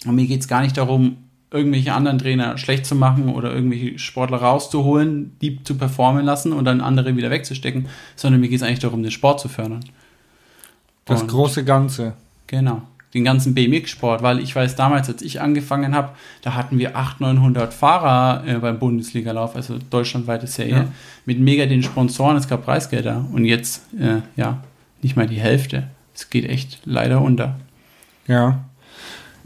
Und 0.05 0.13
mir 0.13 0.27
geht 0.27 0.41
es 0.41 0.47
gar 0.47 0.61
nicht 0.61 0.77
darum, 0.77 1.17
irgendwelche 1.49 1.93
anderen 1.93 2.19
Trainer 2.19 2.57
schlecht 2.57 2.85
zu 2.85 2.95
machen 2.95 3.29
oder 3.29 3.53
irgendwelche 3.53 3.97
Sportler 3.97 4.37
rauszuholen, 4.37 5.37
die 5.41 5.63
zu 5.63 5.75
performen 5.75 6.25
lassen 6.25 6.53
und 6.53 6.65
dann 6.65 6.81
andere 6.81 7.15
wieder 7.15 7.31
wegzustecken, 7.31 7.87
sondern 8.15 8.41
mir 8.41 8.49
geht 8.49 8.57
es 8.57 8.63
eigentlich 8.63 8.79
darum, 8.79 9.01
den 9.01 9.11
Sport 9.11 9.39
zu 9.39 9.47
fördern. 9.47 9.79
Das 11.05 11.21
Und- 11.21 11.27
große 11.29 11.63
Ganze. 11.63 12.13
Genau. 12.47 12.81
Den 13.13 13.23
ganzen 13.23 13.53
BMX-Sport, 13.55 14.23
weil 14.23 14.39
ich 14.39 14.53
weiß, 14.53 14.75
damals, 14.75 15.07
als 15.07 15.21
ich 15.21 15.39
angefangen 15.39 15.95
habe, 15.95 16.09
da 16.41 16.53
hatten 16.55 16.77
wir 16.79 16.97
800, 16.97 17.35
900 17.35 17.73
Fahrer 17.73 18.43
äh, 18.45 18.55
beim 18.55 18.77
Bundesligalauf, 18.77 19.55
also 19.55 19.77
deutschlandweite 19.89 20.47
Serie, 20.47 20.73
Ja. 20.73 20.87
mit 21.25 21.39
mega 21.39 21.65
den 21.65 21.81
Sponsoren, 21.81 22.35
es 22.35 22.49
gab 22.49 22.65
Preisgelder 22.65 23.23
und 23.31 23.45
jetzt, 23.45 23.83
äh, 23.97 24.17
ja, 24.35 24.61
nicht 25.01 25.15
mal 25.15 25.27
die 25.27 25.39
Hälfte. 25.39 25.87
Es 26.13 26.29
geht 26.29 26.43
echt 26.49 26.81
leider 26.83 27.21
unter. 27.21 27.55
Ja. 28.27 28.65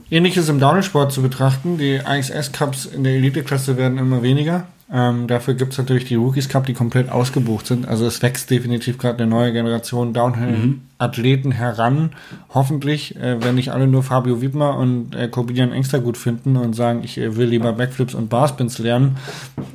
Ähnliches 0.10 0.49
im 0.49 0.60
Downhill-Sport 0.60 1.12
zu 1.12 1.22
betrachten. 1.22 1.78
Die 1.78 1.97
IXS-Cups 2.03 2.86
in 2.88 3.03
der 3.03 3.14
Elite-Klasse 3.14 3.78
werden 3.78 3.99
immer 3.99 4.24
weniger. 4.24 4.66
Ähm, 4.92 5.28
dafür 5.28 5.54
gibt 5.54 5.74
es 5.74 5.78
natürlich 5.78 6.06
die 6.06 6.16
Rookies 6.16 6.50
Cup, 6.50 6.66
die 6.66 6.74
komplett 6.74 7.12
ausgebucht 7.12 7.68
sind. 7.68 7.88
Also 7.88 8.08
es 8.08 8.22
wächst 8.24 8.50
definitiv 8.50 8.98
gerade 8.98 9.22
eine 9.22 9.30
neue 9.30 9.54
Generation 9.54 10.14
Downhill-Athleten 10.14 11.52
heran. 11.52 12.12
Hoffentlich, 12.54 13.16
äh, 13.16 13.44
wenn 13.44 13.56
nicht 13.56 13.72
alle 13.72 13.88
nur 13.88 14.02
Fabio 14.02 14.42
Wiedmer 14.42 14.78
und 14.78 15.16
äh, 15.16 15.28
Corbinian 15.28 15.72
Engster 15.72 16.00
gut 16.00 16.18
finden 16.18 16.58
und 16.58 16.76
sagen, 16.76 17.02
ich 17.04 17.20
äh, 17.20 17.36
will 17.36 17.50
lieber 17.50 17.74
Backflips 17.74 18.16
und 18.16 18.30
Barspins 18.30 18.80
lernen, 18.80 19.18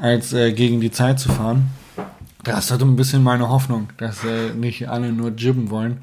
als 0.01 0.33
äh, 0.33 0.53
gegen 0.53 0.81
die 0.81 0.91
Zeit 0.91 1.21
zu 1.21 1.29
fahren. 1.29 1.71
Das 2.43 2.65
ist 2.67 2.71
halt 2.73 2.83
ein 2.83 2.97
bisschen 2.97 3.23
meine 3.23 3.49
Hoffnung, 3.49 3.89
dass 3.99 4.25
äh, 4.25 4.53
nicht 4.55 4.89
alle 4.89 5.12
nur 5.12 5.31
jibben 5.31 5.71
wollen. 5.71 5.99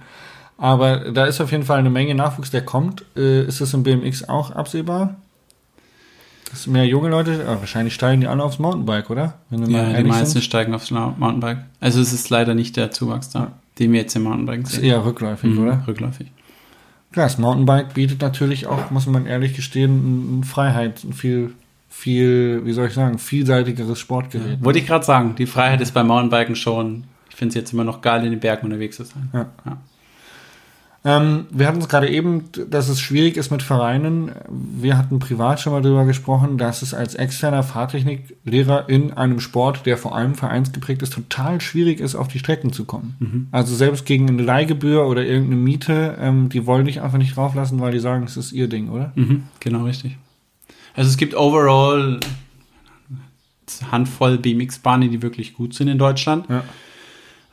Aber 0.58 1.12
da 1.12 1.26
ist 1.26 1.42
auf 1.42 1.52
jeden 1.52 1.64
Fall 1.64 1.80
eine 1.80 1.90
Menge 1.90 2.16
Nachwuchs, 2.16 2.52
der 2.52 2.64
kommt. 2.64 3.04
Äh, 3.18 3.44
ist 3.44 3.60
das 3.60 3.74
im 3.74 3.84
BMX 3.84 4.30
auch 4.30 4.52
absehbar? 4.52 5.16
Dass 6.52 6.68
mehr 6.68 6.86
junge 6.86 7.10
Leute, 7.10 7.46
ah, 7.48 7.58
wahrscheinlich 7.60 7.94
steigen 7.94 8.22
die 8.22 8.28
alle 8.28 8.44
aufs 8.44 8.60
Mountainbike, 8.60 9.10
oder? 9.10 9.34
Ja, 9.50 9.58
die 9.98 10.04
meisten 10.04 10.26
sind. 10.28 10.44
steigen 10.44 10.74
aufs 10.76 10.92
Mountainbike. 10.92 11.60
Also 11.80 12.02
es 12.02 12.12
ist 12.14 12.30
leider 12.30 12.54
nicht 12.56 12.76
der 12.78 12.92
Zuwachs 12.92 13.30
da, 13.30 13.54
den 13.80 13.94
wir 13.94 14.02
jetzt 14.02 14.16
im 14.16 14.24
Mountainbike 14.24 14.64
Ist 14.64 14.74
sehen. 14.74 14.84
eher 14.84 15.06
rückläufig, 15.06 15.50
Mhm, 15.52 15.60
oder? 15.64 15.84
Rückläufig. 15.88 16.28
Klar, 17.14 17.26
das 17.28 17.38
Mountainbike 17.38 17.94
bietet 17.94 18.22
natürlich 18.22 18.68
auch, 18.68 18.92
muss 18.92 19.06
man 19.08 19.26
ehrlich 19.26 19.54
gestehen, 19.56 20.40
ein 20.40 20.44
Freiheit, 20.44 21.04
ein 21.04 21.14
viel, 21.14 21.54
viel, 21.90 22.62
wie 22.66 22.74
soll 22.74 22.88
ich 22.88 22.94
sagen, 22.94 23.18
vielseitigeres 23.18 24.00
Sportgerät. 24.00 24.64
Wollte 24.64 24.80
ich 24.80 24.88
gerade 24.88 25.06
sagen, 25.06 25.36
die 25.38 25.46
Freiheit 25.46 25.82
ist 25.82 25.94
beim 25.94 26.08
Mountainbiken 26.08 26.56
schon, 26.56 27.06
ich 27.30 27.36
finde 27.36 27.50
es 27.50 27.56
jetzt 27.56 27.74
immer 27.74 27.84
noch 27.86 28.02
geil, 28.02 28.24
in 28.26 28.32
den 28.32 28.40
Bergen 28.40 28.66
unterwegs 28.66 28.98
zu 28.98 29.04
sein. 29.06 29.30
Ja. 29.34 29.46
Ja. 29.66 29.78
Ähm, 31.04 31.48
wir 31.50 31.68
hatten 31.68 31.80
es 31.80 31.90
gerade 31.90 32.10
eben, 32.10 32.44
dass 32.70 32.88
es 32.88 33.02
schwierig 33.02 33.36
ist 33.36 33.50
mit 33.50 33.64
Vereinen. 33.64 34.32
Wir 34.50 34.98
hatten 34.98 35.18
privat 35.18 35.60
schon 35.60 35.74
mal 35.74 35.82
darüber 35.82 36.06
gesprochen, 36.06 36.60
dass 36.60 36.84
es 36.84 36.94
als 36.94 37.16
externer 37.16 37.64
Fahrtechniklehrer 37.64 38.88
in 38.88 39.12
einem 39.14 39.40
Sport, 39.40 39.88
der 39.88 39.98
vor 39.98 40.16
allem 40.16 40.36
vereinsgeprägt 40.36 41.02
ist, 41.02 41.14
total 41.14 41.60
schwierig 41.60 42.00
ist, 42.00 42.14
auf 42.14 42.28
die 42.28 42.38
Strecken 42.38 42.72
zu 42.72 42.86
kommen. 42.86 43.16
Also 43.52 43.76
selbst 43.76 44.06
gegen 44.06 44.30
eine 44.30 44.44
Leihgebühr 44.44 45.08
oder 45.08 45.26
irgendeine 45.26 45.60
Miete, 45.60 46.18
ähm, 46.20 46.50
die 46.50 46.68
wollen 46.68 46.86
dich 46.86 47.02
einfach 47.02 47.18
nicht 47.18 47.36
drauflassen, 47.36 47.80
weil 47.80 47.92
die 47.92 48.00
sagen, 48.00 48.24
es 48.26 48.38
ist 48.38 48.52
ihr 48.52 48.68
Ding, 48.68 48.90
oder? 48.90 49.12
Mhm, 49.16 49.44
genau 49.60 49.86
richtig. 49.86 50.18
Also 50.94 51.10
es 51.10 51.18
gibt 51.18 51.34
overall 51.34 52.20
Handvoll 53.92 54.38
BMX-Bahnen, 54.38 55.10
die 55.10 55.22
wirklich 55.22 55.54
gut 55.54 55.74
sind 55.74 55.88
in 55.88 55.98
Deutschland. 55.98 56.48
Ja. 56.50 56.64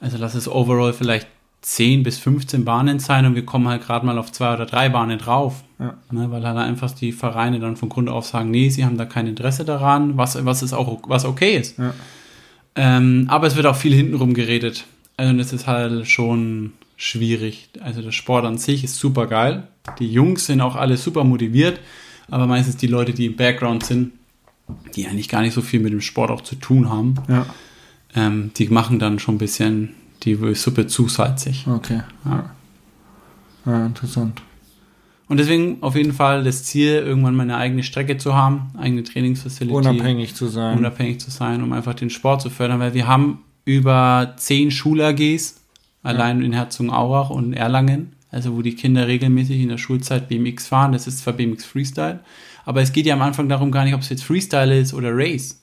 Also 0.00 0.18
lass 0.18 0.34
es 0.34 0.48
overall 0.48 0.92
vielleicht 0.92 1.28
10 1.62 2.02
bis 2.02 2.18
15 2.18 2.64
Bahnen 2.64 2.98
sein 3.00 3.26
und 3.26 3.34
wir 3.34 3.44
kommen 3.44 3.68
halt 3.68 3.82
gerade 3.84 4.06
mal 4.06 4.18
auf 4.18 4.30
zwei 4.32 4.54
oder 4.54 4.66
drei 4.66 4.88
Bahnen 4.88 5.18
drauf. 5.18 5.64
Ja. 5.78 5.94
Ne, 6.10 6.30
weil 6.30 6.44
halt 6.44 6.56
einfach 6.56 6.90
die 6.92 7.12
Vereine 7.12 7.60
dann 7.60 7.76
von 7.76 7.88
Grund 7.88 8.08
auf 8.08 8.26
sagen, 8.26 8.50
nee, 8.50 8.68
sie 8.68 8.84
haben 8.84 8.96
da 8.96 9.04
kein 9.04 9.26
Interesse 9.26 9.64
daran, 9.64 10.16
was, 10.16 10.44
was 10.44 10.62
ist 10.62 10.72
auch 10.72 11.00
was 11.06 11.24
okay 11.24 11.56
ist. 11.56 11.78
Ja. 11.78 11.94
Ähm, 12.74 13.26
aber 13.28 13.46
es 13.46 13.56
wird 13.56 13.66
auch 13.66 13.76
viel 13.76 13.94
hintenrum 13.94 14.34
geredet. 14.34 14.84
Also 15.16 15.36
das 15.36 15.52
ist 15.52 15.66
halt 15.66 16.08
schon 16.08 16.72
schwierig. 16.96 17.70
Also 17.80 18.02
der 18.02 18.12
Sport 18.12 18.44
an 18.44 18.58
sich 18.58 18.84
ist 18.84 18.96
super 18.96 19.26
geil. 19.26 19.64
Die 19.98 20.10
Jungs 20.10 20.46
sind 20.46 20.60
auch 20.60 20.76
alle 20.76 20.96
super 20.96 21.24
motiviert, 21.24 21.80
aber 22.28 22.46
meistens 22.46 22.76
die 22.76 22.86
Leute, 22.86 23.12
die 23.12 23.26
im 23.26 23.36
Background 23.36 23.84
sind, 23.84 24.12
die 24.94 25.06
eigentlich 25.06 25.28
gar 25.28 25.40
nicht 25.40 25.54
so 25.54 25.62
viel 25.62 25.80
mit 25.80 25.92
dem 25.92 26.00
Sport 26.00 26.30
auch 26.30 26.42
zu 26.42 26.54
tun 26.56 26.90
haben, 26.90 27.14
Ja, 27.28 27.46
ähm, 28.14 28.52
die 28.56 28.68
machen 28.68 28.98
dann 28.98 29.18
schon 29.18 29.36
ein 29.36 29.38
bisschen 29.38 29.94
die 30.22 30.54
Suppe 30.54 30.86
zu 30.86 31.08
salzig. 31.08 31.66
okay. 31.66 32.02
Ja. 32.24 32.50
Ja, 33.66 33.86
interessant. 33.86 34.40
Und 35.28 35.36
deswegen 35.36 35.82
auf 35.82 35.94
jeden 35.94 36.14
Fall 36.14 36.42
das 36.42 36.64
Ziel, 36.64 36.94
irgendwann 36.94 37.36
mal 37.36 37.42
eine 37.42 37.58
eigene 37.58 37.82
Strecke 37.82 38.16
zu 38.16 38.34
haben, 38.34 38.70
eigene 38.78 39.02
Trainingsfacility. 39.02 39.74
Unabhängig 39.74 40.34
zu 40.34 40.46
sein. 40.46 40.78
unabhängig 40.78 41.20
zu 41.20 41.30
sein, 41.30 41.62
um 41.62 41.72
einfach 41.72 41.94
den 41.94 42.08
Sport 42.08 42.40
zu 42.40 42.48
fördern, 42.48 42.80
weil 42.80 42.94
wir 42.94 43.06
haben 43.06 43.40
über 43.66 44.34
zehn 44.38 44.70
Schul-AGs, 44.70 45.60
allein 46.02 46.40
in 46.40 46.54
Herzogenaurach 46.54 47.28
und 47.28 47.52
Erlangen, 47.52 48.12
also 48.30 48.56
wo 48.56 48.62
die 48.62 48.74
Kinder 48.74 49.06
regelmäßig 49.06 49.60
in 49.60 49.68
der 49.68 49.76
Schulzeit 49.76 50.28
BMX 50.28 50.68
fahren. 50.68 50.92
Das 50.92 51.06
ist 51.06 51.18
zwar 51.18 51.34
BMX 51.34 51.66
Freestyle, 51.66 52.20
aber 52.64 52.80
es 52.80 52.92
geht 52.92 53.04
ja 53.04 53.12
am 53.12 53.20
Anfang 53.22 53.50
darum 53.50 53.70
gar 53.70 53.84
nicht, 53.84 53.94
ob 53.94 54.00
es 54.00 54.08
jetzt 54.08 54.24
Freestyle 54.24 54.78
ist 54.78 54.94
oder 54.94 55.10
Race, 55.12 55.62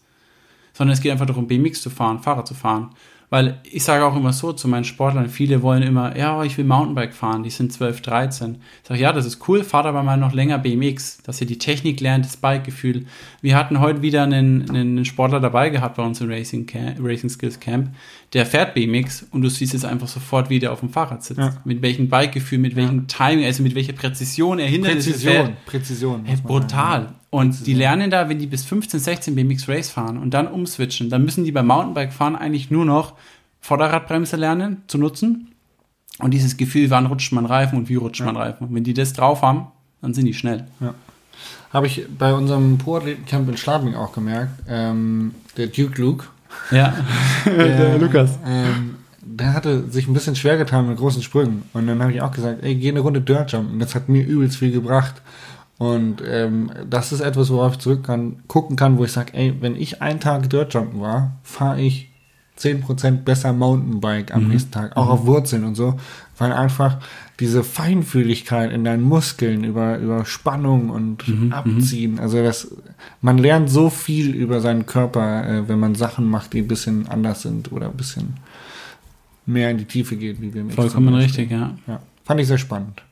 sondern 0.73 0.93
es 0.93 1.01
geht 1.01 1.11
einfach 1.11 1.25
darum, 1.25 1.47
BMX 1.47 1.81
zu 1.81 1.89
fahren, 1.89 2.21
Fahrrad 2.21 2.47
zu 2.47 2.53
fahren. 2.53 2.91
Weil 3.29 3.59
ich 3.63 3.83
sage 3.83 4.05
auch 4.05 4.15
immer 4.15 4.33
so 4.33 4.53
zu 4.53 4.67
meinen 4.67 4.83
Sportlern, 4.83 5.29
viele 5.29 5.61
wollen 5.61 5.81
immer, 5.81 6.15
ja, 6.17 6.43
ich 6.43 6.57
will 6.57 6.65
Mountainbike 6.65 7.13
fahren, 7.13 7.43
die 7.43 7.49
sind 7.49 7.73
12, 7.73 8.01
13. 8.01 8.57
Ich 8.83 8.87
sage, 8.87 9.01
ja, 9.01 9.11
das 9.11 9.25
ist 9.25 9.47
cool, 9.47 9.63
fahrt 9.63 9.87
aber 9.87 10.03
mal 10.03 10.17
noch 10.17 10.33
länger 10.33 10.59
BMX, 10.59 11.23
dass 11.23 11.41
ihr 11.41 11.47
die 11.47 11.57
Technik 11.57 11.99
lernt, 12.01 12.25
das 12.25 12.37
Bikegefühl. 12.37 13.05
Wir 13.41 13.57
hatten 13.57 13.79
heute 13.79 14.01
wieder 14.01 14.23
einen, 14.23 14.69
einen 14.69 15.05
Sportler 15.05 15.39
dabei 15.39 15.69
gehabt 15.69 15.97
bei 15.97 16.03
uns 16.03 16.21
im 16.21 16.29
Racing, 16.29 16.65
Camp, 16.65 16.97
Racing 17.01 17.29
Skills 17.29 17.59
Camp, 17.59 17.89
der 18.35 18.45
fährt 18.45 18.73
BMX 18.73 19.25
und 19.31 19.41
du 19.43 19.49
siehst 19.49 19.73
es 19.73 19.85
einfach 19.85 20.09
sofort, 20.09 20.49
wie 20.49 20.59
der 20.59 20.73
auf 20.73 20.81
dem 20.81 20.89
Fahrrad 20.89 21.23
sitzt. 21.23 21.39
Ja. 21.39 21.55
Mit 21.63 21.81
welchem 21.81 22.09
Bikegefühl, 22.09 22.57
mit 22.57 22.75
welchem 22.75 23.07
Timing, 23.07 23.45
also 23.45 23.63
mit 23.63 23.75
welcher 23.75 23.93
Präzision 23.93 24.59
er 24.59 24.67
Hindernisse 24.67 25.13
fährt. 25.13 25.65
Präzision. 25.65 26.21
Präzision. 26.21 26.25
Hey, 26.25 26.35
man 26.35 26.35
sagen. 26.35 26.47
brutal. 26.47 27.13
Und 27.29 27.65
die 27.65 27.73
lernen 27.73 28.11
da, 28.11 28.27
wenn 28.27 28.37
die 28.37 28.47
bis 28.47 28.65
15, 28.65 28.99
16 28.99 29.35
BMX 29.35 29.69
Race 29.69 29.89
fahren 29.89 30.17
und 30.17 30.33
dann 30.33 30.47
umswitchen, 30.47 31.09
dann 31.09 31.23
müssen 31.23 31.45
die 31.45 31.53
beim 31.53 31.67
Mountainbike 31.67 32.11
fahren 32.11 32.35
eigentlich 32.35 32.69
nur 32.69 32.83
noch 32.83 33.13
Vorderradbremse 33.61 34.35
lernen 34.35 34.83
zu 34.87 34.97
nutzen 34.97 35.53
und 36.19 36.33
dieses 36.33 36.57
Gefühl, 36.57 36.89
wann 36.89 37.05
rutscht 37.05 37.31
man 37.31 37.45
Reifen 37.45 37.77
und 37.77 37.87
wie 37.87 37.95
rutscht 37.95 38.21
man 38.21 38.35
Reifen. 38.35 38.67
Und 38.67 38.75
wenn 38.75 38.83
die 38.83 38.93
das 38.93 39.13
drauf 39.13 39.43
haben, 39.43 39.67
dann 40.01 40.13
sind 40.13 40.25
die 40.25 40.33
schnell. 40.33 40.65
Habe 41.71 41.87
ich 41.87 42.05
bei 42.17 42.33
unserem 42.33 42.77
Pro-Athleten-Camp 42.77 43.47
in 43.47 43.55
Schladming 43.55 43.95
auch 43.95 44.11
gemerkt. 44.11 44.51
Ähm, 44.67 45.35
der 45.55 45.67
Duke 45.67 46.01
Luke. 46.01 46.25
Ja. 46.71 46.93
Der, 47.45 47.97
Ähm, 48.45 48.95
der 49.21 49.53
hatte 49.53 49.89
sich 49.89 50.07
ein 50.07 50.13
bisschen 50.13 50.35
schwer 50.35 50.57
getan 50.57 50.87
mit 50.87 50.97
großen 50.97 51.21
Sprüngen. 51.21 51.63
Und 51.73 51.87
dann 51.87 52.01
habe 52.01 52.13
ich 52.13 52.21
auch 52.21 52.31
gesagt, 52.31 52.63
ey, 52.63 52.75
geh 52.75 52.89
eine 52.89 53.01
Runde 53.01 53.21
Dirtjumpen. 53.21 53.79
Das 53.79 53.93
hat 53.95 54.07
mir 54.07 54.23
übelst 54.23 54.57
viel 54.57 54.71
gebracht. 54.71 55.21
Und 55.77 56.23
ähm, 56.25 56.71
das 56.89 57.11
ist 57.11 57.19
etwas, 57.19 57.49
worauf 57.49 57.73
ich 57.73 57.79
zurück 57.79 58.03
kann, 58.03 58.37
gucken 58.47 58.77
kann, 58.77 58.97
wo 58.97 59.03
ich 59.03 59.11
sage, 59.11 59.33
ey, 59.33 59.55
wenn 59.59 59.75
ich 59.75 60.01
einen 60.01 60.21
Tag 60.21 60.49
Dirtjumpen 60.49 61.01
war, 61.01 61.33
fahre 61.43 61.81
ich 61.81 62.09
10% 62.57 63.23
besser 63.23 63.51
Mountainbike 63.51 64.33
am 64.33 64.47
nächsten 64.47 64.71
Tag, 64.71 64.95
auch 64.95 65.09
auf 65.09 65.25
Wurzeln 65.25 65.65
und 65.65 65.75
so, 65.75 65.95
weil 66.37 66.51
einfach 66.51 66.97
diese 67.39 67.63
Feinfühligkeit 67.63 68.71
in 68.71 68.83
deinen 68.83 69.03
Muskeln 69.03 69.63
über, 69.63 69.97
über 69.97 70.25
Spannung 70.25 70.89
und 70.89 71.23
Abziehen, 71.51 72.19
also 72.19 72.41
das, 72.41 72.75
man 73.21 73.37
lernt 73.37 73.69
so 73.69 73.89
viel 73.89 74.33
über 74.33 74.61
seinen 74.61 74.85
Körper, 74.85 75.47
äh, 75.47 75.67
wenn 75.67 75.79
man 75.79 75.95
Sachen 75.95 76.29
macht, 76.29 76.53
die 76.53 76.59
ein 76.61 76.67
bisschen 76.67 77.07
anders 77.07 77.41
sind 77.41 77.71
oder 77.71 77.87
ein 77.87 77.97
bisschen 77.97 78.35
mehr 79.45 79.69
in 79.69 79.77
die 79.77 79.85
Tiefe 79.85 80.15
geht, 80.15 80.41
wie 80.41 80.53
wir 80.53 80.61
im 80.61 80.71
Vollkommen 80.71 81.13
richtig, 81.13 81.51
ja. 81.51 81.75
Ja, 81.87 81.99
fand 82.23 82.39
ich 82.41 82.47
sehr 82.47 82.57
spannend. 82.57 83.03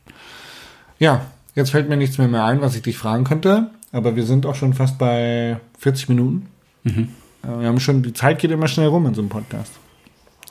Ja, 1.00 1.26
jetzt 1.56 1.72
fällt 1.72 1.90
mir 1.90 1.98
nichts 1.98 2.18
mehr, 2.18 2.28
mehr 2.28 2.46
ein, 2.46 2.62
was 2.62 2.76
ich 2.76 2.82
dich 2.82 2.98
fragen 2.98 3.24
könnte, 3.24 3.70
aber 3.92 4.16
wir 4.16 4.26
sind 4.26 4.46
auch 4.46 4.56
schon 4.56 4.74
fast 4.74 4.98
bei 4.98 5.60
40 5.80 6.10
Minuten. 6.10 6.48
Mhm. 6.84 7.10
Äh, 7.44 7.60
Wir 7.60 7.68
haben 7.68 7.80
schon, 7.80 8.04
die 8.04 8.14
Zeit 8.14 8.40
geht 8.40 8.52
immer 8.52 8.68
schnell 8.68 8.88
rum 8.88 9.06
in 9.06 9.14
so 9.14 9.22
einem 9.22 9.30
Podcast. 9.30 9.74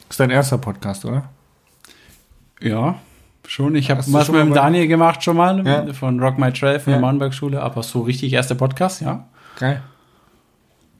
Ist 0.08 0.20
dein 0.20 0.30
erster 0.30 0.58
Podcast, 0.58 1.04
oder? 1.04 1.30
Ja, 2.62 2.96
schon. 3.46 3.74
Ich 3.74 3.90
habe 3.90 4.00
was 4.06 4.28
mit 4.30 4.40
dem 4.40 4.54
Daniel 4.54 4.86
gemacht 4.86 5.22
schon 5.24 5.36
mal, 5.36 5.66
Ja. 5.66 5.92
von 5.92 6.20
Rock 6.20 6.38
My 6.38 6.52
Trail, 6.52 6.78
von 6.80 6.92
Ja. 6.92 6.98
der 6.98 7.00
Mountainbike-Schule, 7.06 7.60
aber 7.62 7.82
so 7.82 8.02
richtig 8.02 8.32
erster 8.32 8.54
Podcast, 8.54 9.00
ja. 9.00 9.26
Geil. 9.58 9.82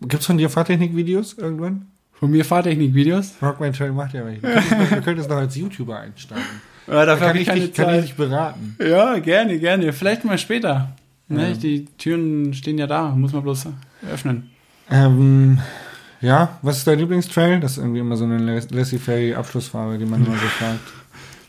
Gibt's 0.00 0.26
von 0.26 0.36
dir 0.38 0.50
Fahrtechnik-Videos 0.50 1.34
irgendwann? 1.34 1.86
Von 2.14 2.30
mir 2.30 2.44
Fahrtechnik-Videos. 2.44 3.34
Rockman 3.42 3.72
Trail 3.72 3.92
macht 3.92 4.14
ja 4.14 4.24
welche. 4.24 4.40
Du 4.40 4.48
könntest, 4.52 4.92
du 4.92 5.00
könntest 5.02 5.30
noch 5.30 5.36
als 5.36 5.56
YouTuber 5.56 5.98
einsteigen. 5.98 6.44
Ja, 6.86 6.94
Da 6.94 7.06
dafür 7.06 7.18
kann 7.20 7.28
habe 7.28 7.38
ich, 7.38 7.46
keine 7.46 7.60
dich, 7.60 7.72
kann 7.74 7.84
ich 7.86 7.94
Zeit. 7.94 8.04
dich 8.04 8.14
beraten. 8.16 8.76
Ja, 8.80 9.18
gerne, 9.18 9.58
gerne. 9.58 9.92
Vielleicht 9.92 10.24
mal 10.24 10.38
später. 10.38 10.88
Ne, 11.28 11.50
Ja. 11.50 11.54
Die 11.56 11.84
Türen 11.98 12.52
stehen 12.54 12.78
ja 12.78 12.86
da, 12.86 13.10
muss 13.10 13.32
man 13.32 13.42
bloß 13.42 13.68
öffnen. 14.12 14.50
Ähm, 14.90 15.58
ja, 16.20 16.58
was 16.62 16.78
ist 16.78 16.86
dein 16.86 16.98
Lieblingstrail? 16.98 17.60
Das 17.60 17.72
ist 17.72 17.78
irgendwie 17.78 18.00
immer 18.00 18.16
so 18.16 18.24
eine 18.24 18.38
Laissez-faire-Abschlussfrage, 18.38 19.98
die 19.98 20.04
man 20.06 20.24
immer 20.26 20.34
so 20.36 20.46
fragt. 20.46 20.80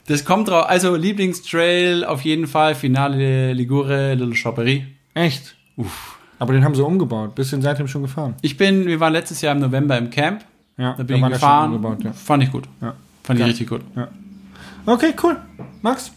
Das 0.07 0.25
kommt 0.25 0.49
drauf. 0.49 0.65
Also 0.67 0.95
Lieblingstrail 0.95 2.03
auf 2.05 2.21
jeden 2.21 2.47
Fall 2.47 2.75
Finale 2.75 3.53
Ligure 3.53 4.13
Little 4.15 4.35
Choppery. 4.35 4.85
Echt? 5.13 5.55
Uff. 5.77 6.17
Aber 6.39 6.51
den 6.53 6.63
haben 6.65 6.75
sie 6.75 6.83
umgebaut. 6.83 7.35
Bist 7.35 7.51
du 7.51 7.55
den 7.57 7.61
seitdem 7.61 7.87
schon 7.87 8.01
gefahren? 8.01 8.35
Ich 8.41 8.57
bin, 8.57 8.85
wir 8.85 8.99
waren 8.99 9.13
letztes 9.13 9.39
Jahr 9.41 9.55
im 9.55 9.61
November 9.61 9.97
im 9.97 10.09
Camp. 10.09 10.43
Ja, 10.77 10.93
Da 10.93 11.03
bin 11.03 11.15
ich 11.17 11.21
der 11.21 11.27
schon 11.27 11.31
gefahren. 11.31 11.73
umgebaut, 11.73 12.03
ja. 12.03 12.11
Fand 12.11 12.43
ich 12.43 12.51
gut. 12.51 12.65
Ja. 12.81 12.95
Fand 13.23 13.39
ich 13.39 13.45
richtig 13.45 13.69
gut. 13.69 13.81
Okay, 14.85 15.13
cool. 15.23 15.37
Max, 15.81 16.11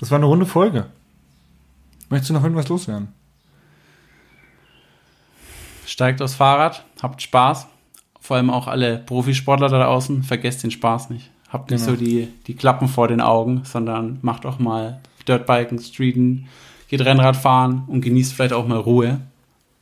das 0.00 0.10
war 0.10 0.16
eine 0.18 0.26
runde 0.26 0.44
Folge. 0.44 0.86
Möchtest 2.10 2.30
du 2.30 2.34
noch 2.34 2.42
irgendwas 2.42 2.68
loswerden? 2.68 3.08
Steigt 5.86 6.20
aufs 6.22 6.34
Fahrrad, 6.34 6.84
habt 7.02 7.22
Spaß. 7.22 7.66
Vor 8.20 8.36
allem 8.36 8.50
auch 8.50 8.66
alle 8.68 8.98
Profisportler 8.98 9.68
da 9.68 9.78
draußen, 9.82 10.22
vergesst 10.22 10.62
den 10.62 10.70
Spaß 10.70 11.10
nicht. 11.10 11.30
Habt 11.50 11.70
nicht 11.70 11.84
Genau. 11.84 11.96
so 11.98 12.02
die, 12.04 12.28
die 12.46 12.54
Klappen 12.54 12.88
vor 12.88 13.08
den 13.08 13.20
Augen, 13.20 13.62
sondern 13.64 14.18
macht 14.22 14.46
auch 14.46 14.58
mal 14.58 15.00
Dirtbiken, 15.26 15.78
Streeten, 15.78 16.46
geht 16.88 17.00
Rennrad 17.04 17.36
fahren 17.36 17.82
und 17.88 18.00
genießt 18.00 18.32
vielleicht 18.32 18.52
auch 18.52 18.66
mal 18.66 18.78
Ruhe 18.78 19.20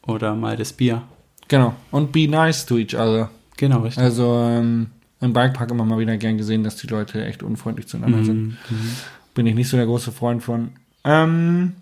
oder 0.06 0.34
mal 0.34 0.56
das 0.56 0.72
Bier. 0.72 1.02
Genau. 1.48 1.74
Und 1.90 2.12
be 2.12 2.26
nice 2.28 2.64
to 2.66 2.76
each 2.78 2.94
other. 2.94 3.30
Genau, 3.56 3.80
richtig. 3.80 4.02
Also 4.02 4.34
ähm, 4.44 4.88
im 5.20 5.32
Bikepark 5.32 5.70
immer 5.70 5.84
mal 5.84 5.98
wieder 5.98 6.16
gern 6.16 6.36
gesehen, 6.38 6.64
dass 6.64 6.76
die 6.76 6.86
Leute 6.86 7.24
echt 7.24 7.42
unfreundlich 7.42 7.86
zueinander 7.88 8.24
sind. 8.24 8.56
Mhm. 8.70 8.90
Bin 9.34 9.46
ich 9.46 9.54
nicht 9.54 9.68
so 9.68 9.76
der 9.76 9.86
große 9.86 10.12
Freund 10.12 10.42
von. 10.42 10.70
Ähm, 11.04 11.74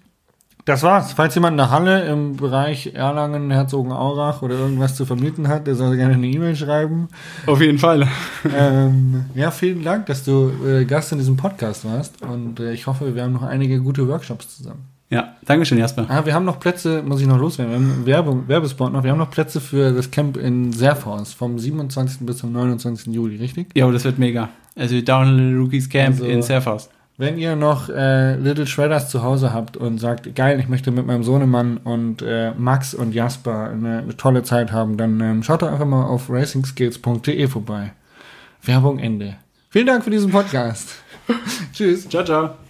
das 0.66 0.82
war's. 0.82 1.12
Falls 1.12 1.34
jemand 1.34 1.58
eine 1.58 1.70
Halle 1.70 2.04
im 2.06 2.36
Bereich 2.36 2.92
Erlangen, 2.94 3.50
Herzogenaurach 3.50 4.42
oder 4.42 4.56
irgendwas 4.58 4.94
zu 4.94 5.06
vermieten 5.06 5.48
hat, 5.48 5.66
der 5.66 5.74
soll 5.76 5.96
gerne 5.96 6.14
eine 6.14 6.26
E-Mail 6.26 6.54
schreiben. 6.56 7.08
Auf 7.46 7.60
jeden 7.62 7.78
Fall. 7.78 8.06
ähm, 8.54 9.24
ja, 9.34 9.50
vielen 9.50 9.82
Dank, 9.82 10.06
dass 10.06 10.24
du 10.24 10.50
äh, 10.66 10.84
Gast 10.84 11.12
in 11.12 11.18
diesem 11.18 11.36
Podcast 11.38 11.84
warst. 11.84 12.20
Und 12.22 12.60
äh, 12.60 12.72
ich 12.72 12.86
hoffe, 12.86 13.14
wir 13.14 13.22
haben 13.22 13.32
noch 13.32 13.42
einige 13.44 13.80
gute 13.80 14.06
Workshops 14.06 14.56
zusammen. 14.58 14.84
Ja, 15.08 15.36
Dankeschön, 15.44 15.78
Jasper. 15.78 16.06
Ah, 16.08 16.26
wir 16.26 16.34
haben 16.34 16.44
noch 16.44 16.58
Plätze, 16.58 17.00
muss 17.02 17.20
ich 17.20 17.28
noch 17.28 17.38
loswerden. 17.38 17.70
Wir 17.72 17.78
haben 17.78 18.06
Werbung, 18.06 18.48
Werbespot 18.48 18.92
noch. 18.92 19.04
Wir 19.04 19.12
haben 19.12 19.18
noch 19.18 19.30
Plätze 19.30 19.60
für 19.60 19.92
das 19.92 20.10
Camp 20.10 20.36
in 20.36 20.72
Serfhaus 20.72 21.32
vom 21.32 21.60
27. 21.60 22.26
bis 22.26 22.38
zum 22.38 22.50
29. 22.50 23.14
Juli, 23.14 23.36
richtig? 23.36 23.68
Ja, 23.76 23.88
das 23.90 24.02
wird 24.04 24.18
mega. 24.18 24.48
Also 24.74 25.00
Downhill 25.00 25.56
Rookies 25.56 25.88
Camp 25.88 26.16
Also- 26.16 26.24
in 26.24 26.42
Surfhouse. 26.42 26.90
Wenn 27.18 27.38
ihr 27.38 27.56
noch 27.56 27.88
äh, 27.88 28.36
Little 28.36 28.66
Shredders 28.66 29.08
zu 29.08 29.22
Hause 29.22 29.52
habt 29.52 29.76
und 29.78 29.98
sagt, 29.98 30.34
geil, 30.34 30.60
ich 30.60 30.68
möchte 30.68 30.90
mit 30.90 31.06
meinem 31.06 31.24
Sohnemann 31.24 31.78
und 31.78 32.20
äh, 32.20 32.52
Max 32.58 32.92
und 32.92 33.14
Jasper 33.14 33.70
eine, 33.70 33.98
eine 33.98 34.16
tolle 34.18 34.42
Zeit 34.42 34.70
haben, 34.70 34.98
dann 34.98 35.20
ähm, 35.20 35.42
schaut 35.42 35.62
doch 35.62 35.72
einfach 35.72 35.86
mal 35.86 36.04
auf 36.04 36.28
racingskills.de 36.28 37.48
vorbei. 37.48 37.92
Werbung 38.62 38.98
Ende. 38.98 39.36
Vielen 39.70 39.86
Dank 39.86 40.04
für 40.04 40.10
diesen 40.10 40.30
Podcast. 40.30 40.90
Tschüss. 41.72 42.06
Ciao, 42.08 42.24
ciao. 42.24 42.65